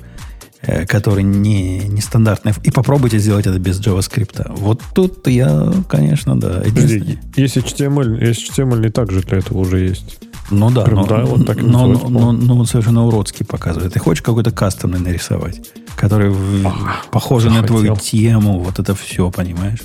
[0.61, 2.53] э, который не, не стандартный.
[2.63, 4.51] И попробуйте сделать это без JavaScript.
[4.55, 6.61] Вот тут я, конечно, да.
[6.63, 10.19] Подожди, Есть HTML, есть HTML не так же для этого уже есть.
[10.49, 12.31] Ну да, Прям но, да, вот так но, но- по-моему.
[12.31, 13.93] но он совершенно уродский показывает.
[13.93, 15.59] Ты хочешь какой-то кастомный нарисовать,
[15.97, 16.33] который
[16.65, 19.79] А, похожий на твою тему, вот это все, понимаешь?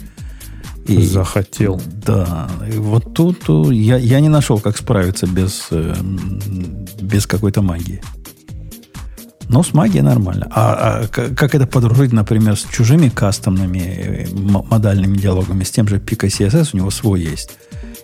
[0.87, 1.81] И- Захотел.
[2.07, 5.95] Да, и вот тут э, я, я не нашел, как справиться без, э,
[7.01, 8.03] без какой-то магии.
[9.49, 10.49] Но с магией нормально.
[10.51, 15.99] А, а как это подружить, например, с чужими кастомными э, модальными диалогами, с тем же
[15.99, 17.51] Pico CSS, у него свой есть.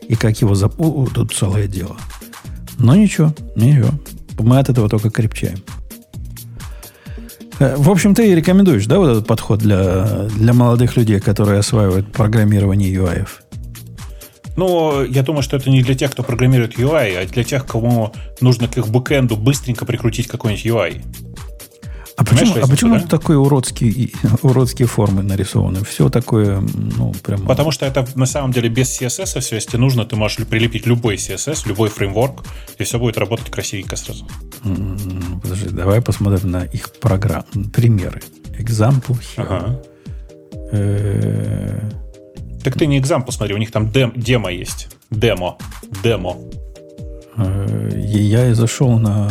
[0.09, 0.75] И как его зап...
[0.81, 1.97] О, о, тут целое дело.
[2.79, 3.91] Но ничего, ничего.
[4.39, 5.59] Мы от этого только крепчаем.
[7.59, 12.13] Э, В общем, ты рекомендуешь, да, вот этот подход для, для молодых людей, которые осваивают
[12.13, 13.27] программирование UI?
[14.57, 18.13] Ну, я думаю, что это не для тех, кто программирует UI, а для тех, кому
[18.41, 21.03] нужно к их бэкэнду быстренько прикрутить какой-нибудь UI.
[22.19, 23.07] А почему, а почему да?
[23.07, 24.11] такие уродские,
[24.43, 25.85] уродские формы нарисованы?
[25.85, 27.47] Все такое, ну, прям...
[27.47, 31.15] Потому что это на самом деле без CSS все, если нужно, ты можешь прилепить любой
[31.15, 32.45] CSS, любой фреймворк,
[32.77, 34.27] и все будет работать красивенько сразу.
[34.65, 38.21] М, Подожди, давай посмотрим на их программ, примеры.
[38.59, 39.37] Example here.
[39.37, 39.81] Ага.
[40.73, 41.81] Э,
[42.65, 44.89] Так ты не экзампл смотри, у них там дем, демо есть.
[45.13, 45.57] Демо.
[46.03, 46.37] Демо.
[47.37, 49.31] Я и зашел на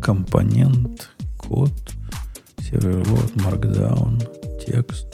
[0.00, 1.70] компонент, код,
[2.80, 4.22] сервер, вот, markdown,
[4.66, 5.06] текст.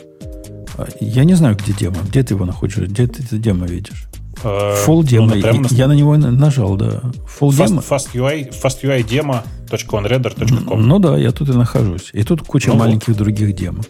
[0.79, 1.97] А, Я не знаю, где демо.
[2.09, 2.77] Где ты его находишь?
[2.79, 4.07] Где ты это демо видишь?
[4.43, 5.27] Э, Full ну, демо.
[5.35, 7.03] ну, я на него на- нажал, да.
[7.39, 7.81] Full Fast, демо.
[7.83, 10.87] fast UI, fast UI demo.onreader.com.
[10.87, 12.11] Ну да, я тут и нахожусь.
[12.15, 12.81] И тут куча Ну вот.
[12.81, 13.83] маленьких других демо,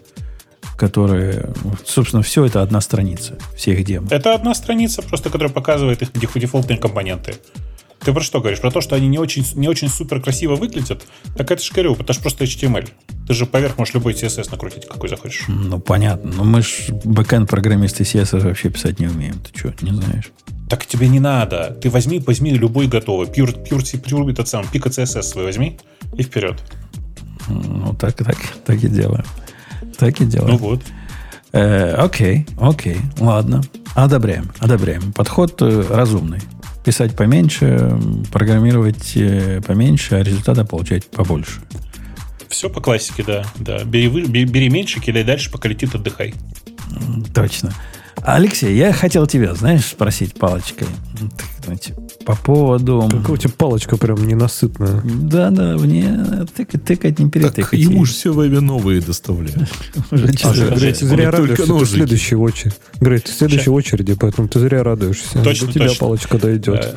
[0.77, 1.53] которые,
[1.85, 4.07] собственно, все это одна страница всех демо.
[4.09, 7.35] Это одна страница, просто которая показывает их деф- дефолтные компоненты.
[8.03, 8.59] Ты про что говоришь?
[8.59, 11.05] Про то, что они не очень, не очень супер красиво выглядят?
[11.37, 12.89] Так это же говорю, это же просто HTML.
[13.27, 15.45] Ты же поверх можешь любой CSS накрутить, какой захочешь.
[15.47, 16.31] Ну, понятно.
[16.33, 19.35] Но мы ж бэкэнд-программисты CSS вообще писать не умеем.
[19.39, 20.31] Ты что, не знаешь?
[20.67, 21.77] Так тебе не надо.
[21.81, 23.27] Ты возьми, возьми любой готовый.
[23.27, 25.77] Pure, Pure, Pure этот сам, пика CSS свой возьми
[26.17, 26.57] и вперед.
[27.49, 29.25] Ну, так, так, так и делаем.
[29.97, 30.57] Так и Ну делаем.
[30.57, 30.81] вот.
[31.51, 33.61] Э, окей, окей, ладно.
[33.93, 35.11] Одобряем, одобряем.
[35.13, 36.39] Подход э, разумный.
[36.83, 37.97] Писать поменьше,
[38.31, 41.61] программировать э, поменьше, а результата получать побольше.
[42.49, 43.45] Все по классике, да.
[43.55, 43.83] да.
[43.83, 46.33] Бери, бери, бери меньше, кидай дальше, пока летит, отдыхай.
[47.33, 47.73] Точно.
[48.23, 50.87] Алексей, я хотел тебя, знаешь, спросить палочкой.
[51.19, 51.31] М,
[51.75, 53.07] так, знаете, По поводу...
[53.11, 55.01] Какая у тебя палочка прям ненасытная.
[55.03, 57.79] Да-да, мне тыкать, тыкать не Так перетыкать.
[57.79, 59.69] ему же все время новые доставляют.
[60.11, 62.75] Зря радуешься, ты в следующей очереди.
[62.99, 65.41] Грей, ты в следующей очереди, поэтому ты зря радуешься.
[65.43, 66.85] Точно, До тебя палочка дойдет.
[66.85, 66.95] Э,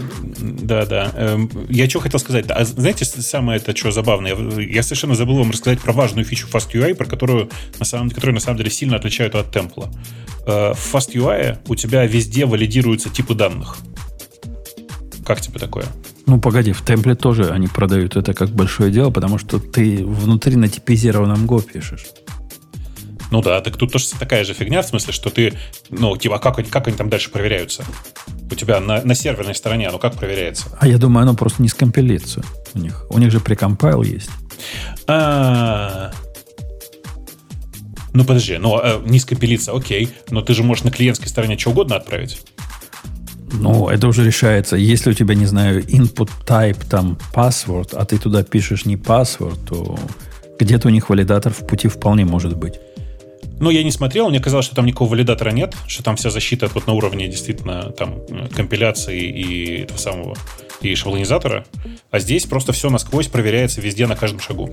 [0.63, 1.11] Да, да.
[1.17, 2.47] Эм, Я что хотел сказать?
[2.49, 4.37] А знаете, самое это что забавное?
[4.61, 8.41] Я- совершенно забыл вам рассказать про важную фичу FastUI, про которую на самом, которую на
[8.41, 9.91] самом деле сильно отличают от темпла.
[10.47, 13.77] Э, В FastUI у тебя везде валидируются типы данных.
[15.25, 15.87] Как тебе такое?
[16.27, 20.57] Ну, погоди, в темпле тоже они продают это как большое дело, потому что ты внутри
[20.57, 22.07] на типизированном Go пишешь.
[23.31, 25.55] Ну да, так тут тоже такая же фигня, в смысле, что ты,
[25.91, 27.85] ну, типа, а как, они- как они там дальше проверяются?
[28.51, 30.67] У тебя на, на серверной стороне, оно как проверяется?
[30.79, 32.43] А я думаю, оно просто не скомпилится
[32.75, 33.07] у них.
[33.11, 34.31] У них же прекомпайл есть.
[35.07, 36.13] А.
[38.13, 41.71] Ну подожди, ну э, не скопилиться, окей, но ты же можешь на клиентской стороне что
[41.71, 42.41] угодно отправить.
[43.61, 44.77] Ну, это уже решается.
[44.77, 49.59] Если у тебя, не знаю, input type, там, password, а ты туда пишешь не password,
[49.69, 49.99] то
[50.59, 52.75] где-то у них валидатор в пути вполне может быть.
[53.61, 56.69] Ну, я не смотрел, мне казалось, что там никакого валидатора нет, что там вся защита
[56.75, 60.37] вот на уровне действительно там э, компиляции и этого самого
[60.81, 61.65] и шаблонизатора,
[62.11, 64.71] а здесь просто все насквозь проверяется везде на каждом шагу.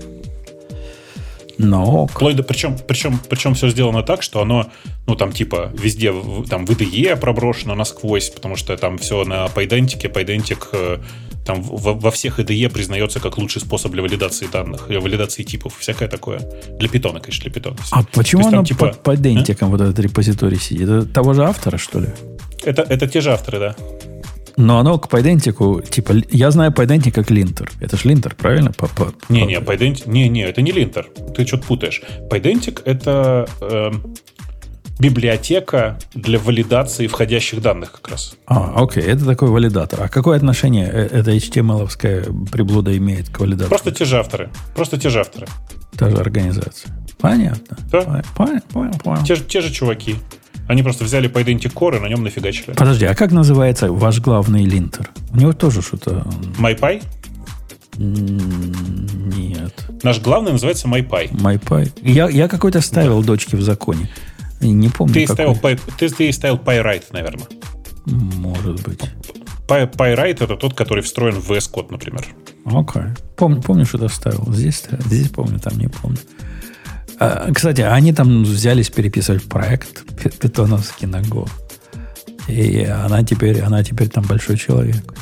[1.57, 4.67] Но Вплоть до, причем, причем, причем все сделано так, что оно,
[5.07, 6.13] ну, там, типа, везде,
[6.49, 10.97] там, в IDE проброшено насквозь, потому что там все на пайдентике, пайдентик э,
[11.45, 15.75] там в- во всех IDE признается как лучший способ для валидации данных, для валидации типов,
[15.79, 16.39] всякое такое.
[16.79, 17.75] Для питона, конечно, для питона.
[17.91, 20.89] а почему оно типа, под, под дентиком вот этот репозиторий сидит?
[20.89, 22.07] Это того же автора, что ли?
[22.63, 23.75] Это, это те же авторы, да.
[24.61, 27.71] Но оно к пайдентику, типа, я знаю пайдентик как линтер.
[27.79, 28.71] Это ж линтер, правильно?
[28.71, 31.07] По- по- Не-не, по- Pydantic, не-не, это не линтер.
[31.35, 32.01] Ты что-то путаешь.
[32.29, 34.13] Pydantic— это эм,
[34.99, 38.35] библиотека для валидации входящих данных как раз.
[38.45, 40.03] А, окей, это такой валидатор.
[40.03, 43.69] А какое отношение э- эта HTML-овская приблуда имеет к валидатору?
[43.69, 44.49] Просто те же авторы.
[44.75, 45.47] Просто те же авторы.
[45.97, 46.91] Та же организация.
[47.19, 47.77] Понятно.
[47.91, 47.99] Да.
[48.01, 49.23] Пон- Понял, понял, понял.
[49.23, 50.15] Те же, те же чуваки.
[50.71, 52.71] Они просто взяли Pydantic Core и на нем нафигачили.
[52.71, 55.09] Подожди, а как называется ваш главный линтер?
[55.33, 56.25] У него тоже что-то...
[56.57, 57.03] MyPy?
[57.97, 59.73] Нет.
[60.01, 61.31] Наш главный называется MyPy.
[61.33, 61.91] MyPy.
[62.03, 64.09] Я, я какой-то ставил дочке в законе.
[64.61, 65.55] Не помню, Ты какой.
[65.55, 67.47] ставил, ты, ты ставил PyWrite, наверное.
[68.05, 69.01] Может быть.
[69.67, 72.25] Py, PyWrite это тот, который встроен в VS Code, например.
[72.63, 73.11] Окей.
[73.35, 74.45] Помню, помню, что ставил.
[74.53, 76.19] Здесь, здесь помню, там не помню.
[77.23, 81.47] А, кстати, они там взялись переписывать проект пи- питоновский на Go.
[82.47, 85.13] И она теперь, она теперь там большой человек.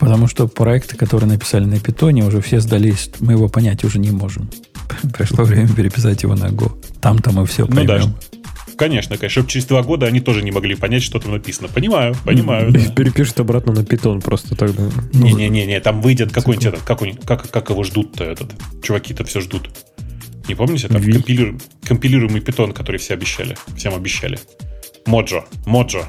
[0.00, 3.10] Потому что проекты, которые написали на питоне, уже все сдались.
[3.20, 4.50] Мы его понять уже не можем.
[5.16, 6.72] Пришло время переписать его на Go.
[7.00, 7.94] Там-то мы все Ну да.
[7.98, 8.14] поймем.
[8.76, 9.28] Конечно, конечно.
[9.30, 11.68] Чтобы через два года они тоже не могли понять, что там написано.
[11.68, 12.72] Понимаю, понимаю.
[12.72, 12.80] да.
[12.90, 14.82] Перепишет обратно на питон просто тогда.
[15.12, 18.52] Не-не-не, там выйдет какой-нибудь этот, как, как, как его ждут-то этот.
[18.82, 19.70] Чуваки-то все ждут.
[20.48, 20.88] Не помните?
[20.88, 21.12] Там Ви.
[21.12, 23.56] компилиру- компилируемый питон, который все обещали.
[23.76, 24.38] Всем обещали.
[25.06, 25.44] Моджо.
[25.66, 26.04] Моджо.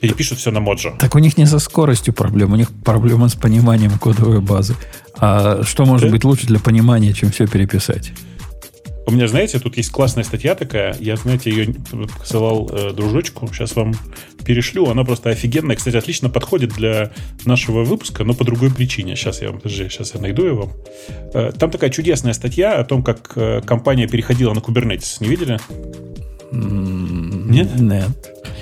[0.00, 0.90] Перепишут все на Моджо.
[0.98, 4.74] Так у них не со скоростью проблема, у них проблема с пониманием кодовой базы.
[5.18, 6.12] А что может Да?
[6.12, 8.12] быть лучше для понимания, чем все переписать?
[9.06, 10.96] У меня, знаете, тут есть классная статья такая.
[11.00, 11.74] Я, знаете, ее
[12.18, 13.48] посылал э, дружочку.
[13.52, 13.94] Сейчас вам
[14.44, 14.88] перешлю.
[14.88, 15.76] Она просто офигенная.
[15.76, 17.10] Кстати, отлично подходит для
[17.44, 19.16] нашего выпуска, но по другой причине.
[19.16, 20.72] Сейчас я вам, подожди, сейчас я найду вам.
[21.34, 25.16] Э, там такая чудесная статья о том, как э, компания переходила на Kubernetes.
[25.20, 25.58] Не видели?
[26.52, 27.80] Нет?
[27.80, 28.10] Нет.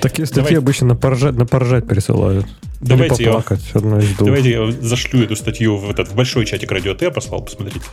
[0.01, 0.59] Такие статьи Давай.
[0.59, 2.47] обычно на поржать, на поржать присылают.
[2.79, 3.43] Давайте я-.
[3.73, 4.25] Одно из двух.
[4.25, 7.85] Давайте я зашлю эту статью в этот в большой чатик радио Т послал, посмотрите.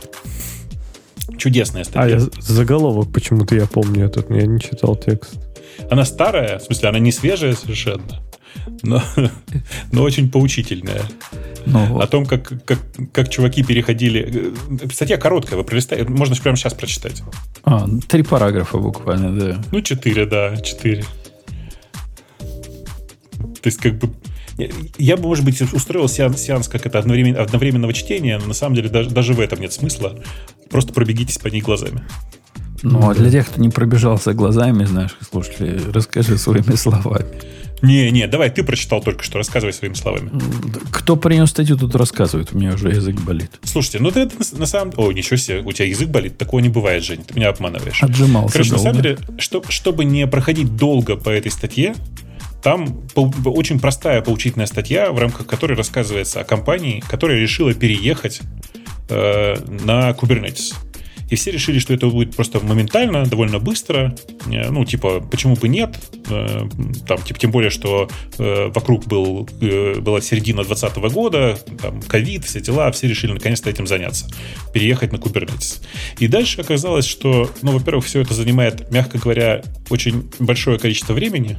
[1.37, 2.17] Чудесная А, статья.
[2.17, 5.35] я заголовок почему-то я помню этот, я не читал текст.
[5.89, 8.21] Она старая, в смысле, она не свежая совершенно,
[8.83, 9.01] но,
[9.91, 11.03] но очень поучительная.
[11.65, 12.09] Ну, О вот.
[12.09, 12.79] том, как, как,
[13.13, 14.53] как чуваки переходили...
[14.83, 17.21] э, Статья короткая, вы пролистаете, можно прямо сейчас прочитать.
[17.63, 19.61] А, три параграфа буквально, да.
[19.71, 21.03] Ну, четыре, да, четыре.
[23.61, 24.09] То есть, как бы...
[24.57, 28.53] я- Я бы, может быть, устроил сеанс, сеанс как это одновременно, одновременного чтения, но на
[28.53, 30.17] самом деле даже, даже в этом нет смысла.
[30.69, 32.03] Просто пробегитесь по ней глазами.
[32.81, 37.25] Ну, а для тех, кто не пробежался глазами, знаешь, слушатели, расскажи своими словами.
[37.81, 40.31] Не, не, давай, ты прочитал только что, рассказывай своими словами.
[40.91, 42.49] Кто принес статью, тут рассказывает.
[42.51, 43.51] У меня уже язык болит.
[43.63, 44.93] Слушайте, ну ты это на, на самом...
[44.97, 48.03] О, ничего себе, у тебя язык болит, такого не бывает, Жень, ты меня обманываешь.
[48.03, 48.89] Отжимался Короче, на долго.
[48.91, 51.95] самом деле, что- чтобы не проходить долго по этой статье,
[52.61, 53.01] там
[53.45, 58.41] очень простая поучительная статья, в рамках которой рассказывается о компании, которая решила переехать
[59.09, 60.73] э, на Kubernetes.
[61.29, 64.15] И все решили, что это будет просто моментально, довольно быстро.
[64.47, 65.95] Э, Ну, типа, почему бы нет?
[66.29, 66.67] Э,
[67.07, 68.09] Там, типа, тем более, что
[68.39, 69.47] э, вокруг был,
[70.01, 74.27] была середина 2020 года, там, ковид, все дела, все решили наконец-то этим заняться.
[74.73, 75.81] Переехать на Kubernetes.
[76.17, 81.57] И дальше оказалось, что, ну, во-первых, все это занимает, мягко говоря, очень большое количество времени.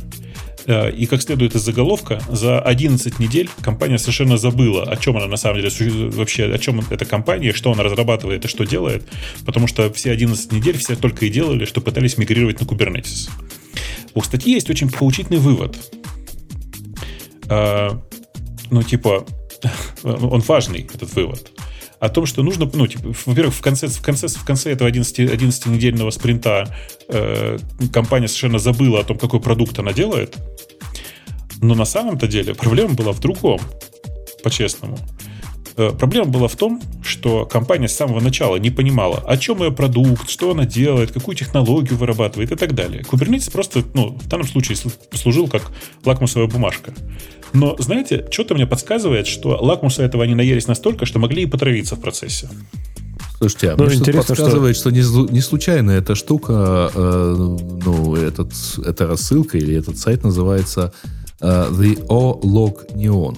[0.71, 5.27] Э, И как следует из заголовка, за 11 недель компания совершенно забыла, о чем она
[5.27, 5.71] на самом деле
[6.11, 9.03] вообще, о чем эта компания, что она разрабатывает и что делает,
[9.45, 13.29] потому что все 11 недель все только и делали, что пытались мигрировать на Kubernetes.
[14.15, 15.77] У статьи есть очень поучительный вывод.
[17.49, 17.91] Э,
[18.71, 19.27] Ну, типа,
[20.05, 21.51] он важный, этот вывод.
[22.01, 25.18] О том, что нужно, ну, типа, во-первых, в конце, в конце, в конце этого 11,
[25.20, 26.74] 11-недельного спринта
[27.09, 27.59] э,
[27.93, 30.36] компания совершенно забыла о том, какой продукт она делает.
[31.60, 33.60] Но на самом-то деле проблема была в другом,
[34.43, 34.98] по-честному.
[35.77, 39.70] Э, Проблема была в том, что компания с самого начала не понимала, о чем ее
[39.70, 43.02] продукт, что она делает, какую технологию вырабатывает и так далее.
[43.02, 45.70] Kubernetes просто, ну, в данном случае слу- послужил как
[46.05, 46.94] лакмусовая бумажка.
[47.52, 51.97] Но, знаете, что-то мне подсказывает, что лакмуса этого они наелись настолько, что могли и потравиться
[51.97, 52.48] в процессе.
[53.39, 57.35] Слушайте, а Ну, мне что-то интересно, подсказывает, что, не, злу- не случайно эта штука, э,
[57.85, 58.52] ну, этот,
[58.85, 60.93] эта рассылка или этот сайт называется
[61.40, 63.36] э, The O-Log Neon.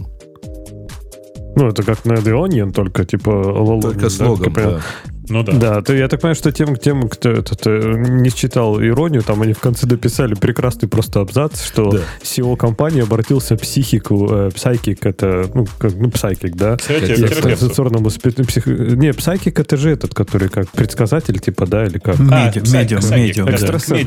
[1.55, 4.81] Ну, это как на The Onion, только типа лоло, Только да, с логом, да.
[5.29, 5.53] Ну да.
[5.53, 9.41] Да, то я так понимаю, что тем, тем кто этот, э, не считал иронию, там
[9.43, 11.99] они в конце дописали прекрасный просто абзац, что Да.
[12.23, 16.77] SEO компании обратился к психику, э, психик это, ну, как, ну, психик, да?
[16.77, 17.25] Терапевту.
[17.27, 18.67] экстрасенсорному спи- псих...
[18.67, 22.17] Не, психик это же этот, который как предсказатель, типа, да, или как?
[22.31, 23.55] А, Медиум, медиум, медиум, да.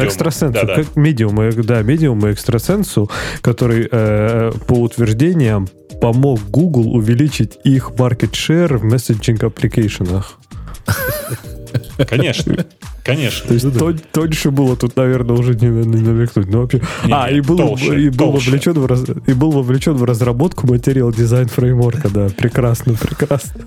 [0.05, 0.75] Экстрасенсу, Да-да.
[0.75, 3.09] как медиум, э, да, медиум и экстрасенсу,
[3.41, 5.67] который э, по утверждениям
[6.01, 10.39] помог Google увеличить их market share в месседжинг аппликейшенах.
[12.09, 12.65] Конечно.
[13.03, 13.47] Конечно.
[13.47, 16.47] То есть тон- тоньше было тут, наверное, уже не, не намекнуть.
[16.47, 16.81] Но вообще...
[17.05, 18.49] Не, а, и был, толще, и, был толще.
[18.49, 22.29] вовлечен в раз- и был вовлечен в разработку материал дизайн фреймворка, да.
[22.35, 23.61] Прекрасно, прекрасно.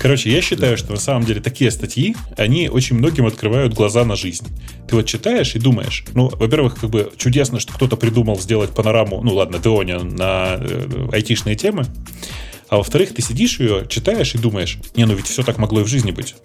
[0.00, 4.16] Короче, я считаю, что на самом деле такие статьи, они очень многим открывают глаза на
[4.16, 4.46] жизнь.
[4.88, 9.20] Ты вот читаешь и думаешь, ну, во-первых, как бы чудесно, что кто-то придумал сделать панораму,
[9.22, 11.84] ну ладно, Деоня на э, айтишные темы,
[12.70, 15.84] а во-вторых, ты сидишь ее, читаешь и думаешь, не, ну ведь все так могло и
[15.84, 16.36] в жизни быть.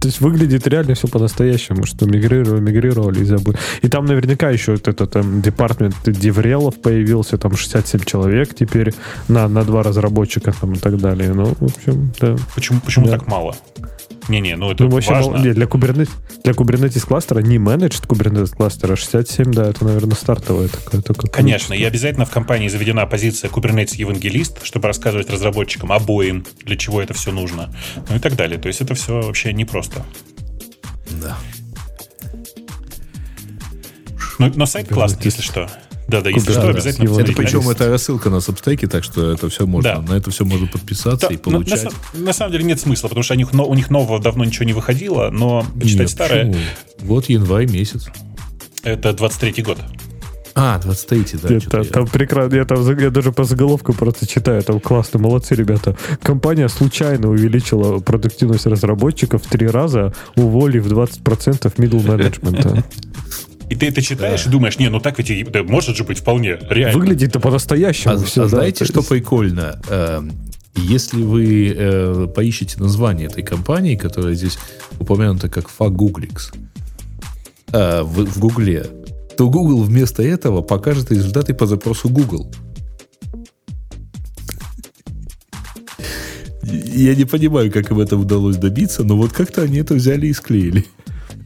[0.00, 3.56] То есть выглядит реально все по-настоящему, что мигрировали, мигрировали и забыли.
[3.80, 8.92] И там наверняка еще вот этот там департмент деврелов появился, там 67 человек теперь
[9.28, 11.32] на, на два разработчика там и так далее.
[11.32, 12.36] Ну, в общем, да.
[12.54, 13.12] Почему, почему Да.
[13.12, 13.56] так мало?
[14.28, 15.32] Не-не, ну это Ну, вообще, важно.
[15.32, 16.08] мол- не, для Kubernetes,
[16.42, 21.02] для Kubernetes кластера, не менеджд Kubernetes кластера, 67, да, это, наверное, стартовая такая.
[21.02, 26.76] такая Конечно, и обязательно в компании заведена позиция Kubernetes евангелист, чтобы рассказывать разработчикам обоим, для
[26.76, 27.74] чего это все нужно,
[28.08, 28.58] ну и так далее.
[28.58, 30.04] То есть это все вообще непросто.
[31.22, 31.36] Да.
[34.38, 35.68] Но, но сайт классный, если что.
[36.14, 39.02] Да, да, если Да, что, да, обязательно его- Это причем это рассылка на сабстеке, так
[39.02, 40.12] что это все можно, Да.
[40.12, 41.82] на это все можно подписаться Да, и ну, на, получать.
[41.84, 44.44] са- на самом деле нет смысла, потому что у них, но- у них нового давно
[44.44, 46.62] ничего не выходило, но почитать Нет, старое, почему?
[47.00, 48.06] Вот январь месяц.
[48.84, 49.78] это 23-й год.
[50.56, 51.48] А, 23 да.
[51.48, 55.18] Это- что-то я- там прекрасно, я, там, я даже по заголовку просто читаю, там классно,
[55.18, 55.96] молодцы ребята.
[56.22, 62.84] Компания случайно увеличила продуктивность разработчиков в три раза, уволив 20% middle менеджмента.
[63.70, 66.18] И ты это читаешь и думаешь, не, ну так ведь и- да, может же быть
[66.18, 66.98] вполне реально.
[66.98, 68.42] Выглядит-то по-настоящему А, все.
[68.42, 69.80] а да, знаете, то что есть- прикольно?
[69.88, 70.32] Эм,
[70.76, 74.58] Если вы э, поищете название этой компании, которая здесь
[74.98, 76.52] упомянута как Fagooglix,
[77.72, 78.84] э, в, в Гугле,
[79.38, 82.52] то Google вместо этого покажет результаты по запросу Google.
[86.62, 90.32] Я не понимаю, как им это удалось добиться, но вот как-то они это взяли и
[90.32, 90.84] склеили.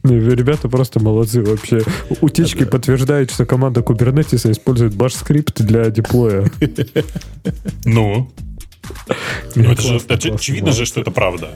[0.02, 1.82] Ну, Ребята просто молодцы вообще.
[2.20, 6.50] Утечки подтверждают, что команда Kubernetes использует баш-скрипт для деплоя.
[7.84, 8.30] Ну,
[9.54, 11.50] ну это же это очевидно же, что это правда.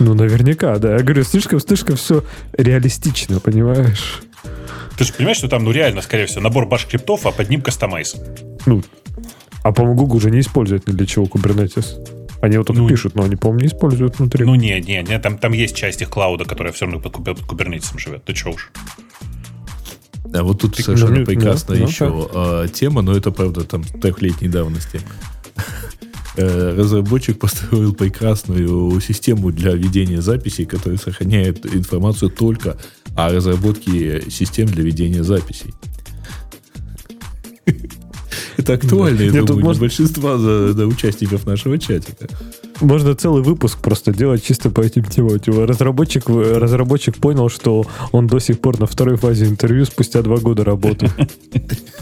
[0.00, 0.96] Ну, наверняка, да.
[0.96, 2.24] Я говорю, слишком, слишком все
[2.56, 4.22] реалистично, понимаешь?
[4.96, 8.16] Ты же понимаешь, что там, ну реально, скорее всего, набор баш-криптов, а под ним кастомайз.
[8.66, 8.82] Ну,
[9.62, 12.23] а, по-моему, Google уже не использует ни для чего Kubernetes.
[12.44, 14.44] Они его только Ну, пишут, но они, по-моему, не используют внутри.
[14.44, 17.40] Ну не, не, не, там, там есть часть их клауда, которая все равно под, под
[17.40, 18.22] кубернетисом живет.
[18.24, 18.70] Ты че уж.
[20.30, 23.82] А вот тут ну, совершенно ну, прекрасная ну, еще а, тема, но это, правда, там
[23.82, 25.00] трехлетней давности.
[26.36, 32.76] Э, Разработчик построил прекрасную систему для ведения записей, которая сохраняет информацию только
[33.16, 35.72] о разработке систем для ведения записей.
[38.56, 42.28] Это актуально, я думаю, для большинства участников нашего чатика.
[42.80, 45.38] Можно целый выпуск просто делать чисто по этим темам.
[45.64, 50.64] Разработчик, разработчик понял, что он до сих пор на второй фазе интервью спустя два года
[50.64, 51.10] работы.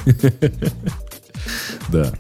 [1.89, 2.13] Да.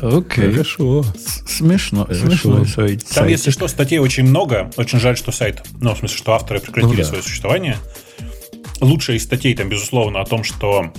[0.00, 0.52] Окей.
[0.52, 1.04] Хорошо.
[1.46, 2.06] Смешно.
[2.06, 2.64] Смешно.
[2.64, 3.04] сайт.
[3.12, 4.70] Там, если что, статей очень много.
[4.76, 7.78] Очень жаль, что сайт, ну, в смысле, что авторы прекратили Ну свое существование.
[8.80, 10.92] Лучшая из статей там, безусловно, о том, что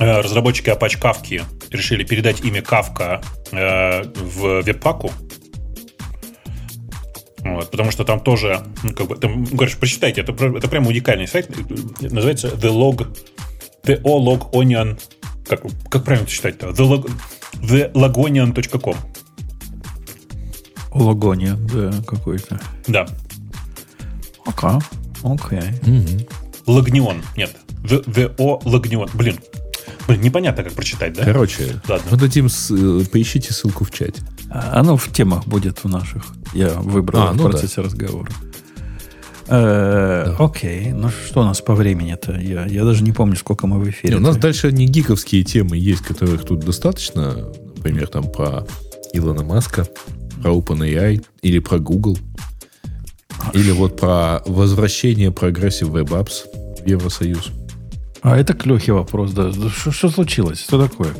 [0.00, 3.22] разработчики Apache Kafka решили передать имя Kafka
[3.52, 5.12] э, в веб-паку.
[7.38, 11.28] Вот, потому что там тоже, ну, как бы, там, короче, прочитайте, это, это прям уникальный
[11.28, 13.06] сайт, э, называется The Log,
[13.84, 15.00] The O Log Onion,
[15.46, 16.68] как, как правильно это читать-то?
[16.68, 17.10] The, Log,
[17.62, 18.96] TheLogonian.com.
[20.92, 22.60] Логония, да, какой-то.
[22.88, 23.06] Да,
[24.44, 24.80] Окей.
[25.22, 26.28] Окей.
[26.66, 29.38] Логнион, нет, The, the O Lognion, блин,
[30.08, 31.24] блин, непонятно, как прочитать, да?
[31.24, 32.06] Короче, Ладно.
[32.10, 34.22] мы дадим, с- э, поищите ссылку в чате.
[34.50, 36.24] А, Оно в темах будет в наших.
[36.54, 38.30] Я выбрал А, в ну процессе разговора.
[39.48, 40.92] Э, Окей.
[40.92, 42.32] Ну что у нас по времени-то?
[42.38, 44.14] Я, я даже не помню, сколько мы в эфире.
[44.14, 47.48] Не, у нас дальше не гиковские темы есть, которых тут достаточно.
[47.76, 48.66] Например, там про
[49.12, 49.86] Илона Маска,
[50.42, 52.16] про OpenAI или про Google.
[53.54, 57.50] Или вот про возвращение Progressive Web Apps в Евросоюз.
[58.22, 59.50] А это к Лехе вопрос, да.
[59.52, 60.60] Что, случилось?
[60.62, 61.10] Что такое?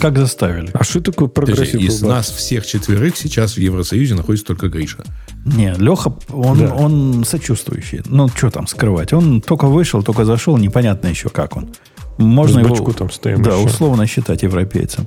[0.00, 0.70] Как заставили?
[0.74, 1.80] А что такое Progressive?
[1.80, 5.04] из нас всех четверых сейчас в Евросоюзе находится только Гриша.
[5.44, 6.74] Не, Леха, он, Да.
[6.74, 8.02] он сочувствующий.
[8.06, 9.12] Ну, что там скрывать?
[9.12, 11.68] Он только вышел, только зашел, непонятно еще как он.
[12.18, 13.66] Можно С его там стоим да, еще.
[13.66, 15.06] условно считать европейцем.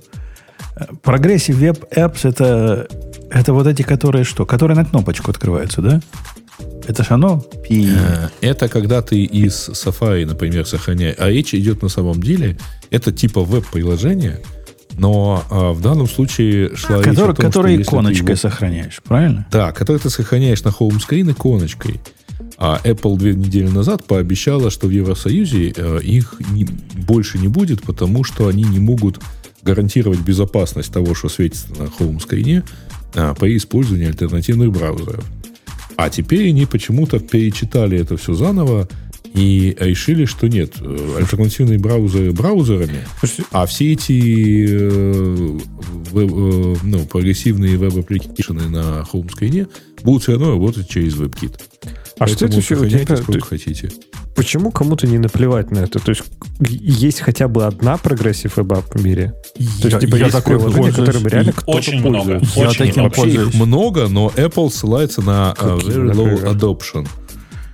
[1.04, 2.88] Progressive web apps это,
[3.32, 4.46] это вот эти, которые что?
[4.46, 6.00] Которые на кнопочку открываются, да?
[6.88, 7.40] Это ж оно?
[7.68, 7.88] Пи.
[7.90, 11.16] Э, Это когда ты из Safari, например, сохраняешь.
[11.20, 12.58] А речь идет на самом деле,
[12.90, 14.40] это типа веб-приложение,
[14.98, 19.00] но а, в данном случае шла речь о Который, том, который что иконочкой его- сохраняешь,
[19.08, 19.48] правильно?
[19.52, 22.02] Да, который ты сохраняешь на home screen иконочкой.
[22.58, 27.84] А Apple две недели назад пообещала, что в Евросоюзе э, их не- больше не будет,
[27.84, 29.20] потому что они не могут
[29.62, 32.64] гарантировать безопасность того, что светится на home screen'е
[33.16, 35.24] а, при использовании альтернативных браузеров.
[36.00, 38.88] А теперь они почему-то перечитали это все заново
[39.34, 43.06] и решили, что нет, э, альтернативные браузеры браузерами,
[43.52, 45.60] а все эти э,
[46.12, 49.68] веб- э, ну, прогрессивные веб- application'ы на home screen'е
[50.02, 51.60] будут все равно работать через WebKit.
[52.20, 52.76] А что это еще?
[52.76, 53.90] не сколько хотите.
[54.36, 56.00] Почему кому-то не наплевать на это?
[56.00, 56.24] То есть
[56.60, 59.34] есть хотя бы одна Progressive Web в мире?
[59.82, 61.08] То есть, типа, я есть такой приложение, пользуюсь.
[61.08, 62.18] которым реально кто-то очень много.
[62.40, 62.60] пользуется.
[62.60, 63.16] Я Очень таким много.
[63.16, 63.56] Вообще их пользуюсь.
[63.68, 66.56] много, но Apple ссылается на э, Какие, very low например?
[66.56, 67.08] adoption.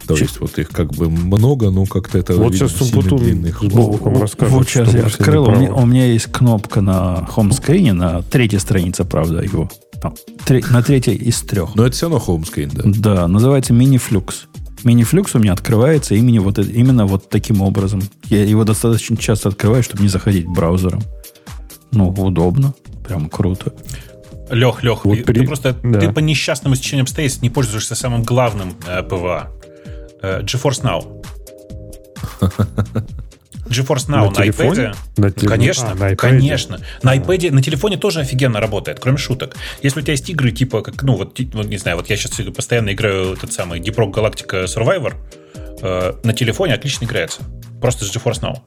[0.07, 3.43] То Че- есть вот их как бы много, но как-то это Вот видно, сейчас Субботун.
[3.69, 4.53] Бобуком расскажет.
[4.53, 5.47] Вот сейчас я открыл.
[5.47, 9.69] У меня, у меня есть кнопка на home screen'е, на третьей странице, правда, его.
[10.10, 10.15] Там,
[10.45, 11.76] тре- на третьей из трех.
[11.76, 12.84] Но это все равно home screen, да.
[12.86, 14.47] Да, называется Miniflux.
[14.84, 18.02] Miniflux у меня открывается именно вот, именно вот таким образом.
[18.30, 21.02] Я его достаточно часто открываю, чтобы не заходить браузером.
[21.91, 22.73] Ну, удобно.
[23.07, 23.73] Прям круто.
[24.52, 25.99] Лех, Лех, Вот ты при- просто да.
[25.99, 29.47] ты по несчастному стечению обстоятельств не пользуешься самым главным э, PWA.
[30.22, 31.22] Э, GeForce Now.
[33.65, 34.69] GeForce Now На на, телефоне?
[34.69, 34.95] iPad.
[35.17, 36.15] На теле- Конечно, а, на iPad?
[36.15, 36.79] конечно.
[37.03, 39.55] На iPad, на телефоне тоже офигенно работает, кроме шуток.
[39.81, 42.39] Если у тебя есть игры типа, как, ну, вот, вот не знаю, вот я сейчас
[42.55, 45.13] постоянно играю этот самый Deep Rock Galactic Survivor,
[45.81, 47.41] э, на телефоне отлично играется.
[47.81, 48.59] Просто с GeForce Now.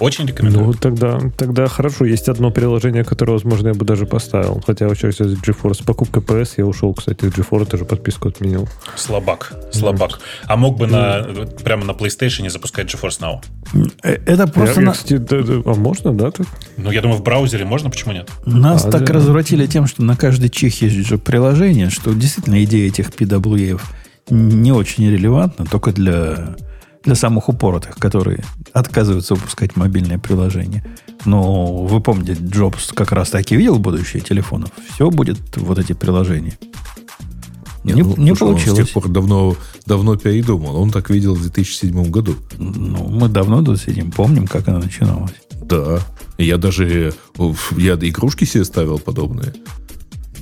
[0.00, 0.66] Очень рекомендую.
[0.66, 2.04] Ну, тогда, тогда хорошо.
[2.04, 4.62] Есть одно приложение, которое, возможно, я бы даже поставил.
[4.66, 5.84] Хотя вот сейчас GeForce.
[5.84, 8.68] Покупка PS я ушел, кстати, из GeForce даже подписку отменил.
[8.96, 10.20] Слабак, слабак.
[10.46, 11.22] А мог бы на,
[11.64, 13.42] прямо на PlayStation запускать GeForce Now?
[14.02, 16.30] Э, Это просто Я- я, на- кстати, да- да- а можно, да?
[16.30, 16.46] Так?
[16.76, 18.30] Ну, я думаю, в браузере можно, почему нет?
[18.46, 19.12] нас А, так да.
[19.14, 23.80] развратили тем, что на каждый чих есть же приложение, что действительно идея этих PWA
[24.30, 26.56] не очень релевантна, только для,
[27.04, 30.84] для самых упоротых, которые отказываются выпускать мобильное приложение.
[31.24, 34.70] Но вы помните, Джобс как раз таки видел будущее телефонов.
[34.94, 36.58] Все будет вот эти приложения.
[37.84, 38.80] Не, не ну, слушай, он получилось.
[38.80, 40.76] с тех пор давно, давно передумал.
[40.76, 42.34] Он так видел в 2007 году.
[42.58, 45.34] Ну, мы давно тут сидим, помним, как она начиналась.
[45.62, 46.00] Да.
[46.38, 49.52] Я даже уф, я игрушки себе ставил подобные.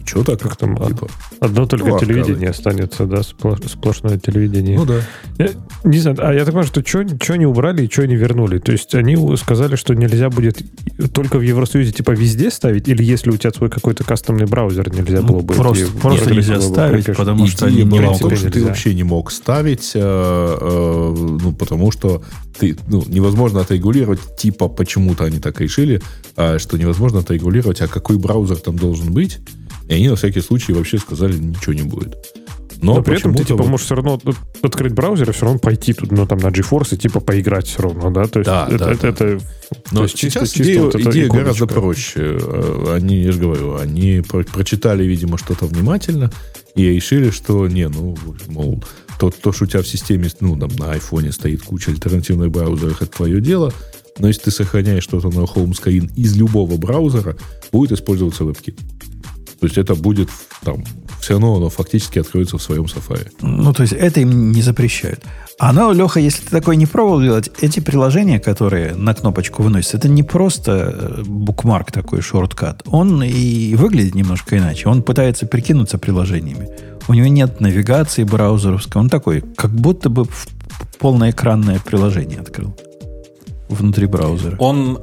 [0.03, 0.41] Ничего так.
[0.41, 1.09] Как там, типа.
[1.41, 4.77] Одно только Ну, телевидение останется, да, спло- сплошное телевидение.
[4.77, 5.01] Ну да.
[5.39, 5.51] Я
[5.85, 8.59] не знаю, а я так понимаю, что что не убрали и что не вернули.
[8.59, 10.59] То есть они сказали, что нельзя будет
[11.13, 15.21] только в Евросоюзе типа везде ставить, или если у тебя свой какой-то кастомный браузер нельзя
[15.21, 15.55] Ну, было бы...
[15.55, 17.17] просто- и- просто и- нельзя было бы ставить, прикрыть.
[17.17, 21.53] потому что они не в том, что ты вообще не мог ставить, э, э, ну,
[21.53, 22.23] потому что
[22.59, 26.03] ты, ну, невозможно отрегулировать, типа, почему-то они так решили,
[26.37, 29.39] а, что невозможно отрегулировать, а какой браузер там должен быть.
[29.89, 32.17] И они на всякий случай вообще сказали, ничего не будет.
[32.81, 35.45] Но, Но, при этом ты типа вот- можешь все равно от- открыть браузер и все
[35.45, 38.25] равно пойти тут, ну, там, на GeForce и типа поиграть все равно, да?
[38.27, 39.09] То есть Да, это, да, это, да.
[39.09, 39.41] это-
[39.93, 42.39] Но то есть сейчас чисто- чисто идея, вот идея гораздо проще.
[42.41, 46.33] Э, Они, я же говорю, они про- прочитали, видимо, что-то внимательно
[46.75, 48.17] и решили, что не, ну,
[48.49, 48.83] мол,
[49.21, 53.01] то, то, что у тебя в системе, ну, там, на айфоне стоит куча альтернативных браузеров,
[53.01, 53.73] это твое дело.
[54.19, 57.37] Но если ты сохраняешь что-то на home screen из любого браузера,
[57.71, 58.77] будет использоваться WebKit.
[59.61, 60.29] То есть это будет
[60.65, 60.85] там,
[61.21, 63.29] все равно оно фактически откроется в своем Safari.
[63.41, 65.21] Ну, то есть это им не запрещают.
[65.59, 70.09] Оно, Леха, если ты такое не пробовал делать, эти приложения, которые на кнопочку выносятся, это
[70.09, 72.83] не просто э, букмарк такой, шорткат.
[72.87, 74.89] Он и выглядит немножко иначе.
[74.89, 76.69] Он пытается прикинуться приложениями.
[77.09, 79.01] У него нет навигации браузеровской.
[79.01, 80.27] Он такой, как будто бы
[80.99, 82.77] полноэкранное приложение открыл
[83.69, 84.57] внутри браузера.
[84.59, 84.99] Он,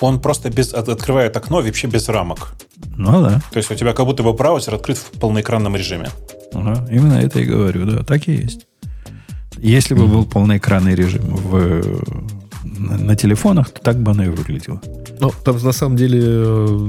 [0.00, 2.52] он просто без, от- открывает окно вообще без рамок.
[2.96, 6.08] Ну да, То есть у тебя как будто бы браузер открыт в полноэкранном режиме.
[6.52, 8.66] Ага, именно это и говорю, да, так и есть.
[9.58, 11.82] Если бы был полноэкранный режим в,
[12.64, 14.80] на, на телефонах, то так бы оно и выглядело.
[15.20, 16.88] Ну, там на самом деле э,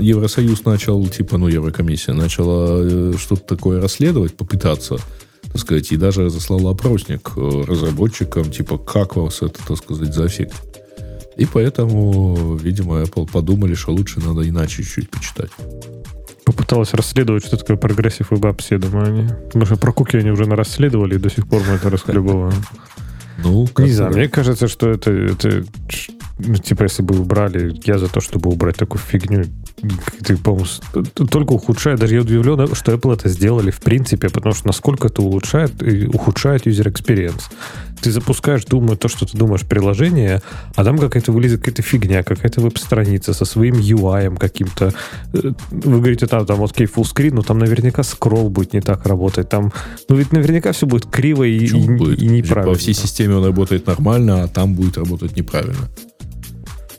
[0.00, 4.98] Евросоюз начал, типа, ну, Еврокомиссия начала э, что-то такое расследовать, попытаться,
[5.52, 10.23] так сказать, и даже разослала опросник э, разработчикам, типа, как вас это, так сказать, за
[10.23, 10.69] affect'ит.
[11.36, 15.50] И поэтому, видимо, Apple подумали, что лучше надо иначе чуть-чуть почитать.
[16.44, 19.28] попыталась расследовать, что такое Progressive Web Apps, я думаю, они.
[19.46, 22.54] Потому что про куки они уже расследовали, и до сих пор мы это расхлебываем.
[23.42, 25.64] Ну, Не знаю, мне кажется, что это, это
[26.46, 29.44] ну, типа, если бы убрали, я за то, чтобы убрать такую фигню.
[30.24, 30.66] Ты, по-моему,
[31.30, 32.00] только ухудшает.
[32.00, 36.06] Даже я удивлен, что Apple это сделали в принципе, потому что насколько это улучшает и
[36.06, 37.42] ухудшает user experience.
[38.02, 40.42] Ты запускаешь, думаю, то, что ты думаешь, приложение,
[40.74, 44.92] а там какая-то вылезет какая-то фигня, какая-то веб-страница со своим UI каким-то.
[45.32, 49.48] Вы говорите, там, там, окей, full screen, но там наверняка скролл будет не так работать.
[49.48, 49.72] Там,
[50.08, 52.22] ну ведь наверняка все будет криво и, и, будет?
[52.22, 52.72] и неправильно.
[52.72, 55.88] По всей системе он работает нормально, а там будет работать неправильно.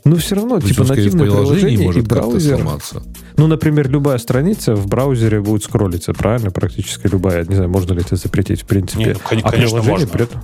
[0.04, 2.56] Но все равно, То есть типа нативное приложение и может как-то браузер.
[2.56, 3.02] сломаться.
[3.36, 6.50] Ну, например, любая страница в браузере будет скроллиться, правильно?
[6.50, 7.44] Практически любая.
[7.44, 9.04] Не знаю, можно ли это запретить, в принципе.
[9.04, 10.06] Не, ну, а конечно, приложение можно.
[10.08, 10.42] при этом...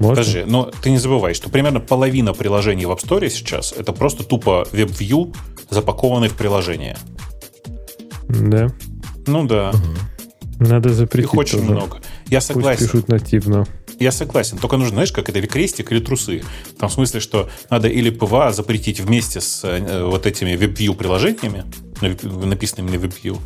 [0.00, 0.16] Можно?
[0.16, 4.24] Подожди, но ты не забывай, что примерно половина приложений в App Store сейчас это просто
[4.24, 5.34] тупо WebView,
[5.70, 6.98] запакованный в приложение.
[8.28, 8.68] Да.
[9.26, 9.72] Ну да,
[10.58, 11.70] Надо запретить их очень тоже.
[11.70, 11.96] много.
[12.28, 12.84] Я Пусть согласен.
[12.86, 13.66] пишут нативно.
[13.98, 14.58] Я согласен.
[14.58, 16.42] Только нужно, знаешь, как это, или крестик, или трусы.
[16.78, 21.64] Там в смысле, что надо или PWA запретить вместе с э, вот этими WebView приложениями,
[22.00, 23.38] написанными на WebView,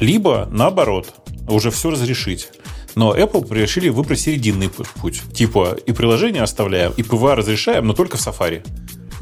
[0.00, 1.14] либо, наоборот,
[1.48, 2.48] уже все разрешить.
[2.94, 5.22] Но Apple решили выбрать серединный путь.
[5.32, 8.64] Типа, и приложение оставляем, и PWA разрешаем, но только в Safari.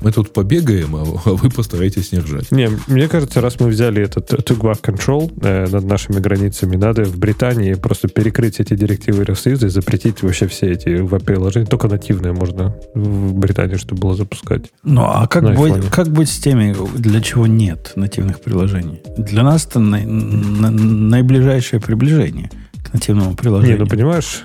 [0.02, 2.50] Мы тут побегаем, а а вы постараетесь не ржать.
[2.50, 7.04] Не, мне кажется, раз мы взяли этот took back control э, над нашими границами, надо
[7.04, 11.66] в Британии просто перекрыть эти директивы Евросоюза и запретить вообще все эти веб-приложения.
[11.66, 14.62] Только нативные можно в Британии, чтобы было запускать.
[14.82, 19.02] Ну, а как, На быть, как быть с теми, для чего нет нативных приложений?
[19.18, 22.50] Для нас это най- на- наиближайшее приближение
[22.84, 23.78] к нативному Не, приложению.
[23.78, 24.42] ну понимаешь,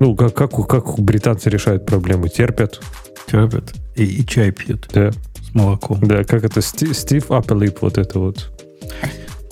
[0.00, 2.28] ну как, как, у- как у британцы решают проблемы?
[2.28, 2.80] Терпят,
[3.30, 5.12] Терпят и, и чай пьют да.
[5.12, 6.00] с молоком.
[6.02, 8.50] Да, как это, Сти- Стив Аппелип, вот это вот.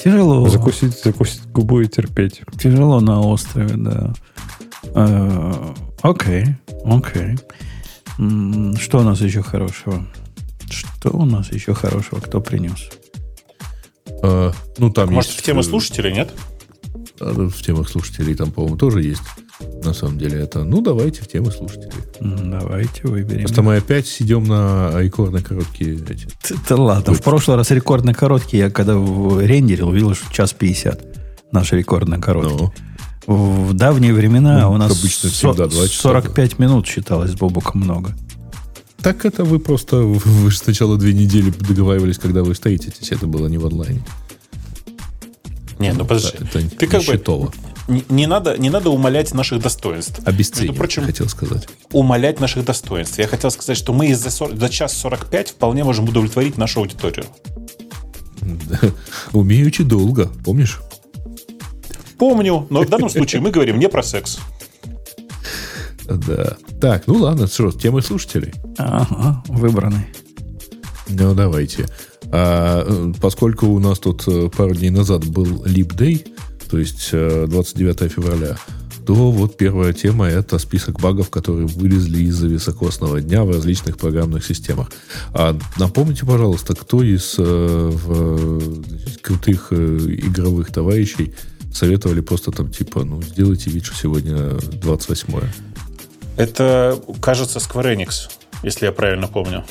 [0.03, 0.49] Тяжело.
[0.49, 2.41] Закусить, закусить губу и терпеть.
[2.59, 4.15] Тяжело на острове, да.
[4.95, 6.47] Э, Окей,
[6.85, 7.37] окей.
[8.17, 10.07] Что у нас еще хорошего?
[10.71, 12.21] Что у нас еще хорошего?
[12.21, 12.91] Кто принес?
[14.23, 15.43] А, ну, там Может, есть...
[15.43, 16.33] в темы э, слушателей, нет?
[17.21, 19.23] А, В темах слушателей там, по-моему, тоже есть.
[19.85, 20.65] На самом деле это...
[20.65, 21.93] Ну, давайте в темы слушателей.
[22.21, 23.41] Давайте выберем.
[23.41, 26.29] Просто мы опять идем на рекордно короткие эти.
[26.69, 31.53] Да ладно, в прошлый раз рекордно короткий, я когда рендерил, увидел, что час 50.
[31.53, 32.71] Наш рекордно короткий.
[33.27, 37.83] Ну, В давние времена Ну, у нас обычно всегда два часа, 45 минут считалось Бобуком
[37.83, 38.17] много.
[39.03, 39.97] так это вы просто...
[40.03, 43.13] Вы сначала две недели договаривались, когда вы встретитесь.
[43.13, 44.01] Это было не в онлайне.
[45.81, 46.37] Не, ну подожди.
[46.39, 47.51] Это Ты как бы
[47.89, 50.21] не, не надо, не надо умалять наших достоинств.
[50.25, 51.69] Обесценивать, Между прочим, хотел сказать.
[51.93, 53.19] умалять наших достоинств.
[53.19, 57.25] Я хотел сказать, что мы за, 40 за час 45 вполне можем удовлетворить нашу аудиторию.
[59.33, 60.81] Умеючи долго, помнишь?
[62.19, 64.39] Помню, но в данном случае мы говорим не про секс.
[66.05, 66.57] Да.
[66.81, 68.53] Так, ну ладно, что, темы слушателей.
[68.79, 70.07] Ага, выбранный.
[71.09, 71.89] Ну, давайте.
[72.33, 76.27] А, э, поскольку у нас тут э, пару дней назад был Leap Day,
[76.71, 78.57] то есть э, 29 февраля,
[79.07, 84.45] то вот первая тема– это список багов, которые вылезли из-за високосного дня в различных программных
[84.45, 84.93] системах.
[85.35, 88.83] А напомните, пожалуйста, кто из э, в,
[89.21, 91.35] крутых э, игровых товарищей
[91.73, 95.53] советовали просто там типа, ну, сделайте вид, что сегодня 28-е.
[96.37, 98.31] Это, кажется, Square Enix,
[98.63, 99.65] если я правильно помню.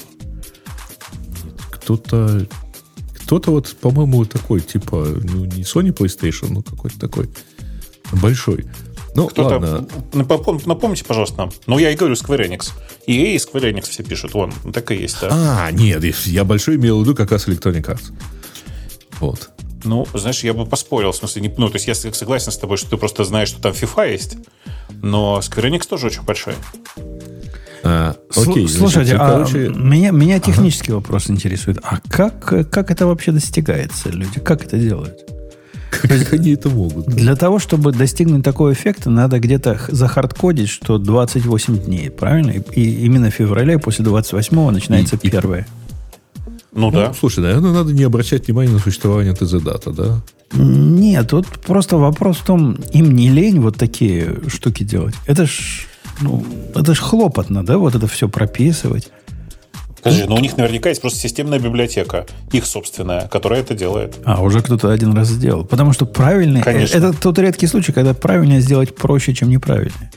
[1.90, 2.46] Кто-то
[3.24, 7.30] кто-то вот, по-моему, такой, типа, ну, не Sony PlayStation, но какой-то такой
[8.12, 8.66] большой.
[9.16, 9.88] Ну, Кто-то, ладно.
[10.14, 11.52] напом- напомните, пожалуйста, нам.
[11.68, 12.72] Ну, я и говорю Square Enix.
[13.08, 14.34] EA и Square Enix все пишут.
[14.34, 15.30] Вон, так и есть, да.
[15.32, 18.12] А, нет, я большой имел в виду как раз Electronic Arts.
[19.20, 19.50] Вот.
[19.84, 21.12] Ну, знаешь, я бы поспорил.
[21.12, 23.62] В смысле, не, ну, то есть я согласен с тобой, что ты просто знаешь, что
[23.62, 24.38] там FIFA есть.
[25.02, 26.56] Но Square Enix тоже очень большой.
[27.84, 31.80] А, Сл- окей, Слушайте, значит, а короче, меня, меня технический вопрос интересует.
[31.84, 34.40] А как, как это вообще достигается, люди?
[34.40, 35.16] Как это делают?
[35.90, 37.08] как они это могут?
[37.08, 42.52] Для того, чтобы достигнуть такого эффекта, надо где-то захардкодить, что 28 дней, правильно?
[42.52, 45.68] И, и именно в феврале после 28 начинается И- и- первое.
[46.72, 47.14] Ну, Ну, да.
[47.20, 50.22] слушай, наверное, надо не обращать внимания на существование ТЗ-дата, да?
[50.54, 55.16] Нет, тут просто вопрос в том, им не лень вот такие штуки делать.
[55.26, 55.88] Это ж,
[56.22, 56.44] ну,
[56.76, 59.12] это ж хлопотно, да, вот это все прописывать.
[60.02, 64.18] Подожди, но у них наверняка есть просто системная библиотека, их собственная, которая это делает.
[64.24, 65.66] А, уже кто-то один раз сделал.
[65.66, 66.62] Потому что правильный...
[66.62, 66.98] Конечно.
[66.98, 70.10] Это тот редкий случай, когда правильно сделать проще, чем неправильно.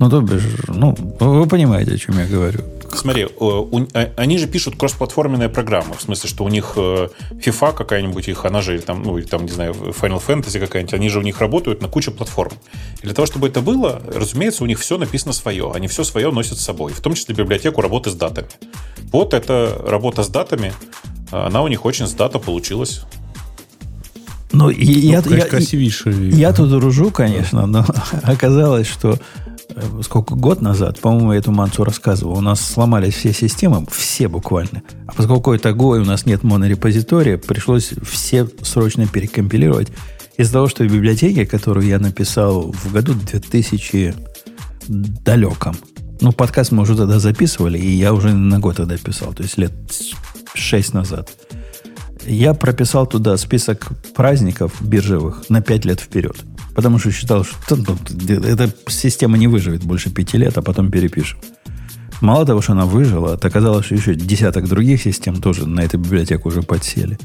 [0.00, 2.60] Ну, то бишь, ну, вы понимаете, о чем я говорю.
[2.94, 7.08] Смотри, э, у- а- они же пишут кроссплатформенные программы, в смысле, что у них э,
[7.44, 10.94] FIFA какая-нибудь, их, она же, или там, ну, или там, не знаю, Final Fantasy какая-нибудь,
[10.94, 12.52] они же у них работают на куче платформ.
[13.02, 15.70] И для того, чтобы это было, разумеется, у них все написано свое.
[15.74, 18.48] Они все свое носят с собой, в том числе библиотеку работы с датами.
[19.12, 20.72] Вот эта работа с датами,
[21.30, 23.02] она у них очень с дата получилась.
[24.52, 26.30] Ну, и я, Ну, я, красивейший.
[26.30, 27.84] я тут дружу, конечно, но
[28.24, 29.18] оказалось, что
[30.02, 34.82] сколько год назад, по-моему, я эту мансу рассказывал, у нас сломались все системы, все буквально.
[35.06, 39.88] А поскольку это Go, и у нас нет монорепозитория, пришлось все срочно перекомпилировать.
[40.36, 44.14] Из-за того, что в библиотеке, которую я написал в году 2000
[44.88, 45.76] далеком,
[46.20, 49.56] ну, подкаст мы уже тогда записывали, и я уже на год тогда писал, то есть
[49.58, 49.72] лет
[50.54, 51.30] 6 назад.
[52.26, 56.36] Я прописал туда список праздников биржевых на 5 лет вперед.
[56.74, 57.78] Потому что считал, что
[58.28, 61.38] эта система не выживет больше пяти лет, а потом перепишем.
[62.20, 65.98] Мало того, что она выжила, то оказалось, что еще десяток других систем тоже на эту
[65.98, 67.18] библиотеку уже подсели.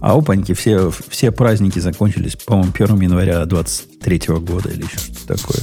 [0.00, 5.60] А опаньки, все, все праздники закончились, по-моему, 1 января 23 года или еще что-то такое.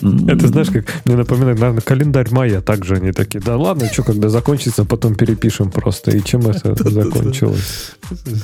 [0.00, 2.60] Это знаешь, как мне напоминает, наверное, календарь майя.
[2.60, 6.12] Также они такие, да ладно, что, когда закончится, потом перепишем просто.
[6.12, 7.92] И чем это закончилось?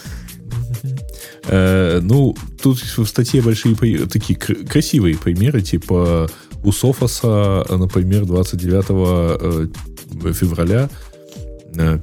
[1.49, 3.75] Э, ну, тут в статье большие
[4.07, 6.29] такие кр- красивые примеры, типа
[6.65, 10.89] у Софоса, например, 29 э, февраля
[11.77, 11.99] э,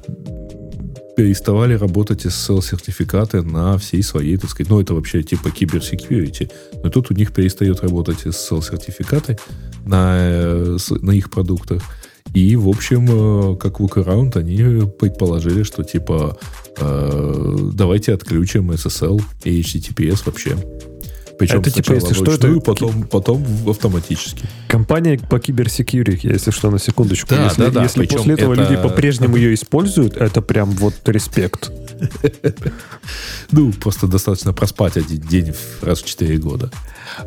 [1.16, 6.50] переставали работать SSL-сертификаты на всей своей, так сказать, ну, это вообще типа киберсекьюрити,
[6.82, 9.38] но тут у них перестает работать SSL-сертификаты
[9.84, 11.82] на, э, на их продуктах.
[12.34, 16.38] И, в общем, как workaround они предположили, что типа
[16.78, 20.56] э, давайте отключим SSL и HTTPS вообще.
[21.38, 24.44] Причем это типа, если что, это потом, потом автоматически.
[24.68, 27.30] Компания по киберсекьюрити, если что, на секундочку.
[27.30, 27.82] Да, если да, да.
[27.82, 28.62] если Причем после этого это...
[28.62, 31.72] люди по-прежнему ее используют, это прям вот респект.
[33.50, 36.70] Ну, просто достаточно проспать один день раз в 4 года.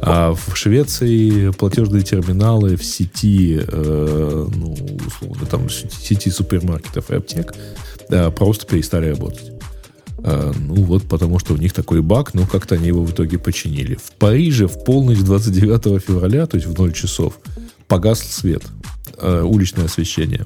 [0.02, 4.76] А в Швеции платежные терминалы в сети, э, ну,
[5.06, 7.53] условно, там, сети супермаркетов и аптек
[8.10, 9.52] да, просто перестали работать.
[10.28, 13.38] А, ну вот потому что у них такой баг, но как-то они его в итоге
[13.38, 13.95] починили.
[13.95, 17.40] В Париже в полночь 29 февраля, то есть в 0 часов,
[17.88, 18.64] погас свет,
[19.18, 20.45] а, уличное освещение.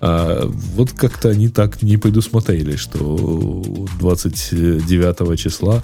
[0.00, 3.62] А вот как-то они так не предусмотрели, что
[4.00, 5.80] 29 числа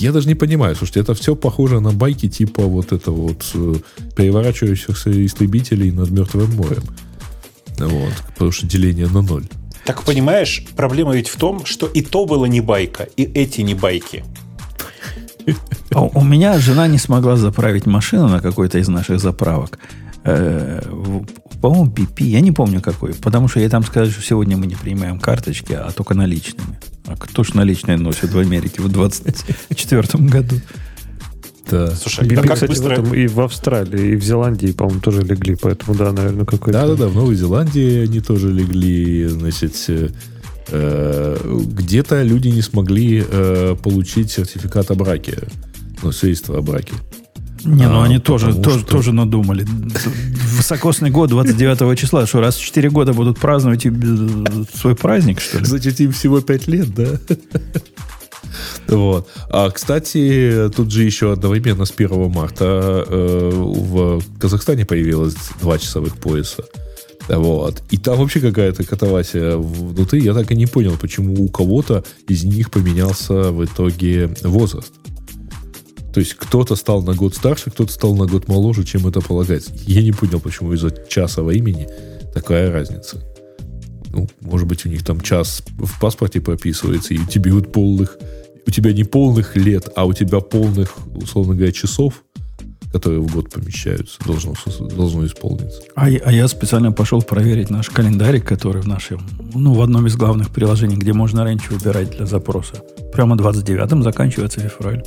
[0.00, 3.74] я даже не понимаю, слушайте, это все похоже на байки типа вот это вот э,
[4.16, 6.82] переворачивающихся истребителей над Мертвым морем.
[7.78, 9.44] Вот, потому что деление на ноль.
[9.84, 13.74] Так понимаешь, проблема ведь в том, что и то было не байка, и эти не
[13.74, 14.24] байки.
[15.92, 19.78] А у меня жена не смогла заправить машину на какой-то из наших заправок.
[20.24, 20.80] Э,
[21.60, 24.76] по-моему, BP, я не помню какой, потому что я там сказали, что сегодня мы не
[24.76, 26.78] принимаем карточки, а только наличными.
[27.06, 30.56] А кто ж наличные носит в Америке в 2024 году?
[31.70, 31.94] Да.
[31.94, 32.88] Слушай, Биби, как кстати, быстро...
[32.88, 36.80] в этом и в Австралии, и в Зеландии, по-моему, тоже легли, поэтому, да, наверное, какой-то...
[36.80, 39.74] Да-да-да, в Новой Зеландии они тоже легли, значит,
[40.68, 41.36] э,
[41.66, 45.38] где-то люди не смогли э, получить сертификат о браке,
[46.02, 46.94] ну, свидетельство о браке.
[47.64, 48.88] Не, ну а, они тоже, тоже, что...
[48.88, 49.66] тоже надумали.
[50.56, 53.86] Высокосный год 29 числа, что раз в 4 года будут праздновать
[54.74, 55.64] свой праздник, что ли?
[55.64, 57.06] Значит, им всего 5 лет, да?
[58.88, 59.28] Вот.
[59.48, 66.16] А, кстати, тут же еще одновременно с 1 марта э, в Казахстане появилось два часовых
[66.16, 66.64] пояса.
[67.28, 67.82] Вот.
[67.90, 70.22] И там вообще какая-то катавасия внутри.
[70.22, 74.92] Я так и не понял, почему у кого-то из них поменялся в итоге возраст.
[76.12, 79.72] То есть кто-то стал на год старше, кто-то стал на год моложе, чем это полагается.
[79.86, 81.88] Я не понял, почему из-за часового имени
[82.34, 83.22] такая разница.
[84.12, 88.18] Ну, может быть, у них там час в паспорте прописывается, и тебе вот полных
[88.66, 92.22] у тебя не полных лет, а у тебя полных, условно говоря, часов,
[92.92, 94.54] которые в год помещаются, должно,
[94.96, 95.82] должно исполниться.
[95.94, 99.20] А, а я специально пошел проверить наш календарик, который в нашем,
[99.54, 102.82] ну, в одном из главных приложений, где можно раньше выбирать для запроса.
[103.12, 105.04] Прямо 29-м заканчивается февраль.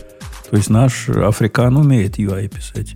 [0.50, 2.96] То есть наш африкан умеет UI писать.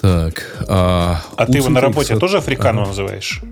[0.00, 0.64] Так.
[0.68, 2.20] А, а ты его на работе от...
[2.20, 2.90] тоже африканом ага.
[2.90, 3.42] называешь?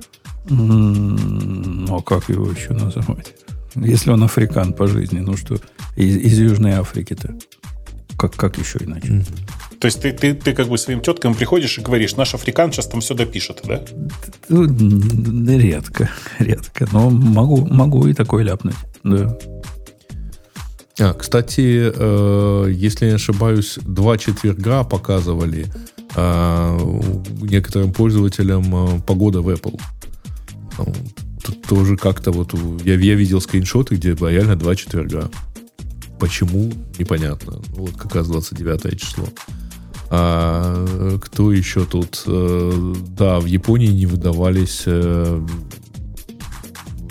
[0.48, 3.34] Ну, а как его еще называть?
[3.74, 5.56] Если он африкан по жизни, ну что,
[5.96, 7.34] из, из Южной Африки-то.
[8.16, 9.09] Как, как еще иначе?
[9.09, 9.78] Mm-hmm.
[9.80, 12.86] То есть ты, ты, ты как бы своим теткам приходишь и говоришь, наш африкан сейчас
[12.86, 13.82] там все допишет, да?
[14.48, 14.64] Ну,
[15.59, 16.86] редко, редко.
[16.92, 19.36] Но могу, могу и такой ляпнуть, да.
[21.00, 25.66] А, кстати, э, если не ошибаюсь, два четверга показывали
[26.14, 26.78] э,
[27.42, 29.80] некоторым пользователям э, погода в Apple
[31.44, 32.54] тут тоже как-то вот...
[32.84, 35.30] Я, я видел скриншоты, где реально два четверга.
[36.18, 36.72] Почему?
[36.98, 37.60] Непонятно.
[37.76, 39.26] Ну, вот как раз 29 число.
[40.10, 42.22] А кто еще тут?
[42.26, 45.46] Э, да, в Японии не выдавались э,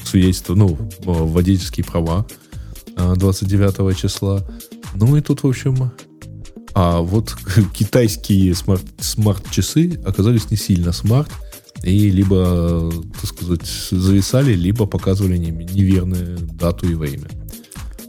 [0.04, 2.26] свидетельства, ну, водительские права
[2.96, 4.44] 29 числа.
[4.96, 5.92] Ну и тут, в общем...
[6.76, 7.36] А вот
[7.74, 11.30] китайские смарт, смарт-часы оказались не сильно смарт
[11.84, 12.92] и либо,
[13.22, 17.28] так сказать, зависали, либо показывали неверную дату и время.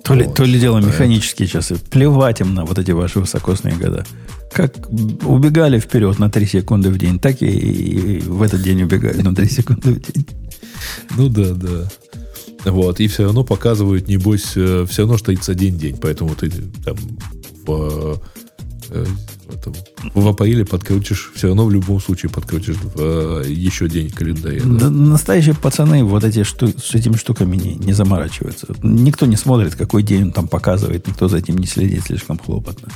[0.05, 0.23] То, вот.
[0.23, 1.77] ли, то ли дело механические часы.
[1.91, 4.07] Плевать им на вот эти ваши высокосные года.
[4.53, 4.75] Как
[5.25, 9.35] убегали вперед на 3 секунды в день, так и, и в этот день убегают на
[9.35, 10.27] 3 секунды в день.
[11.17, 11.91] Ну да, да.
[12.65, 16.51] Вот, и все равно показывают, небось, э, все равно что 31 день, поэтому ты
[16.85, 16.97] там
[17.67, 18.21] в
[18.91, 19.07] э,
[20.15, 24.63] в апреле подкрутишь, все равно в любом случае подкрутишь в, э, еще день календаря.
[24.65, 24.79] Да?
[24.79, 28.69] Да, настоящие пацаны вот эти шту, с этими штуками не, не заморачиваются.
[28.83, 32.89] Никто не смотрит, какой день он там показывает, никто за этим не следит слишком хлопотно.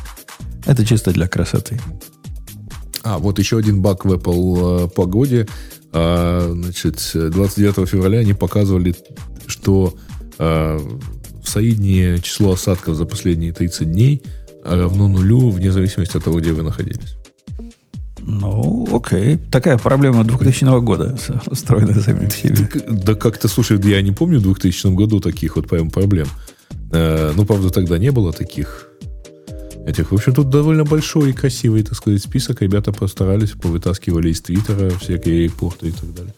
[0.67, 1.81] Это чисто для красоты.
[3.03, 5.47] А, вот еще один баг в Apple погоде.
[5.93, 8.95] А, значит, 29 февраля они показывали,
[9.49, 9.95] что
[10.39, 10.79] а,
[11.45, 14.23] среднее число осадков за последние 30 дней–
[14.77, 17.17] равно нулю вне зависимости от того, где вы находились.
[18.21, 19.39] Ну, окей.
[19.51, 21.17] Такая проблема 2000 года
[21.47, 22.69] устроена самим себе.
[22.89, 26.27] Да как-то, слушай, я не помню в 2000 году таких вот прям проблем.
[26.93, 28.89] Э, ну, правда, тогда не было таких
[29.87, 30.13] этих.
[30.13, 32.61] В общем, тут довольно большой и красивый, так сказать, список.
[32.61, 36.35] Ребята постарались, повытаскивали из Твиттера всякие репорты и так далее.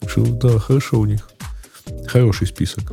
[0.00, 1.28] Так что, да, хорошо у них.
[2.06, 2.92] Хороший список.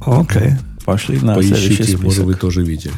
[0.00, 0.52] Окей.
[0.84, 2.02] Пошли на Поищите, следующий список.
[2.02, 2.94] может, вы тоже видели.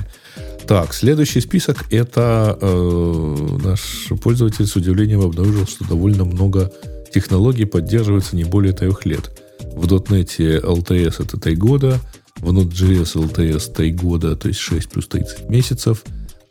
[0.66, 6.72] Так, следующий список это э, наш пользователь с удивлением обнаружил, что довольно много
[7.12, 9.30] технологий поддерживается не более трех лет.
[9.74, 11.98] В .NET LTS это 3 года,
[12.36, 16.04] в Node.js LTS 3 года, то есть 6 плюс 30 месяцев,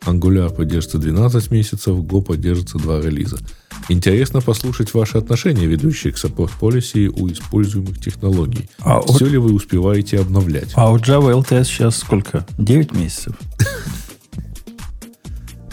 [0.04, 3.38] Angular поддержится 12 месяцев, Go поддержится 2 релиза.
[3.88, 8.68] Интересно послушать ваши отношения, ведущие к Support Policy у используемых технологий.
[8.80, 10.70] А Все вот- ли вы успеваете обновлять?
[10.74, 12.46] А у Java LTS сейчас сколько?
[12.58, 13.34] 9 месяцев?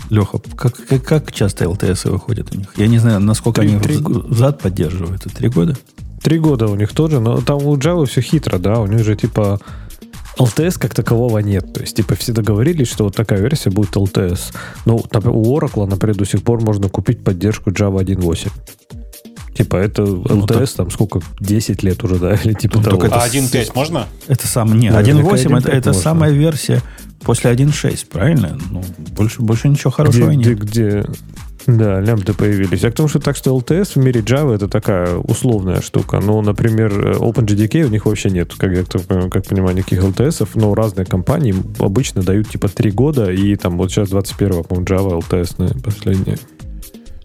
[0.10, 2.68] Леха, как, как, как часто LTS выходят у них?
[2.78, 5.26] Я не знаю, насколько Три- они три вз- взад поддерживают.
[5.26, 5.78] Это три года?
[6.24, 9.16] Три года у них тоже, но там у Java все хитро, да, у них же
[9.16, 9.60] типа
[10.38, 11.74] LTS как такового нет.
[11.74, 14.54] То есть, типа, все договорились, что вот такая версия будет LTS.
[14.86, 18.50] Ну, у Oracle, например, до сих пор можно купить поддержку Java 1.8.
[19.58, 21.22] Типа, это LTS там сколько?
[21.40, 22.34] 10 лет уже, да?
[22.44, 22.98] Или типа Ну, того.
[22.98, 24.08] так это А 1.5 можно?
[24.28, 26.82] Это сам, не, Наверняка 1.8 это, 1.5 это самая версия
[27.22, 28.58] после 1.6, правильно?
[28.70, 28.84] Ну,
[29.16, 30.60] больше, больше ничего хорошего где, нет.
[30.60, 31.06] где, где-
[31.68, 32.84] да, лямбды появились.
[32.86, 36.22] А к тому, что так, что LTS в мире Java это такая условная штука.
[36.22, 41.06] Ну, например, OpenJDK у них вообще нет, как я как понимаю, никаких LTS, но разные
[41.06, 45.82] компании обычно дают типа 3 года, и там вот сейчас 21 по-моему, Java LTS на
[45.82, 46.38] последнее.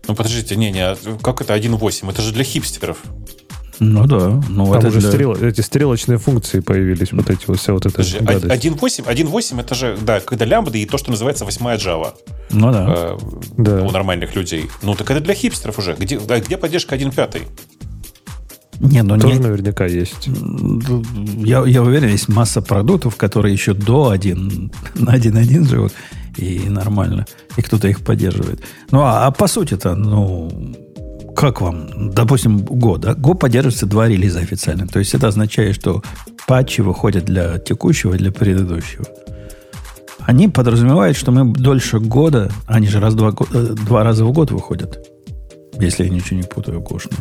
[0.08, 2.10] Ну, подождите, не, не, а как это 1.8?
[2.10, 2.98] Это же для хипстеров.
[3.84, 4.40] Ну да.
[4.48, 7.84] Ну, Там это уже для- стрел- эти стрелочные функции появились, вот эти вот вся вот
[7.84, 8.54] эта Подожди, а- гадость.
[8.54, 12.12] 1.8, 1.8 это же, да, когда лямбда и то, что называется восьмая Java
[12.50, 12.86] Ну да.
[12.88, 13.18] э,
[13.58, 13.82] Да.
[13.82, 14.70] у нормальных людей.
[14.82, 15.94] Ну, так это для хипстеров уже.
[15.98, 17.42] Где, да, где поддержка 1.5?
[18.80, 20.28] Не, ну Тоже не, наверняка есть.
[21.44, 25.92] я, я уверен, есть масса продуктов, которые еще до 1, на 1.1 живут,
[26.36, 27.26] и нормально.
[27.56, 28.60] И кто-то их поддерживает.
[28.90, 30.50] Ну, а, а по сути-то, ну,
[31.34, 32.10] как вам?
[32.10, 33.12] Допустим, Go, да?
[33.12, 34.86] Go поддерживается два релиза официально.
[34.86, 36.02] То есть это означает, что
[36.46, 39.04] патчи выходят для текущего и для предыдущего.
[40.20, 44.50] Они подразумевают, что мы дольше года, они же раз два, э, два раза в год
[44.50, 45.08] выходят.
[45.80, 47.16] Если я ничего не путаю, гошно.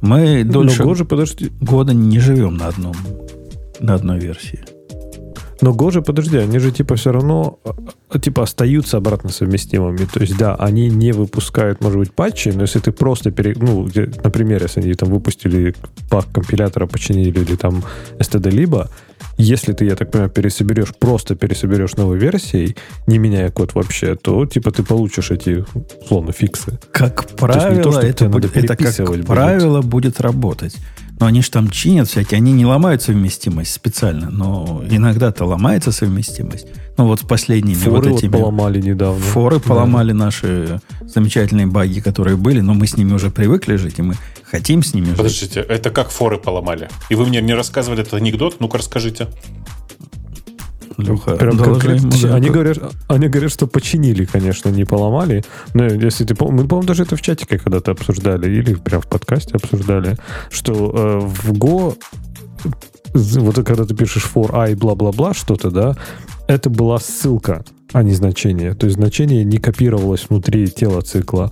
[0.00, 2.94] Мы дольше Но Go же, подожди, года не живем на одном,
[3.80, 4.60] на одной версии.
[5.60, 10.06] Но же, подожди, они же типа все равно а, типа остаются обратно совместимыми.
[10.12, 13.54] То есть, да, они не выпускают, может быть, патчи, но если ты просто, пере...
[13.58, 15.74] ну, где- например, если они там выпустили
[16.08, 17.82] пак компилятора, починили или там
[18.18, 18.88] std либо,
[19.36, 22.76] если ты, я так понимаю, пересоберешь, просто пересоберешь новой версией,
[23.06, 25.64] не меняя код вообще, то типа ты получишь эти,
[26.02, 26.78] условно, фиксы.
[26.92, 30.76] Как есть не правило, то, что это, будет, это как правило будет работать.
[31.20, 36.66] Но они же там чинят всякие, они не ломают совместимость специально, но иногда-то ломается совместимость.
[36.96, 38.30] Ну вот с последними Форы вот вот этими...
[38.32, 39.20] поломали недавно.
[39.20, 39.68] Форы Да.
[39.68, 44.14] поломали наши замечательные баги, которые были, но мы с ними уже привыкли жить, и мы
[44.44, 45.16] хотим с ними жить.
[45.18, 46.88] Подождите, это как форы поломали?
[47.10, 48.56] И вы мне не рассказывали этот анекдот?
[48.58, 49.28] Ну-ка расскажите.
[51.00, 52.78] Леха, Прям доложи ему, да, они, говорят,
[53.08, 55.44] они говорят, что починили, конечно, не поломали.
[55.74, 59.06] Но если ты пом- мы, по-моему, даже это в чатике когда-то обсуждали, или прям в
[59.06, 60.16] подкасте обсуждали,
[60.50, 61.96] что э, в Go
[63.14, 65.96] вот когда ты пишешь for i бла-бла-бла что-то, да,
[66.46, 68.74] это была ссылка, а не значение.
[68.74, 71.50] То есть значение не копировалось внутри тела цикла.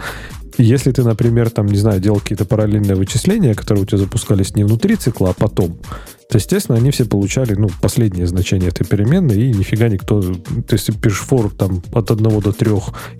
[0.56, 4.64] Если ты, например, там, не знаю, делал какие-то параллельные вычисления, которые у тебя запускались не
[4.64, 5.78] внутри цикла, а потом,
[6.28, 10.20] то, естественно, они все получали, ну, последнее значение этой переменной, и нифига никто...
[10.20, 12.70] То есть, ты пишешь for там от 1 до 3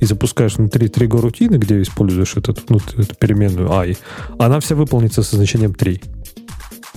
[0.01, 3.97] и запускаешь внутри три рутины, где используешь этот, ну, эту переменную i,
[4.39, 6.02] она вся выполнится со значением 3.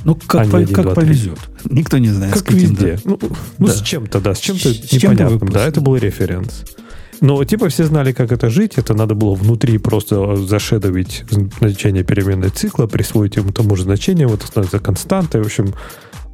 [0.03, 1.05] Ну, как, а по- один, как два, три.
[1.05, 1.39] повезет.
[1.65, 2.93] Никто не знает, с Как каким, везде.
[2.95, 3.01] да.
[3.05, 3.19] Ну,
[3.59, 3.73] ну, Да.
[3.73, 5.29] с чем-то, да, с чем-то С непонятным.
[5.37, 5.53] выпустили.
[5.53, 6.63] да, это был референс.
[7.21, 8.73] Но типа все знали, как это жить.
[8.77, 11.23] Это надо было внутри просто зашедовить
[11.59, 15.41] значение переменной цикла, присвоить ему тому же значению, вот это становится константой.
[15.41, 15.73] В общем,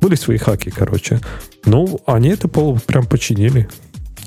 [0.01, 1.19] были свои хаки, короче.
[1.65, 3.67] Ну, они это пол прям починили.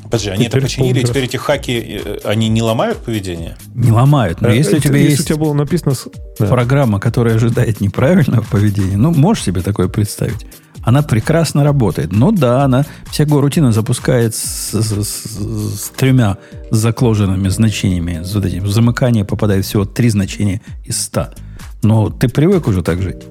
[0.05, 3.57] Подожди, они это Теперь починили, и полный теперь эти хаки, э, они не ломают поведение?
[3.75, 4.41] Не ломают.
[4.41, 5.95] Но Э, если у это- тебя если есть у тебя было написано...
[6.39, 6.47] да.
[6.47, 10.47] программа, которая ожидает неправильного поведения, ну, можешь себе такое представить.
[10.83, 12.11] Она прекрасно работает.
[12.13, 16.39] Ну да, она всякую рутину запускает с, с- с- с тремя
[16.71, 18.23] закложенными значениями.
[18.25, 18.63] С вот этим.
[18.65, 21.31] В замыкание попадает всего три значения из ста.
[21.83, 23.23] Но ты привык уже так жить.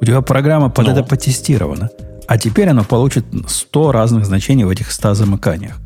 [0.00, 0.92] У тебя программа под Ну.
[0.92, 1.90] это потестирована.
[2.26, 5.78] А теперь она получит 100 разных значений в этих 100 замыканиях.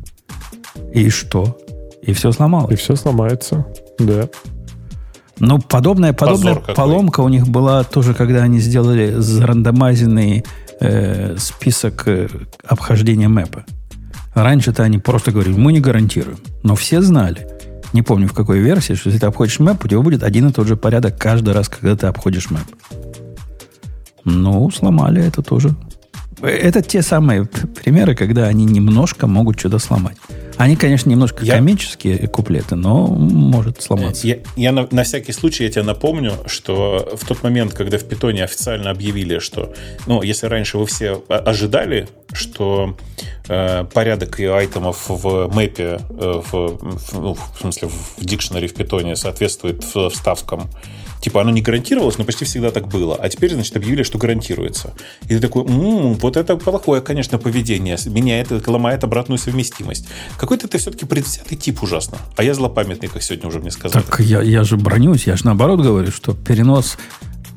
[0.93, 1.57] И что?
[2.01, 2.71] И все сломалось.
[2.71, 3.65] И все сломается,
[3.99, 4.29] да.
[5.39, 10.45] Ну, подобная, подобная поломка у них была тоже, когда они сделали зарандомайзенный
[10.79, 12.27] э, список э,
[12.65, 13.65] обхождения мэпа.
[14.33, 16.39] Раньше-то они просто говорили, мы не гарантируем.
[16.63, 17.47] Но все знали,
[17.93, 20.53] не помню в какой версии, что если ты обходишь мэп, у тебя будет один и
[20.53, 22.65] тот же порядок каждый раз, когда ты обходишь мэп.
[24.25, 25.75] Ну, сломали это тоже.
[26.41, 30.17] Это те самые примеры, когда они немножко могут что-то сломать.
[30.59, 31.55] Они, конечно, немножко я...
[31.55, 34.27] комические куплеты, но может сломаться.
[34.27, 38.03] Я, я на, на всякий случай я тебе напомню, что в тот момент, когда в
[38.03, 39.73] Питоне официально объявили, что,
[40.05, 42.97] ну, если раньше вы все ожидали, что
[43.47, 48.73] э, порядок и айтемов в мэпе, э, в, в, ну, в смысле в дикшнере в
[48.73, 50.69] Питоне соответствует вставкам
[51.21, 53.15] Типа оно не гарантировалось, но почти всегда так было.
[53.15, 54.93] А теперь, значит, объявили, что гарантируется.
[55.23, 57.97] И ты такой, м-м, вот это плохое, конечно, поведение.
[58.05, 60.07] Меняет, ломает обратную совместимость.
[60.37, 62.17] Какой-то ты все-таки предвзятый тип ужасно.
[62.35, 64.03] А я злопамятный, как сегодня уже мне сказали.
[64.03, 66.97] Так я, я же бронюсь, я же наоборот говорю, что перенос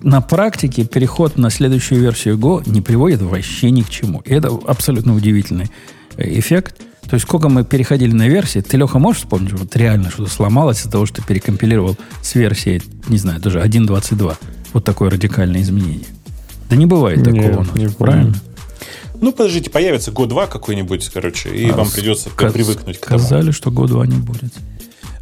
[0.03, 4.21] на практике переход на следующую версию Go не приводит вообще ни к чему.
[4.25, 5.71] И это абсолютно удивительный
[6.17, 6.81] э, эффект–
[7.13, 10.81] то есть, сколько мы переходили на версии, ты, Леха, можешь вспомнить, вот реально что-то сломалось
[10.81, 14.35] из-за того, что ты перекомпилировал с версии, не знаю, даже 1.22.
[14.73, 16.07] Вот такое радикальное изменение.
[16.71, 17.67] Да не бывает такого.
[17.75, 18.35] Не, не правильно?
[19.21, 23.19] Ну, подождите, появится год 2 какой-нибудь, короче, и а вам придется сказ- привыкнуть к этому.
[23.19, 24.55] Сказали, что год 2 не будет.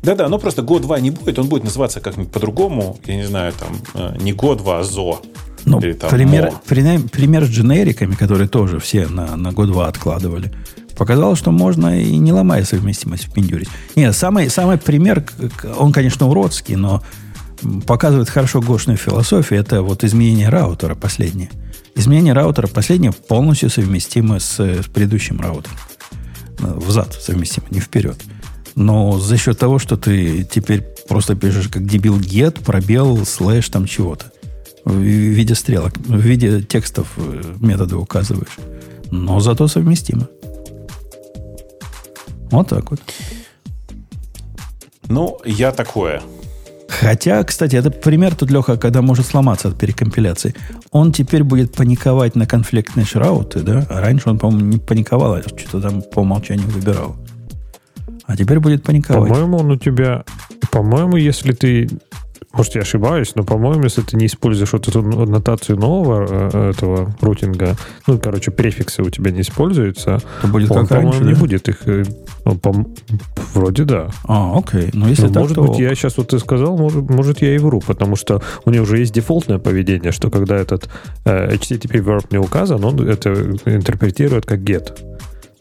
[0.04, 3.52] Да-да, но просто год 2 не будет, он будет называться как-нибудь по-другому, я не знаю,
[3.52, 5.22] там, э, не год 2, а ЗО.
[5.64, 9.88] Ну, Или, там, пример, пример, пример с дженериками, которые тоже все на, на год 2
[9.88, 10.52] откладывали.
[11.00, 13.70] Показалось, что можно и не ломая совместимость впендюрить.
[13.96, 15.24] Нет, самый, самый пример,
[15.78, 17.02] он, конечно, уродский, но
[17.86, 19.60] показывает хорошо гошную философию.
[19.60, 21.48] Это вот изменение раутера последнее.
[21.94, 25.78] Изменение раутера последнее полностью совместимо с, с предыдущим раутером.
[26.58, 28.20] Взад совместимо, не вперед.
[28.74, 33.86] Но за счет того, что ты теперь просто пишешь как дебил get, пробел, слэш, там
[33.86, 34.26] чего-то.
[34.84, 38.58] В виде стрелок, в виде текстов э, методы указываешь.
[39.10, 40.28] Но зато совместимо.
[42.50, 43.00] Вот так вот.
[45.08, 46.22] Ну, я такое.
[46.88, 50.54] Хотя, кстати, это пример тут, Леха, когда может сломаться от перекомпиляции.
[50.90, 53.86] Он теперь будет паниковать на конфликтные шрауты, да?
[53.88, 57.16] А раньше он, по-моему, не паниковал, а что-то там по умолчанию выбирал.
[58.26, 59.30] А теперь будет паниковать.
[59.30, 60.24] По-моему, он у тебя...
[60.70, 61.88] По-моему, если ты
[62.52, 67.14] может, я ошибаюсь, но, по-моему, если ты не используешь вот эту нотацию нового э, этого
[67.20, 67.76] routing'а,
[68.08, 71.40] ну, короче, префиксы у тебя не используются, то будет он, как по-моему, раньше, не да?
[71.40, 71.86] будет их...
[71.86, 72.04] Э,
[72.44, 72.74] ну, по,
[73.54, 74.10] вроде да.
[74.24, 74.90] А, окей.
[74.92, 75.62] Ну, если ну, так, может то...
[75.62, 78.82] быть, я сейчас вот ты сказал, может, может, я и вру, потому что у него
[78.82, 80.88] уже есть дефолтное поведение, что когда этот
[81.24, 83.30] э, HTTP verb не указан, он это
[83.64, 85.09] интерпретирует как GET.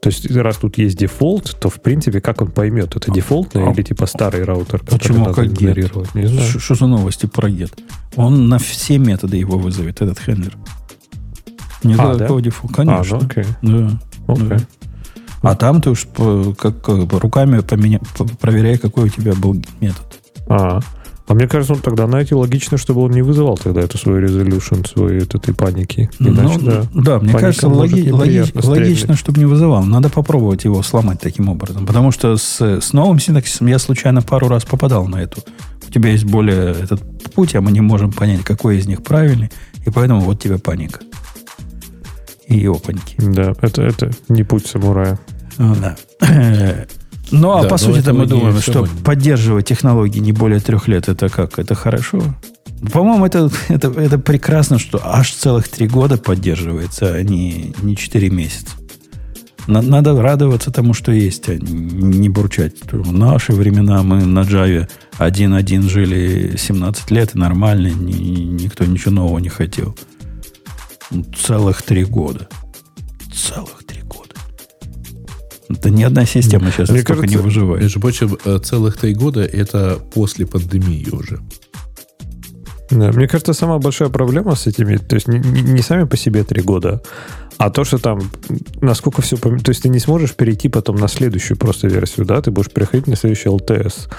[0.02, 3.72] То есть, раз тут есть дефолт, то, в принципе, как он поймет, это дефолтный а,
[3.72, 6.16] или типа старый раутер, Почему надо как игнорировать?
[6.16, 6.60] Не знаю.
[6.60, 7.78] Что за новости про GET?
[8.16, 10.56] Он на все методы его вызовет, этот handler.
[11.84, 12.28] Не а, да?
[12.40, 12.74] дефолт.
[12.74, 13.18] Конечно.
[13.18, 13.46] А, ну, окей.
[13.62, 14.00] Да.
[14.28, 14.48] Окей.
[14.48, 14.58] Да.
[15.42, 16.08] А там ты уж
[16.58, 18.00] как, как руками поменя,
[18.40, 20.06] проверяй, какой у тебя был метод.
[20.48, 20.82] А, а
[21.36, 25.22] мне кажется, он тогда найти логично, чтобы он не вызывал тогда эту свою resolution, свою
[25.22, 26.10] вот этой паники.
[26.18, 29.84] Ну, Иначе, ну, да, да, мне кажется, логи, логи, логично, чтобы не вызывал.
[29.84, 31.86] Надо попробовать его сломать таким образом.
[31.86, 35.42] Потому что с, с новым синтаксисом я случайно пару раз попадал на эту.
[35.88, 37.02] У тебя есть более этот
[37.34, 39.52] путь, а мы не можем понять, какой из них правильный.
[39.86, 41.00] И поэтому вот тебе паника.
[42.48, 43.16] И опаньки.
[43.18, 45.20] Да, это, это не путь самурая.
[45.58, 45.96] Да.
[47.32, 48.88] Ну, а да, по сути-то мы думаем, что мы...
[48.88, 51.60] поддерживать технологии не более трех лет, это как?
[51.60, 52.22] Это хорошо?
[52.92, 58.30] По-моему, это, это, это прекрасно, что аж целых три года поддерживается, а не, не четыре
[58.30, 58.76] месяца.
[59.68, 62.74] Надо радоваться тому, что есть, а не бурчать.
[62.92, 64.90] В наши времена мы на Java
[65.20, 69.96] 1.1 жили 17 лет, и нормально, ни, никто ничего нового не хотел.
[71.46, 72.48] Целых три года.
[73.32, 73.79] Целых
[75.70, 77.84] это ни одна система сейчас Мне кажется, не выживает.
[77.84, 81.40] Между прочим, э, целых три года это после пандемии уже.
[82.90, 86.44] Да, мне кажется, самая большая проблема с этими, то есть не, не сами по себе
[86.44, 87.04] три года,
[87.60, 88.22] а то, что там,
[88.80, 89.36] насколько все...
[89.36, 92.42] То есть ты не сможешь перейти потом на следующую просто версию, да?
[92.42, 94.10] Ты будешь переходить на следующий LTS.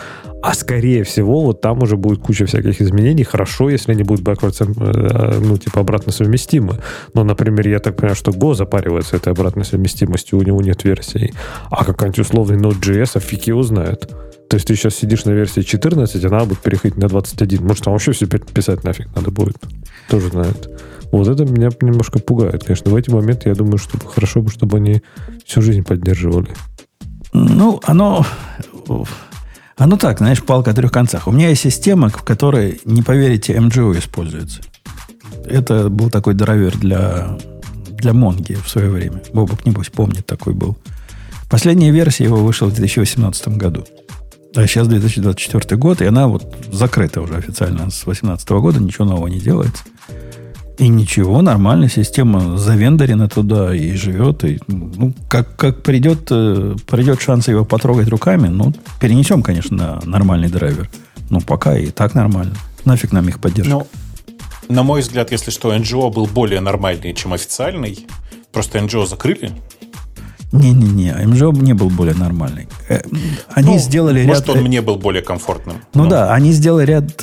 [0.43, 3.25] А скорее всего, вот там уже будет куча всяких изменений.
[3.25, 6.81] Хорошо, если они будут backwards, э, ну, типа, обратно совместимы.
[7.15, 11.33] Но, например, я так понимаю, что Go запаривается этой обратной совместимостью, у него нет версий.
[11.71, 14.07] А какой-нибудь условный Node.js, а фиг его знает.
[14.51, 17.67] То есть ты сейчас сидишь на версии 14, а надо будет переходить на 21.
[17.67, 19.57] Может, там вообще все писать нафиг надо будет.
[20.11, 20.69] Тоже знает.
[21.12, 22.91] Вот это меня немножко пугает, конечно.
[22.91, 25.03] В эти моменты я думаю, что хорошо бы, чтобы они
[25.45, 26.49] всю жизнь поддерживали.
[27.32, 28.24] Ну, оно...
[29.77, 31.27] Оно так, знаешь, палка о трех концах.
[31.27, 34.61] У меня есть система, в которой, не поверите, MGO используется.
[35.47, 37.39] Это был такой драйвер для,
[37.89, 39.23] для Монги в свое время.
[39.32, 40.77] Бобок, небось, помнит, такой был.
[41.49, 43.87] Последняя версия его вышла в 2018 году.
[44.55, 49.28] А сейчас 2024 год, и она вот закрыта уже официально с 2018 года, ничего нового
[49.28, 49.85] не делается.
[50.81, 54.44] И ничего, нормальная система завендорена туда и живет.
[54.44, 60.01] И, ну, как, как придет, э, придет шанс его потрогать руками, ну, перенесем, конечно, на
[60.07, 60.89] нормальный драйвер.
[61.28, 62.55] Ну, пока и так нормально.
[62.86, 63.70] Нафиг нам их поддержка.
[63.70, 63.86] Ну,
[64.70, 68.07] на мой взгляд, если что, NGO был более нормальный, чем официальный.
[68.51, 69.52] Просто NGO закрыли,
[70.52, 72.69] не-не-не, МЖО не был более нормальный.
[72.89, 73.02] Э,
[73.55, 74.48] они ну, сделали может, ряд...
[74.48, 75.77] Может, он мне был более комфортным.
[75.93, 76.11] Ну но...
[76.11, 77.23] да, они сделали ряд...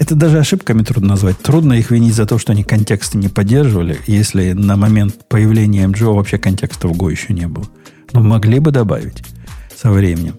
[0.00, 1.38] Это даже ошибками трудно назвать.
[1.38, 6.14] Трудно их винить за то, что они контексты не поддерживали, если на момент появления МЖО
[6.14, 7.66] вообще контекста в Go еще не было.
[8.14, 9.22] Но могли бы добавить
[9.76, 10.36] со временем.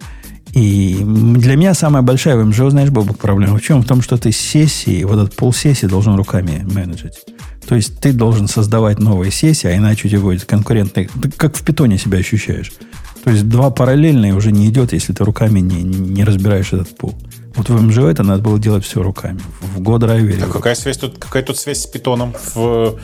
[0.54, 3.84] И для меня самая большая в МЖО, знаешь, Бобок, проблема в чем?
[3.84, 7.22] В том, что ты сессии, вот этот пол сессии должен руками менеджить.
[7.68, 11.08] То есть ты должен создавать новые сессии, а иначе у тебя будет конкурентный...
[11.22, 12.72] Ты как в питоне себя ощущаешь.
[13.24, 17.16] То есть два параллельные уже не идет, если ты руками не, не разбираешь этот пул.
[17.56, 19.40] Вот в МЖО это надо было делать все руками.
[19.76, 20.46] В Go-драйвере.
[20.46, 22.34] А какая, связь тут, какая тут связь с питоном?
[22.56, 22.98] В,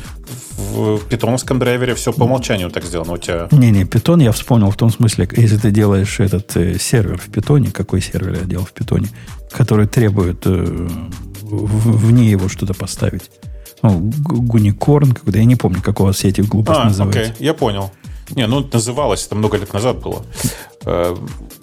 [0.57, 3.49] в питоновском драйвере все по умолчанию так сделано у тебя.
[3.51, 7.71] Не-не, питон я вспомнил в том смысле, если ты делаешь этот э, сервер в питоне,
[7.71, 9.09] какой сервер я делал в питоне,
[9.51, 10.87] который требует э,
[11.41, 13.29] в, вне его что-то поставить.
[13.83, 17.21] Ну, Гуникорн, когда я не помню, как у вас все эти глупости а, называются.
[17.21, 17.91] Окей, я понял.
[18.29, 20.25] Не, ну называлось, это много лет назад было.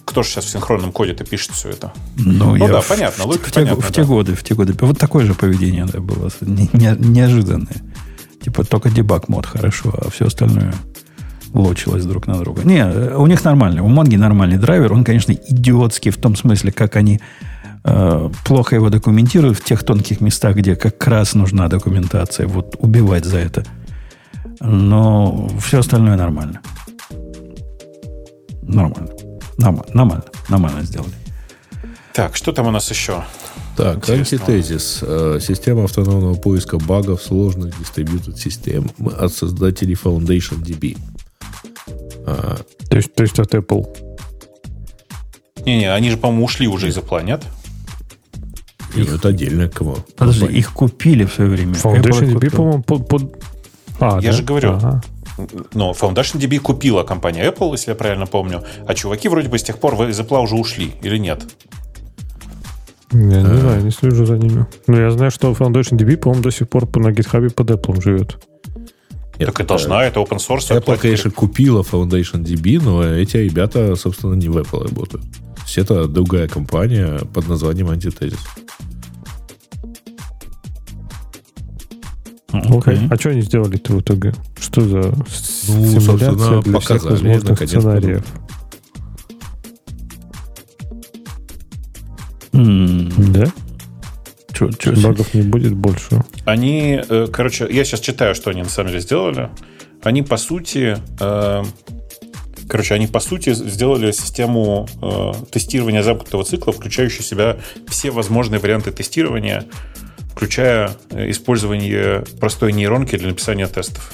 [0.05, 1.93] Э, кто же сейчас в синхронном коде-то пишет все это?
[2.17, 3.25] Ну, ну да, в, понятно.
[3.25, 3.95] В, в, понятно, в, да.
[3.95, 4.75] те годы, в те годы.
[4.81, 6.31] Вот такое же поведение да, было.
[6.41, 7.83] Не, не, неожиданное.
[8.43, 10.75] Типа только дебаг мод хорошо, а все остальное
[11.55, 12.63] лочилось друг на друга.
[12.65, 12.85] Не,
[13.17, 13.81] у них нормальный.
[13.81, 14.93] У Монги нормальный драйвер.
[14.93, 17.21] Он, конечно, идиотский в том смысле, как они
[17.85, 22.47] э, плохо его документируют в тех тонких местах, где как раз нужна документация.
[22.47, 23.65] Вот убивать за это.
[24.61, 26.61] Но все остальное нормально.
[28.63, 29.11] Нормально.
[29.59, 31.13] Нормально, нормально, сделали.
[32.13, 33.25] Так, что там у нас еще?
[33.77, 35.01] Так, антитезис.
[35.03, 40.97] Э, система автономного поиска багов сложных дистрибьютед систем от создателей Foundation DB.
[42.27, 42.59] А,
[42.89, 43.85] то, есть, то есть от Apple?
[45.65, 47.43] Не-не, они же, по-моему, ушли уже из Apple, нет?
[48.95, 49.99] Нет, это отдельно кого.
[50.17, 51.75] Подожди, их купили в свое время.
[51.75, 53.45] Foundation DB, по-моему, под, под...
[53.99, 54.33] А, Я да?
[54.33, 54.73] же говорю.
[54.73, 55.03] Ага.
[55.73, 59.63] Но Foundation DB купила компания Apple, если я правильно помню, а чуваки вроде бы с
[59.63, 61.45] тех пор из Apple уже ушли, или нет?
[63.13, 63.57] Я не а.
[63.57, 64.67] знаю, не слежу за ними.
[64.87, 68.39] Но я знаю, что Foundation DB, по-моему, до сих пор на GitHub под Apple живет.
[69.39, 70.71] Нет, так и должна, это open source.
[70.71, 75.25] Apple, конечно, купила Foundation DB, но эти ребята, собственно, не в Apple работают.
[75.65, 78.39] Есть это другая компания под названием Antitezis.
[82.63, 82.95] Окей.
[82.95, 83.09] Okay.
[83.11, 84.33] А что они сделали-то в итоге?
[84.61, 84.99] Что за
[85.69, 88.25] ну, симуляция для всех возможных сценариев?
[92.53, 93.13] Mm.
[93.33, 93.47] Да?
[94.53, 96.25] Чё, чё Багов не будет больше.
[96.45, 99.51] Они, э, короче, я сейчас читаю, что они на самом деле сделали.
[100.05, 101.65] Они, по сути, э,
[102.69, 107.57] короче, они, по сути, сделали систему э, тестирования замкнутого цикла, включающую в себя
[107.89, 109.65] все возможные варианты тестирования,
[110.35, 114.13] включая э, использование простой нейронки для написания тестов.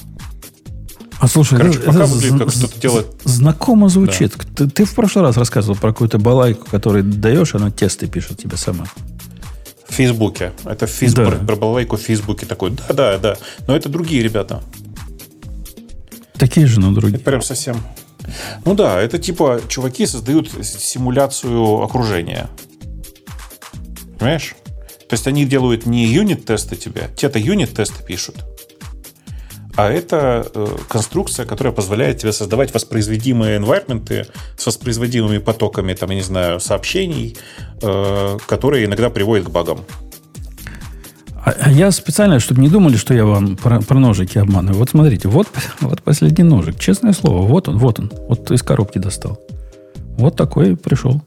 [1.18, 3.06] А слушай, Короче, это, пока это выглядит, как что-то делает.
[3.24, 4.34] Знакомо звучит.
[4.36, 4.44] Да.
[4.56, 8.56] Ты, ты в прошлый раз рассказывал про какую-то балайку, которую даешь, она тесты пишет тебе
[8.56, 8.86] сама.
[9.86, 10.52] В Фейсбуке.
[10.64, 11.46] Это в Фейсбуке, да.
[11.46, 12.70] про балалайку в Фейсбуке такой.
[12.70, 13.36] Да, да, да.
[13.66, 14.62] Но это другие ребята.
[16.38, 17.16] Такие же, но другие.
[17.16, 17.76] Это прям совсем.
[18.64, 22.48] Ну да, это типа чуваки создают симуляцию окружения.
[24.18, 24.54] Понимаешь?
[25.10, 28.36] То есть они делают не юнит-тесты тебе, те-то юнит-тесты пишут,
[29.74, 36.16] а это э, конструкция, которая позволяет тебе создавать воспроизводимые environment с воспроизводимыми потоками, там, я
[36.16, 37.36] не знаю, сообщений,
[37.82, 39.80] э, которые иногда приводят к багам.
[41.44, 44.78] А, а я специально, чтобы не думали, что я вам про, про ножики обманываю.
[44.78, 45.48] Вот смотрите, вот,
[45.80, 46.78] вот последний ножик.
[46.78, 48.12] Честное слово, вот он, вот он.
[48.28, 49.40] Вот из коробки достал.
[50.18, 51.20] Вот такой пришел.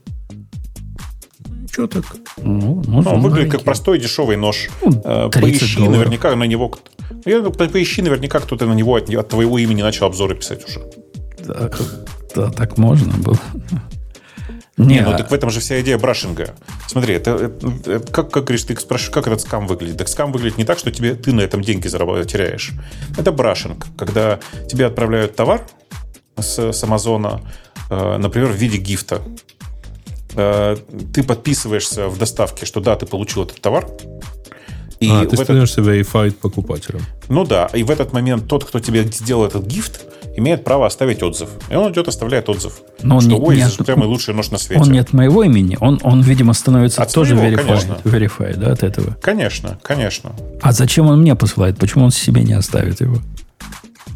[1.74, 2.06] Что так?
[2.38, 4.70] Ну, ну, он выглядит как простой дешевый нож.
[4.84, 5.98] Ну, э, поищи долларов.
[5.98, 6.72] наверняка на него...
[7.26, 10.84] Я, поищи наверняка кто-то на него от, от твоего имени начал обзоры писать уже.
[11.40, 11.72] Да,
[12.36, 13.40] да так можно было.
[14.78, 16.54] Не, ну так в этом же вся идея брашинга.
[16.88, 19.98] Смотри, это, это, это как, как говоришь, ты спрашиваешь, как этот скам выглядит?
[19.98, 22.72] Так скам выглядит не так, что тебе, ты на этом деньги зарабатываешь, теряешь.
[23.18, 24.40] Это брашинг, когда
[24.70, 25.66] тебе отправляют товар
[26.38, 27.42] с, с Амазона,
[27.90, 29.24] э, например, в виде гифта.
[30.36, 30.76] Э,
[31.14, 33.88] ты подписываешься в доставке, что да, ты получил этот товар.
[35.00, 35.94] И а, ты становишься этот...
[35.94, 37.02] verified покупателем.
[37.28, 40.06] Ну да, и в этот момент тот, кто тебе сделал этот гифт,
[40.36, 41.50] имеет право оставить отзыв.
[41.70, 42.82] И он идет, оставляет отзыв.
[43.02, 44.82] Но что, он не, не от, самый лучший нож на свете.
[44.82, 47.98] Он не от моего имени, он, он видимо, становится от тоже своего, verified, конечно.
[48.04, 49.18] verified, да, от этого.
[49.22, 50.32] Конечно, конечно.
[50.62, 51.78] А зачем он мне посылает?
[51.78, 53.18] Почему он себе не оставит его?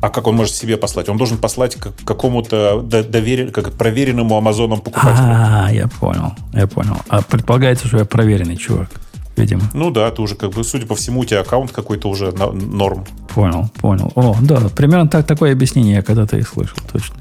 [0.02, 1.10] А как он может себе послать?
[1.10, 5.26] Он должен послать к какому-то доверен, как проверенному Амазоном покупателю.
[5.28, 6.98] А, я понял, я понял.
[7.07, 8.90] А предполагается, что я проверенный чувак,
[9.36, 9.64] видимо.
[9.74, 12.52] Ну да, ты уже как бы, судя по всему, у тебя аккаунт какой-то уже на,
[12.52, 13.06] норм.
[13.34, 14.11] Понял, понял.
[14.15, 17.15] О, да, примерно так, такое объяснение я когда-то и слышал, точно.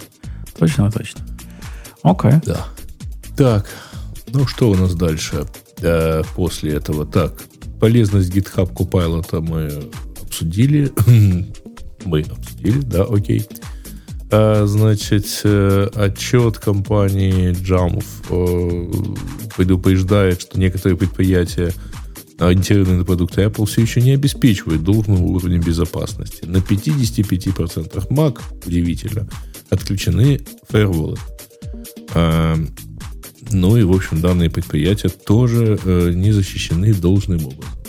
[0.58, 1.24] Точно, точно.
[2.02, 2.32] Окей.
[2.32, 2.44] Okay.
[2.44, 2.66] Да.
[3.36, 3.66] Так,
[4.32, 5.46] ну что у нас дальше
[5.80, 7.06] э, после этого?
[7.06, 7.32] Так,
[7.80, 9.90] полезность GitHub Copilot мы
[10.22, 10.92] обсудили.
[12.06, 13.46] Мы обсудили, да, окей.
[14.30, 21.72] А, значит, э, отчет компании Jamf э, предупреждает, что некоторые предприятия,
[22.38, 26.44] ориентированные на продукты Apple, все еще не обеспечивают должного уровня безопасности.
[26.44, 29.28] На 55% Mac, удивительно,
[29.70, 31.18] отключены фаерволы.
[32.14, 32.56] А,
[33.50, 37.85] ну и, в общем, данные предприятия тоже э, не защищены должным образом.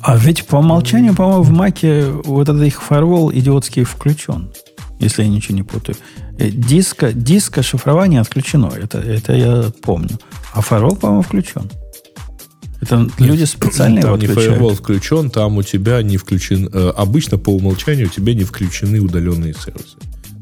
[0.00, 4.50] А ведь по умолчанию, по-моему, в Маке вот этот их фаервол идиотский включен,
[4.98, 5.96] если я ничего не путаю.
[6.38, 10.18] Э, диска, диска шифрование отключено, это, это я помню.
[10.52, 11.70] А фаервол, по-моему, включен.
[12.80, 14.50] Это люди специально там его не отключают.
[14.50, 16.68] фаервол включен, там у тебя не включен...
[16.72, 19.96] Э, обычно по умолчанию у тебя не включены удаленные сервисы.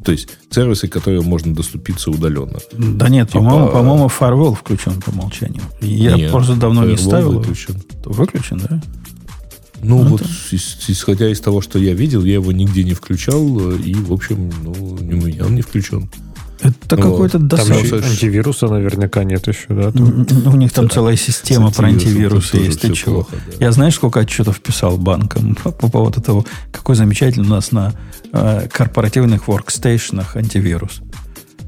[0.04, 2.58] То есть сервисы, которые можно доступиться удаленно.
[2.72, 5.62] Да нет, типа, по-моему, по-моему, фаервол включен по умолчанию.
[5.80, 7.32] Я нет, просто давно не ставил.
[7.32, 7.82] Выключен.
[8.04, 8.80] Выключен, да?
[9.82, 10.56] Ну, ну вот да.
[10.88, 14.72] исходя из того, что я видел, я его нигде не включал, и, в общем, ну,
[14.72, 16.08] у меня он не включен.
[16.60, 17.88] Это ну, какой-то досадный.
[17.88, 19.92] Там антивируса наверняка нет еще, да?
[19.92, 20.26] Там...
[20.28, 22.80] Ну, у них там целая система про антивирусы есть.
[22.80, 23.24] Ты чего?
[23.24, 23.64] Плохо, да.
[23.66, 27.92] Я знаешь, сколько отчетов писал банкам по, по поводу того, какой замечательный у нас на
[28.32, 31.02] э, корпоративных воркстейшнах антивирус.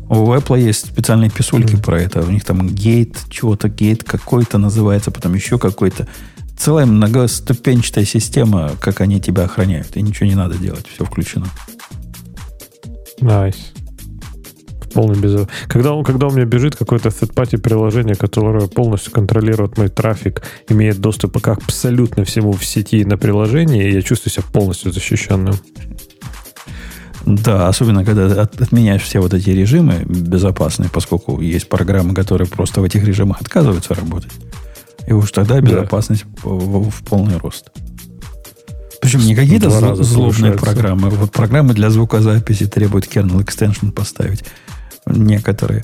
[0.08, 1.84] У Apple есть специальные писульки mm-hmm.
[1.84, 2.22] про это.
[2.22, 6.08] У них там гейт, чего-то гейт какой-то называется, потом еще какой-то
[6.58, 9.96] целая многоступенчатая система, как они тебя охраняют.
[9.96, 11.46] И ничего не надо делать, все включено.
[13.20, 13.56] Nice.
[14.92, 15.46] Полный без...
[15.68, 20.98] Когда, он, когда у меня бежит какое-то third-party приложение, которое полностью контролирует мой трафик, имеет
[20.98, 25.54] доступ к абсолютно всему в сети на приложении, я чувствую себя полностью защищенным.
[27.26, 32.80] Да, особенно когда от, отменяешь все вот эти режимы безопасные, поскольку есть программы, которые просто
[32.80, 34.32] в этих режимах отказываются работать.
[35.08, 36.50] И уж тогда безопасность да.
[36.50, 37.70] в, в полный рост.
[39.00, 41.08] Причем не какие-то зл, злобные программы.
[41.08, 44.44] Вот программы для звукозаписи требуют kernel extension поставить.
[45.06, 45.82] Некоторые.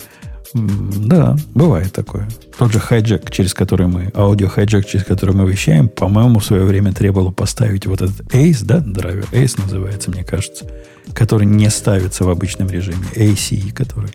[0.53, 2.29] Да, бывает такое.
[2.59, 6.65] Тот же хайджек, через который мы, аудио хайджек, через который мы вещаем, по-моему, в свое
[6.65, 10.67] время требовало поставить вот этот ACE, да, драйвер, ACE называется, мне кажется,
[11.15, 14.11] который не ставится в обычном режиме, ACE, который.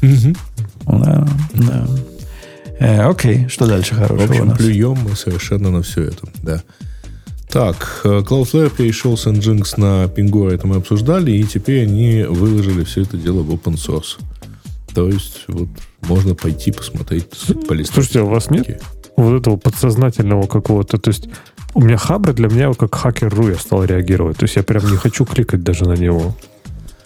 [0.00, 0.36] Угу.
[0.86, 1.86] Да, да.
[2.80, 4.58] Э, окей, что дальше хорошего В общем, у нас?
[4.58, 6.62] плюем мы совершенно на все это, да.
[7.48, 12.84] Так, э, Cloudflare перешел с Nginx на Pingora, это мы обсуждали, и теперь они выложили
[12.84, 14.18] все это дело в open source.
[14.94, 15.68] То есть, вот,
[16.02, 17.26] можно пойти посмотреть,
[17.68, 17.94] полистать.
[17.94, 18.80] Слушайте, а у вас нет
[19.16, 21.28] вот этого подсознательного какого-то, то есть
[21.74, 24.38] у меня Хабр для меня как хакер.ру я стал реагировать.
[24.38, 26.34] То есть я прям не хочу кликать даже на него.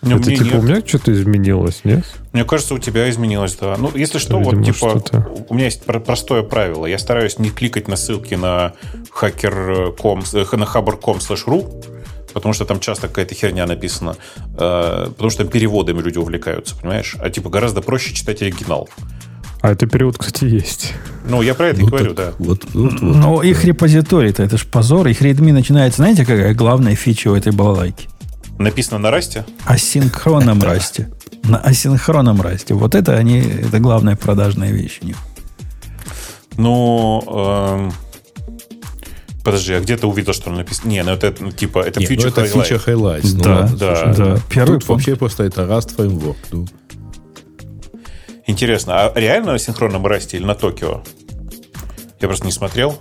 [0.09, 0.55] Не, это типа нет.
[0.55, 2.05] у меня что-то изменилось, нет?
[2.33, 3.77] Мне кажется, у тебя изменилось, да.
[3.79, 5.29] Ну, если что, Видимо, вот типа что-то.
[5.49, 6.87] у меня есть простое правило.
[6.87, 8.75] Я стараюсь не кликать на ссылки на
[9.21, 11.95] hacker.com, э, на haber.com slash
[12.33, 17.17] потому что там часто какая-то херня написана, э, потому что там переводами люди увлекаются, понимаешь?
[17.21, 18.89] А типа гораздо проще читать оригинал.
[19.65, 20.93] А это перевод, кстати, есть.
[21.27, 22.33] Ну, я про это ну, и говорю, так, да.
[22.39, 23.17] Вот, вот, вот.
[23.17, 25.09] Но их репозиторий-то, это ж позор.
[25.09, 28.09] Их редми начинается, знаете, какая главная фича у этой балалайки?
[28.59, 29.45] Написано на расте?
[29.65, 31.11] Асинхронном расте.
[31.43, 32.75] На асинхронном расте.
[32.75, 35.17] Вот это они, это главная продажная вещь у них.
[36.57, 37.93] Ну, эм,
[39.43, 40.89] подожди, а где ты увидел, что написано?
[40.89, 43.43] Не, ну это ну, типа это Нет, фича ну, это фича highlights.
[43.43, 44.41] Да, ну, да, слушай, да.
[44.49, 46.37] Первый Тут вообще просто это Rust framework.
[46.53, 46.67] Ну.
[48.47, 51.03] Интересно, а реально на синхронном расте или на Токио?
[52.21, 52.99] Я просто не смотрел.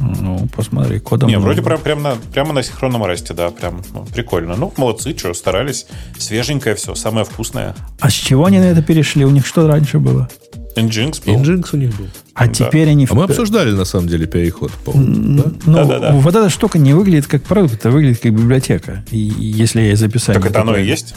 [0.00, 1.28] Ну, посмотри, кодом...
[1.28, 4.56] Не, вроде прям, прям на, прямо на синхронном расте, да, прям ну, прикольно.
[4.56, 5.86] Ну, молодцы, что, старались.
[6.18, 7.74] Свеженькое все, самое вкусное.
[8.00, 9.24] А с чего они на это перешли?
[9.24, 10.28] У них что раньше было?
[10.76, 11.40] Nginx был.
[11.40, 12.08] Nginx у них был.
[12.34, 12.52] А Да.
[12.52, 13.06] теперь они...
[13.10, 14.70] А мы обсуждали, на самом деле, переход.
[14.84, 15.52] по-моему, да?
[15.64, 16.12] Ну, Да-да-да.
[16.12, 19.02] вот эта штука не выглядит как продукт, это выглядит как библиотека.
[19.10, 20.40] И если я записание...
[20.40, 21.14] Так это оно и есть?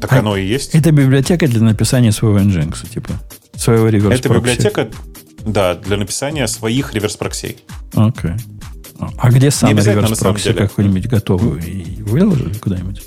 [0.00, 0.74] Так оно и есть.
[0.74, 3.12] Это библиотека для написания своего Nginx, типа,
[3.54, 4.88] своего реверс Это библиотека,
[5.44, 7.58] да, для написания своих реверс-проксей.
[7.94, 8.32] Окей.
[9.18, 13.02] А где сам реверс прокси какой-нибудь готовый и выложили куда-нибудь?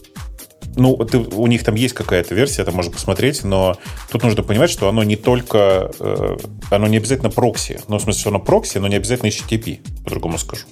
[0.76, 3.78] Ну, ты- у них там есть какая-то версия, это можно посмотреть, но
[4.12, 5.92] тут нужно понимать, что оно не только...
[6.00, 6.38] э,
[6.72, 7.80] оно не обязательно прокси.
[7.88, 10.66] Ну, в смысле, что оно прокси, но не обязательно HTTP, по-другому скажу.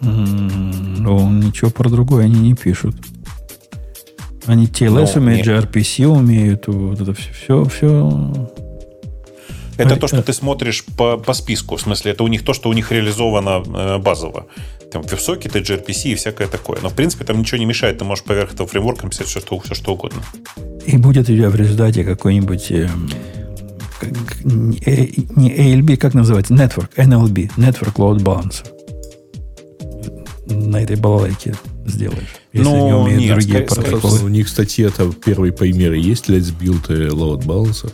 [0.00, 2.94] М, Ну, ничего про другое они не пишут.
[4.46, 8.50] Они TLS Ну, умеют, не- gRPC умеют, вот это все, все, все.
[9.76, 10.22] Это А, то, что э.
[10.22, 11.76] ты смотришь по, по списку.
[11.76, 14.46] В смысле, это у них то, что у них реализовано э, базово.
[14.92, 16.78] Там веб-сокеты, gRPC и всякое такое.
[16.82, 17.98] Но, в принципе, там ничего не мешает.
[17.98, 20.22] Ты можешь поверх этого фреймворка написать все, что, все, что угодно.
[20.86, 23.10] И будет у тебя в результате какой-нибудь эм,
[24.00, 26.54] как- не э, не ALB, как называется?
[26.54, 28.66] Network, NLB, Network Load Balancer.
[30.46, 31.54] На этой балалайке
[31.86, 32.36] сделаешь.
[32.52, 34.24] Если Ну, не умеют нет, другие скорее- скорее протоколы.
[34.24, 37.92] У них статья-то первые примеры есть Let's Build и Load Balancer.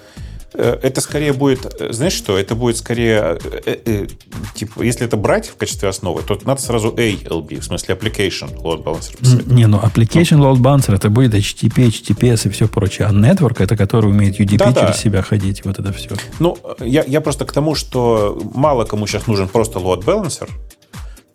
[0.61, 4.07] Э, Это скорее будет, э, знаешь что, это будет скорее, э, э, э,
[4.55, 8.85] типа, если это брать в качестве основы, то надо сразу ALB, в смысле Application Load
[8.85, 9.47] Balancer писать.
[9.47, 13.09] Не, ну Application Load Balancer это будет HTTP, HTTPS и все прочее.
[13.09, 14.81] А Network это который умеет UDP Да-да.
[14.81, 15.65] через себя ходить.
[15.65, 16.11] Вот это все.
[16.39, 20.49] Ну, я, я просто к тому, что мало кому сейчас нужен просто load balancer.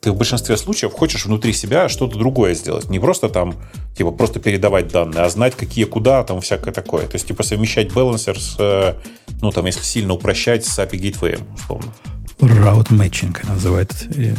[0.05, 2.91] Ты в большинстве случаев хочешь внутри себя что-то другое сделать.
[2.91, 3.55] Не просто там,
[3.97, 7.07] типа, просто передавать данные, а знать, какие куда, там всякое такое.
[7.07, 8.93] То есть, типа, совмещать балансер с, э,
[9.41, 11.91] ну, там, если сильно упрощать, с API Gateway, условно.
[12.39, 14.35] Route Matching называют э,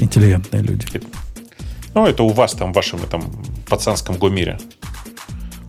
[0.00, 1.00] интеллигентные люди.
[1.94, 3.22] Ну, это у вас там, в вашем этом
[3.68, 4.58] пацанском гомире.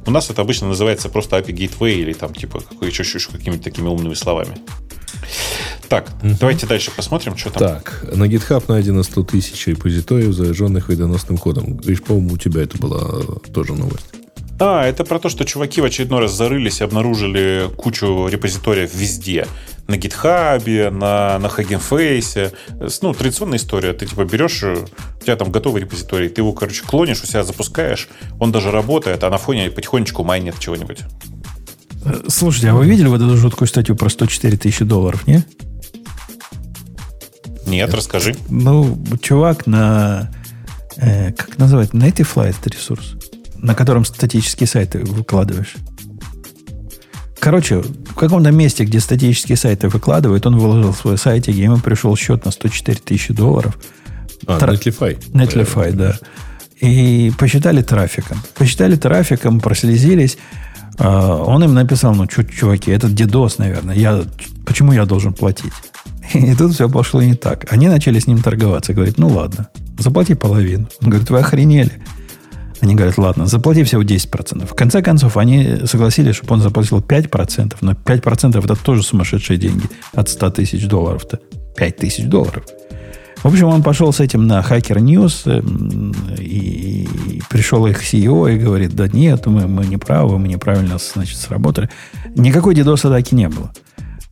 [0.07, 3.65] У нас это обычно называется просто API Gateway или там, типа, какой, еще, еще какими-то
[3.65, 4.57] такими умными словами.
[5.87, 7.61] Так, давайте дальше посмотрим, что там.
[7.63, 11.77] Так, на GitHub найдено 100 тысяч репозиториев, зараженных вредоносным кодом.
[11.77, 14.05] Говоришь, по-моему, у тебя это была э, тоже новость.
[14.61, 19.47] А, это про то, что чуваки в очередной раз зарылись и обнаружили кучу репозиториев везде.
[19.87, 21.81] На гитхабе, на, на Hugging.
[22.87, 23.93] С- Ну, традиционная история.
[23.93, 24.85] Ты типа берешь, э,
[25.19, 29.23] у тебя там готовый репозиторий, ты его, короче, клонишь, у себя запускаешь, он даже работает,
[29.23, 30.99] а на фоне потихонечку майнит чего-нибудь.
[32.05, 35.43] Э, Слушайте, а вы видели вот эту жуткую статью про 104 тысячи долларов, не?
[37.65, 38.35] Нет, расскажи.
[38.49, 40.31] Ну, чувак на...
[40.97, 41.95] э, как называется?
[41.95, 43.13] Native это ресурс,
[43.57, 45.75] на котором статические сайты выкладываешь.
[47.39, 52.15] Короче, в каком-то месте, где статические сайты выкладывают, он выложил свой сайтик, и ему пришел
[52.17, 53.77] счет на 104 тысячи долларов.
[54.45, 55.17] А, Тра- Netlify.
[55.31, 56.17] Netlify, да.
[56.81, 58.41] И посчитали трафиком.
[58.55, 60.37] Посчитали трафиком, прослезились.
[60.99, 63.95] А, Он им написал, ну, чё, чуваки, это DDoS, наверное.
[63.95, 64.21] Я,
[64.65, 65.73] почему я должен платить?
[66.33, 67.71] И тут все пошло не так.
[67.71, 68.93] Они начали с ним торговаться.
[68.93, 70.87] Говорит, ну ладно, заплати половину.
[71.01, 72.03] Он говорит, вы охренели.
[72.81, 74.65] Они говорят, ладно, заплати всего 10%.
[74.65, 79.87] В конце концов, они согласились, чтобы он заплатил 5%, но 5% это тоже сумасшедшие деньги
[80.13, 81.39] от 100 тысяч долларов-то.
[81.75, 82.63] 5 тысяч долларов.
[83.41, 88.53] В общем, он пошел с этим на Hacker News эм, и, и пришел их CEO
[88.53, 91.89] и говорит, да нет, мы, мы не правы, мы неправильно, значит, сработали.
[92.35, 93.71] Никакой DDoS-атаки не было.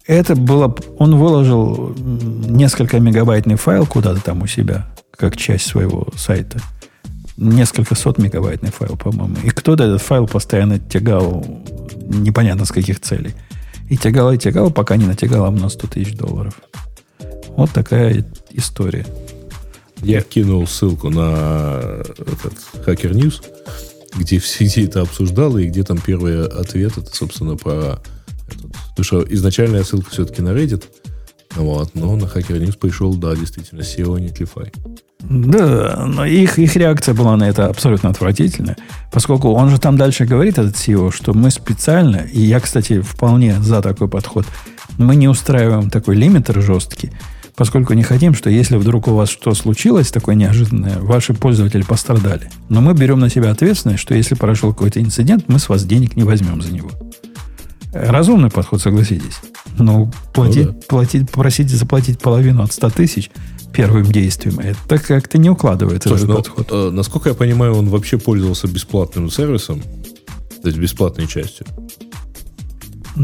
[0.08, 0.76] Это было...
[1.00, 6.60] Он выложил несколько мегабайтный файл куда-то там у себя, как часть своего сайта.
[7.38, 9.38] Несколько сот мегабайтный файл, по-моему.
[9.44, 11.46] И кто-то этот файл постоянно тягал
[12.02, 13.34] непонятно с каких целей.
[13.90, 16.56] И тягал, и тягал, пока не натягал на 100 тысяч долларов.
[17.56, 18.26] Вот такая
[18.58, 19.06] история.
[20.02, 22.54] Я кинул ссылку на этот
[22.86, 23.44] Hacker News,
[24.16, 28.00] где все где это обсуждало, и где там первый ответ, это, собственно, про...
[28.48, 28.68] этот.
[28.90, 30.84] Потому что изначальная ссылка все-таки на Reddit,
[31.56, 34.72] вот, но на Hacker News пришел, да, действительно, SEO Netlify.
[35.20, 38.78] Да, но их, их реакция была на это абсолютно отвратительная,
[39.12, 43.60] поскольку он же там дальше говорит, этот CEO, что мы специально, и я, кстати, вполне
[43.62, 44.46] за такой подход,
[44.98, 47.12] мы не устраиваем такой лимитер жесткий,
[47.58, 52.50] поскольку не хотим, что если вдруг у вас что случилось такое неожиданное, ваши пользователи пострадали.
[52.70, 56.16] Но мы берем на себя ответственность, что если прошел какой-то инцидент, мы с вас денег
[56.16, 56.92] не возьмем за него.
[57.92, 59.40] Разумный подход, согласитесь.
[59.80, 60.80] Ну, платить, Ну да.
[60.88, 63.32] платить, просить заплатить половину от 100 тысяч
[63.74, 66.68] первым действием, это как-то не укладывается Слушай, этот ну, подход.
[66.72, 69.82] э, насколько я понимаю, он вообще пользовался бесплатным сервисом,
[70.62, 71.66] то есть бесплатной частью,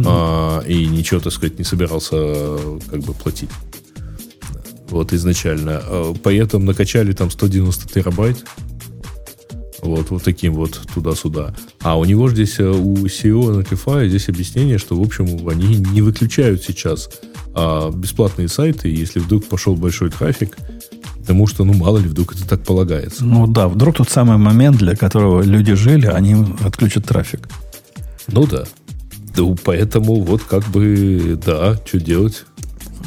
[0.05, 3.49] А, и ничего, так сказать, не собирался э, как бы платить.
[4.93, 5.81] Вот изначально.
[5.83, 8.45] А, Поэтому накачали там 190 терабайт.
[9.81, 11.53] Вот, вот таким вот туда-сюда.
[11.81, 16.01] А у него здесь, э, у CEO Notify, здесь объяснение, что, в общем, они не
[16.01, 17.09] выключают сейчас
[17.53, 18.87] а, бесплатные сайты.
[18.87, 20.57] Если вдруг пошел большой трафик,
[21.19, 23.23] Потому что, ну, мало ли, вдруг это так полагается.
[23.23, 27.47] Ну да, вдруг тот самый момент, для которого люди жили, они отключат трафик.
[28.27, 28.65] Ну да.
[29.37, 32.43] Ну, поэтому вот как бы, да, что делать?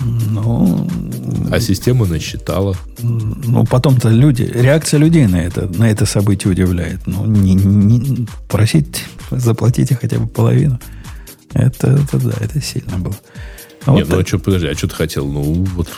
[0.04, 0.88] Ну,
[1.50, 2.76] А система насчитала.
[3.02, 7.00] ну потом-то люди, реакция людей на это, на это событие удивляет.
[7.06, 10.78] Ну, не, не- просить, заплатите хотя бы половину.
[11.54, 13.16] Это, это да, это сильно было.
[13.86, 14.28] А вот Нет, ну а так.
[14.28, 15.26] что, подожди, а что ты хотел?
[15.26, 15.88] Ну, вот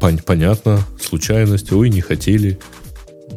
[0.00, 2.58] пон- понятно, случайность, ой, не хотели.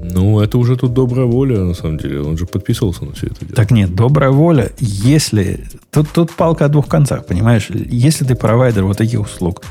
[0.01, 2.21] Ну, это уже тут добрая воля, на самом деле.
[2.21, 3.55] Он же подписывался на все это дело.
[3.55, 5.65] Так нет, добрая воля, если...
[5.91, 7.69] Тут, тут палка о двух концах, понимаешь?
[7.69, 9.63] Если ты провайдер вот таких услуг,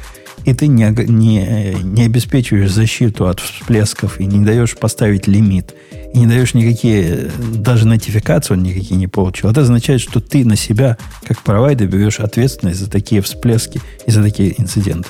[0.45, 5.75] и ты не, не, не обеспечиваешь защиту от всплесков, и не даешь поставить лимит,
[6.13, 10.57] и не даешь никакие, даже нотификации он никакие не получил, это означает, что ты на
[10.57, 15.09] себя, как провайдер, берешь ответственность за такие всплески и за такие инциденты.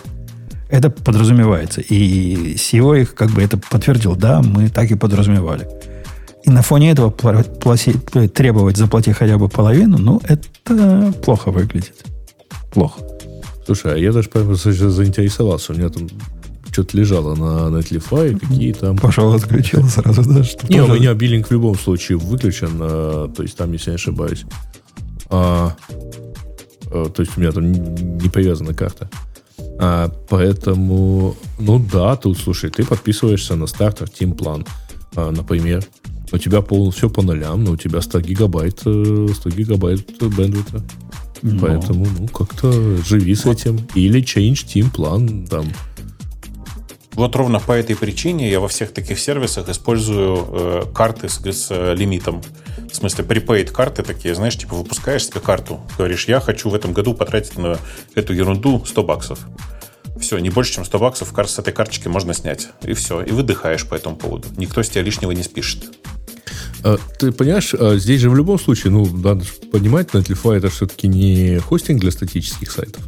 [0.69, 1.81] Это подразумевается.
[1.81, 4.17] И SEO их как бы это подтвердил.
[4.17, 5.69] Да, мы так и подразумевали.
[6.45, 11.95] И на фоне этого пласи- требовать заплати хотя бы половину, ну, это плохо выглядит.
[12.73, 13.01] Плохо.
[13.67, 15.73] Слушай, а я даже прямо сейчас заинтересовался.
[15.73, 16.07] У меня там
[16.71, 18.97] что-то лежало на Netlify, какие там...
[18.99, 20.43] Пошел, отключил сразу, да?
[20.45, 23.91] Что Не, у тоже- меня биллинг в любом случае выключен, а, то есть там, если
[23.91, 24.45] не ошибаюсь.
[25.31, 25.75] А,
[26.91, 29.09] а, то есть у меня там не привязана карта.
[29.13, 29.34] А,
[30.29, 34.65] поэтому, ну да, тут, слушай, ты подписываешься на стартер Team план,
[35.17, 35.85] а, например.
[36.33, 40.83] У тебя пол, все по нулям, но у тебя 100 гигабайт, э, 100 гигабайт бендвита.
[41.43, 42.73] Ну, Поэтому, ну, как-то
[43.05, 43.79] живи с этим.
[43.95, 45.67] Или change Team план, там,
[47.13, 51.69] Вот ровно по этой причине я во всех таких сервисах использую э, карты с, с,
[51.71, 52.43] э, лимитом.
[52.91, 56.93] В смысле, prepaid карты такие, знаешь, типа выпускаешь себе карту, говоришь, я хочу в этом
[56.93, 57.79] году потратить на
[58.15, 59.41] эту ерунду 100 баксов.
[60.21, 62.69] Все, не больше, чем 100 баксов с этой карточки можно снять.
[62.83, 63.23] И все.
[63.23, 64.49] И выдыхаешь по этому поводу.
[64.57, 65.85] Никто с тебя лишнего не спишет.
[66.85, 70.69] А, Ты понимаешь, а, здесь же в любом случае, ну, надо же понимать, Netlify это
[70.69, 73.03] все-таки не хостинг для статических сайтов.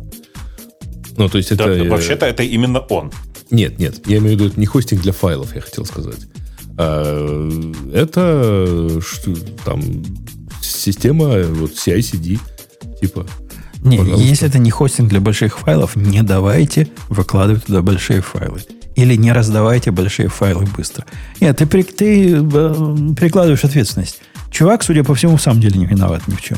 [1.16, 1.64] Ну, то есть это...
[1.64, 3.12] Да, э, вообще-то это именно он.
[3.50, 6.18] Нет, нет, я имею в виду, это не хостинг для файлов, я хотел сказать.
[6.78, 7.48] А,
[7.92, 9.34] это что,
[9.64, 9.82] там
[10.60, 12.38] система вот CI/CD,
[13.00, 13.26] типа.
[13.82, 14.26] Не, Пожалуйста.
[14.26, 18.60] если это не хостинг для больших файлов, не давайте выкладывать туда большие файлы.
[18.96, 21.04] Или не раздавайте большие файлы быстро.
[21.40, 24.20] Нет, ты, при- ты э, перекладываешь ответственность.
[24.50, 26.56] Чувак, судя по всему, в самом деле не виноват ни в чем.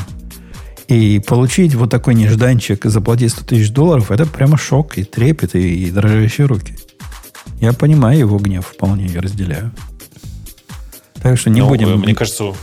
[0.86, 5.86] И получить вот такой нежданчик, заплатить 100 тысяч долларов, это прямо шок и трепет, и,
[5.86, 6.78] и дрожащие руки.
[7.60, 9.72] Я понимаю его гнев вполне и разделяю.
[11.22, 12.00] Так что не Ну, будем...
[12.00, 12.54] Мне кажется,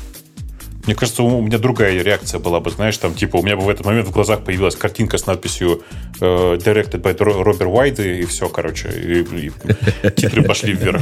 [0.85, 3.69] мне кажется, у меня другая реакция была бы, знаешь, там, типа, у меня бы в
[3.69, 5.81] этот момент в глазах появилась картинка с надписью
[6.21, 6.25] э,
[6.57, 9.51] Directed by Уайт, и, и все, короче, и, и
[10.11, 11.01] титры пошли вверх.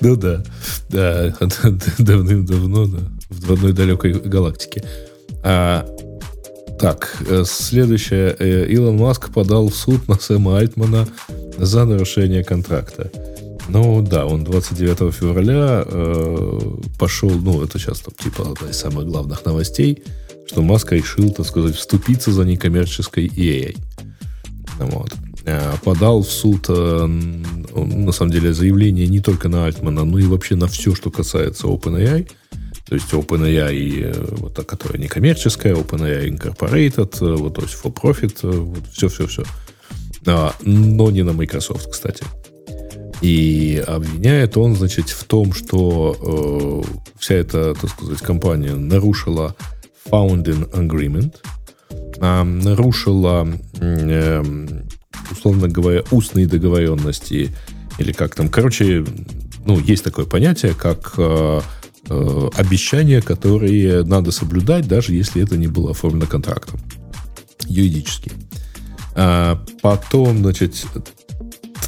[0.00, 0.44] Ну да,
[0.88, 1.34] да,
[1.98, 2.98] давным-давно, да,
[3.30, 4.84] в одной далекой галактике.
[5.42, 5.86] А,
[6.78, 8.36] так, э, следующее.
[8.38, 11.08] Э, Илон Маск подал в суд на Сэма Альтмана
[11.56, 13.10] за нарушение контракта.
[13.68, 16.60] Ну да, он 29 февраля э,
[16.98, 20.02] пошел, ну это сейчас там типа одна из самых главных новостей,
[20.46, 23.76] что Маск решил, так сказать, вступиться за некоммерческой EA.
[24.78, 25.12] Вот.
[25.44, 30.26] Э, Подал в суд, э, на самом деле, заявление не только на Альтмана, но и
[30.26, 32.28] вообще на все, что касается OpenAI.
[32.88, 38.48] То есть OpenAI, э, вот которая некоммерческая, OpenAI Incorporated, э, вот, то есть for profit,
[38.48, 39.44] вот все-все-все.
[40.26, 42.24] А, но не на Microsoft, кстати.
[43.22, 49.56] И обвиняет он, значит, в том, что э, вся эта, так сказать, компания нарушила
[50.10, 51.36] founding agreement,
[52.20, 53.48] а, нарушила,
[53.80, 54.88] эм,
[55.30, 57.50] условно говоря, устные договоренности,
[57.98, 59.04] или как там, короче,
[59.64, 61.60] ну, есть такое понятие, как э,
[62.08, 66.80] э, обещания, которые надо соблюдать, даже если это не было оформлено контрактом
[67.66, 68.30] юридически.
[69.14, 70.86] А потом, значит,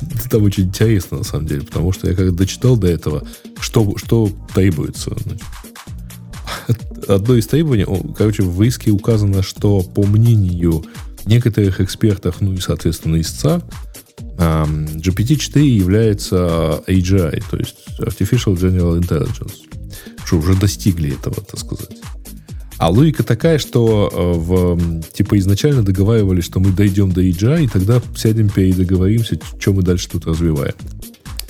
[0.30, 3.26] там очень интересно, на самом деле, потому что я когда дочитал до этого,
[3.60, 5.16] что, что требуется.
[7.08, 7.86] Одно из требований,
[8.16, 10.84] короче, в иске указано, что по мнению
[11.24, 13.62] некоторых экспертов, ну и, соответственно, истца,
[14.38, 19.54] ам, GPT-4 является AGI, то есть Artificial General Intelligence,
[20.24, 21.90] что уже достигли этого, так сказать.
[22.78, 27.68] А логика такая, что э, в, типа изначально договаривались, что мы дойдем до AGI, и
[27.68, 30.74] тогда сядем передоговоримся, что мы дальше тут развиваем.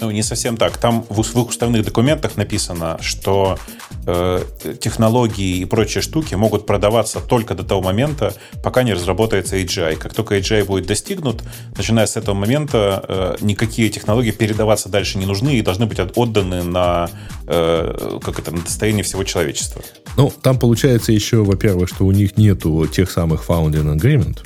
[0.00, 0.76] Ну, не совсем так.
[0.78, 3.58] Там в их уставных документах написано, что
[4.06, 4.42] э,
[4.80, 9.96] технологии и прочие штуки могут продаваться только до того момента, пока не разработается AGI.
[9.96, 11.42] Как только AGI будет достигнут,
[11.76, 16.62] начиная с этого момента, э, никакие технологии передаваться дальше не нужны и должны быть отданы
[16.62, 17.10] на,
[17.48, 19.82] э, как это, на достояние всего человечества.
[20.16, 24.38] Ну, там получается еще, во-первых, что у них нету тех самых founding agreement,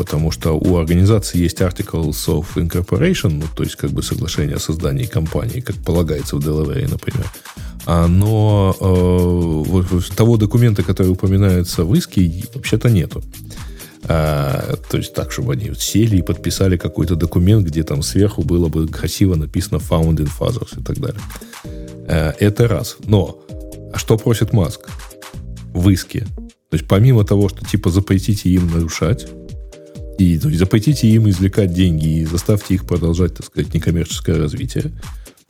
[0.00, 4.58] потому что у организации есть Articles of Incorporation, ну, то есть как бы соглашение о
[4.58, 7.26] создании компании, как полагается в Делавере, например.
[7.84, 13.22] А, но э, вот, того документа, который упоминается в иске, вообще-то нету.
[14.04, 18.68] А, то есть так, чтобы они сели и подписали какой-то документ, где там сверху было
[18.68, 21.20] бы красиво написано Founding Fathers и так далее.
[22.08, 22.96] А, это раз.
[23.04, 23.38] Но
[23.92, 24.88] а что просит Маск
[25.74, 26.26] в иске?
[26.70, 29.26] То есть помимо того, что типа запретите им нарушать,
[30.20, 34.92] и то есть, запретите им извлекать деньги и заставьте их продолжать, так сказать, некоммерческое развитие.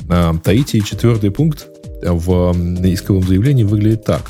[0.09, 1.67] А, и четвертый пункт
[2.03, 2.53] в
[2.85, 4.23] исковом заявлении выглядит так.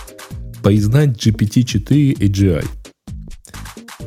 [0.63, 2.67] Признать GPT-4 AGI.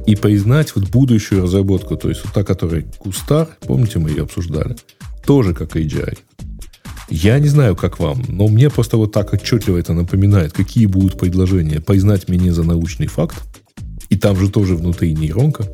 [0.05, 4.75] И признать вот будущую разработку, то есть вот та, которая Кустар, помните, мы ее обсуждали,
[5.25, 6.17] тоже как AGI.
[7.09, 11.19] Я не знаю, как вам, но мне просто вот так отчетливо это напоминает, какие будут
[11.19, 11.79] предложения.
[11.79, 13.35] Признать меня за научный факт,
[14.09, 15.65] и там же тоже внутри нейронка,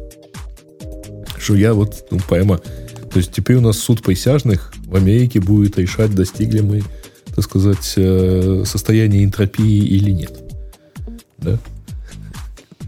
[1.40, 2.58] что я вот, ну, прямо...
[2.58, 6.84] То есть теперь у нас суд присяжных в Америке будет решать, достигли мы,
[7.36, 10.40] так сказать, э, состояние энтропии или нет.
[11.40, 11.58] Да?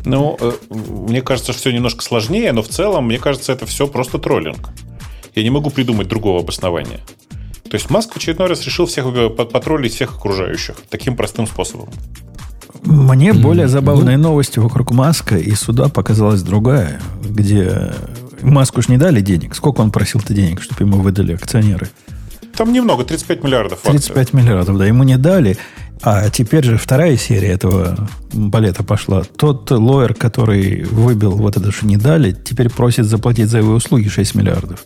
[0.06, 3.88] Ну, э, мне кажется, что все немножко сложнее, но в целом, мне кажется, это все
[3.88, 4.70] просто троллинг.
[5.36, 7.00] Я не могу придумать другого обоснования.
[7.64, 11.90] То есть Маск в очередной раз решил всех э, потроллить всех окружающих таким простым способом.
[12.84, 17.94] Мне более забавная ну, новость вокруг Маска и суда показалась другая, где
[18.42, 19.56] Маску ж не дали денег.
[19.56, 21.90] Сколько он просил-то денег, чтобы ему выдали акционеры?
[22.56, 23.80] Там немного, 35 миллиардов.
[23.82, 24.40] 35 акций.
[24.40, 25.58] миллиардов, да, ему не дали.
[26.04, 29.24] А теперь же вторая серия этого балета пошла.
[29.24, 34.08] Тот лоер, который выбил вот это, что не дали, теперь просит заплатить за его услуги
[34.08, 34.86] 6 миллиардов.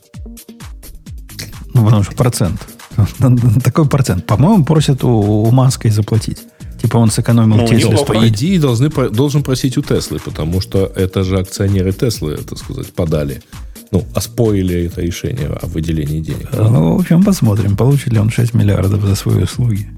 [1.73, 2.61] Ну, потому что процент.
[3.63, 4.25] Такой процент.
[4.25, 6.39] По-моему, просят у, у Маска и заплатить.
[6.85, 7.97] Типа он сэкономил ну, Тесле.
[8.05, 12.93] По идее, должны, должен просить у Теслы, потому что это же акционеры Теслы, так сказать,
[12.93, 13.41] подали.
[13.89, 16.47] Ну, оспорили это решение о выделении денег.
[16.53, 19.89] Ну, в общем, посмотрим, получит ли он 6 миллиардов за свои услуги.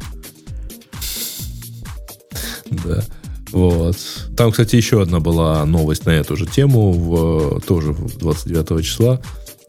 [2.86, 3.04] Да.
[3.52, 3.98] Вот.
[4.38, 9.20] Там, кстати, еще одна была новость на эту же тему, в, тоже 29 числа,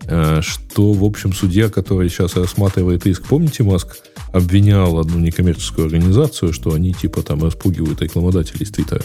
[0.04, 3.96] э, что, в общем, судья, который сейчас рассматривает иск, помните, Маск
[4.32, 9.02] обвинял одну некоммерческую организацию, что они типа там распугивают рекламодателей с Твиттера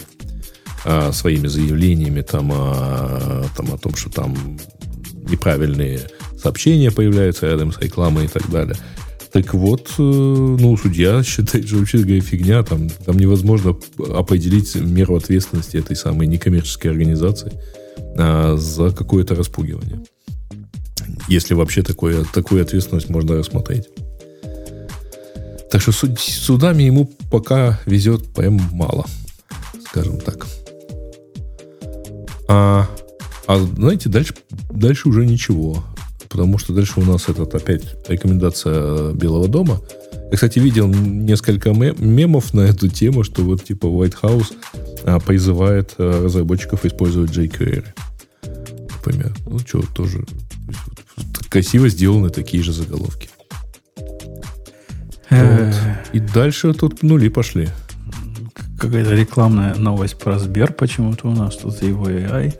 [0.84, 4.36] а, своими заявлениями там, а, там о том, что там
[5.28, 6.00] неправильные
[6.38, 8.76] сообщения появляются рядом с рекламой и так далее.
[9.32, 13.76] Так вот, э, ну, судья считает, что вообще говоря, фигня, там, там невозможно
[14.14, 17.52] определить меру ответственности этой самой некоммерческой организации
[18.16, 20.04] а, за какое-то распугивание.
[21.28, 23.88] Если вообще такое, такую ответственность можно рассмотреть.
[25.74, 29.06] Так что суд, судами ему пока везет прям мало,
[29.90, 30.46] скажем так.
[32.46, 32.88] А,
[33.48, 34.34] а знаете, дальше,
[34.70, 35.82] дальше уже ничего.
[36.28, 39.80] Потому что дальше у нас этот опять рекомендация Белого дома.
[40.30, 44.52] Я, кстати, видел несколько мемов на эту тему, что вот типа White House
[45.02, 47.84] а, призывает а, разработчиков использовать jQuery.
[48.92, 49.34] Например.
[49.44, 50.24] Ну, что, тоже
[51.50, 53.28] красиво сделаны такие же заголовки.
[55.42, 55.74] Вот.
[56.12, 57.68] И дальше тут нули пошли.
[58.78, 62.54] Какая-то рекламная новость про Сбер почему-то у нас тут за его AI.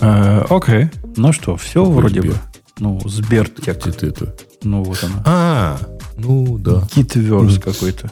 [0.00, 0.90] Э, окей.
[1.16, 2.32] Ну что, все Какой вроде Сбер?
[2.32, 2.38] бы.
[2.78, 3.86] Ну, Сбер тек.
[3.86, 4.34] Где это?
[4.62, 5.22] Ну, вот она.
[5.24, 5.78] А,
[6.16, 6.82] ну да.
[6.94, 8.10] Гитверс какой-то.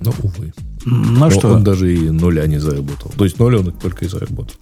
[0.00, 0.52] Ну, увы.
[0.84, 1.54] Ну что?
[1.54, 3.10] Он даже и нуля не заработал.
[3.16, 4.56] То есть ноль он только и заработал.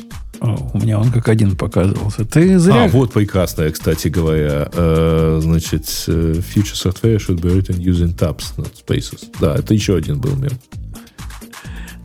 [0.72, 2.24] У меня он как один показывался.
[2.24, 2.84] Ты зря...
[2.84, 4.68] А, вот прекрасная, кстати говоря.
[4.72, 9.28] Э, значит, э, future software should be written using tabs, not spaces.
[9.40, 10.52] Да, это еще один был мем.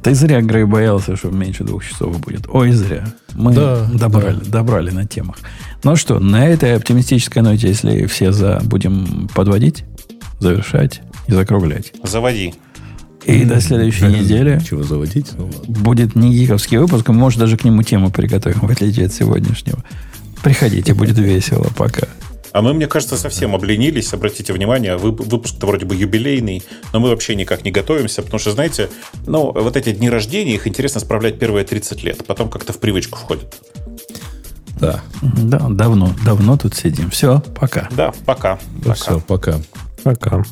[0.01, 2.47] Ты зря, Грей, боялся, что меньше двух часов будет.
[2.47, 3.05] Ой, зря.
[3.33, 4.59] Мы да, добрали, да.
[4.59, 5.37] добрали на темах.
[5.83, 9.83] Ну что, на этой оптимистической ноте, если все за, будем подводить,
[10.39, 11.93] завершать и закруглять.
[12.03, 12.53] Заводи.
[13.29, 15.27] И до следующей недели чего заводить?
[15.37, 19.83] Ну, будет не гиковский выпуск, может, даже к нему тему приготовим, в отличие от сегодняшнего.
[20.43, 21.67] Приходите, будет весело.
[21.77, 22.07] Пока.
[22.51, 24.13] А мы, мне кажется, совсем обленились.
[24.13, 28.89] Обратите внимание, выпуск-то вроде бы юбилейный, но мы вообще никак не готовимся, потому что, знаете,
[29.27, 33.19] ну, вот эти дни рождения, их интересно справлять первые 30 лет, потом как-то в привычку
[33.19, 33.55] входит.
[34.79, 35.01] Да.
[35.21, 37.09] Да, давно, давно тут сидим.
[37.09, 37.89] Все, пока.
[37.91, 38.57] Да, пока.
[38.83, 39.59] Ну, Все, пока.
[40.03, 40.43] Пока.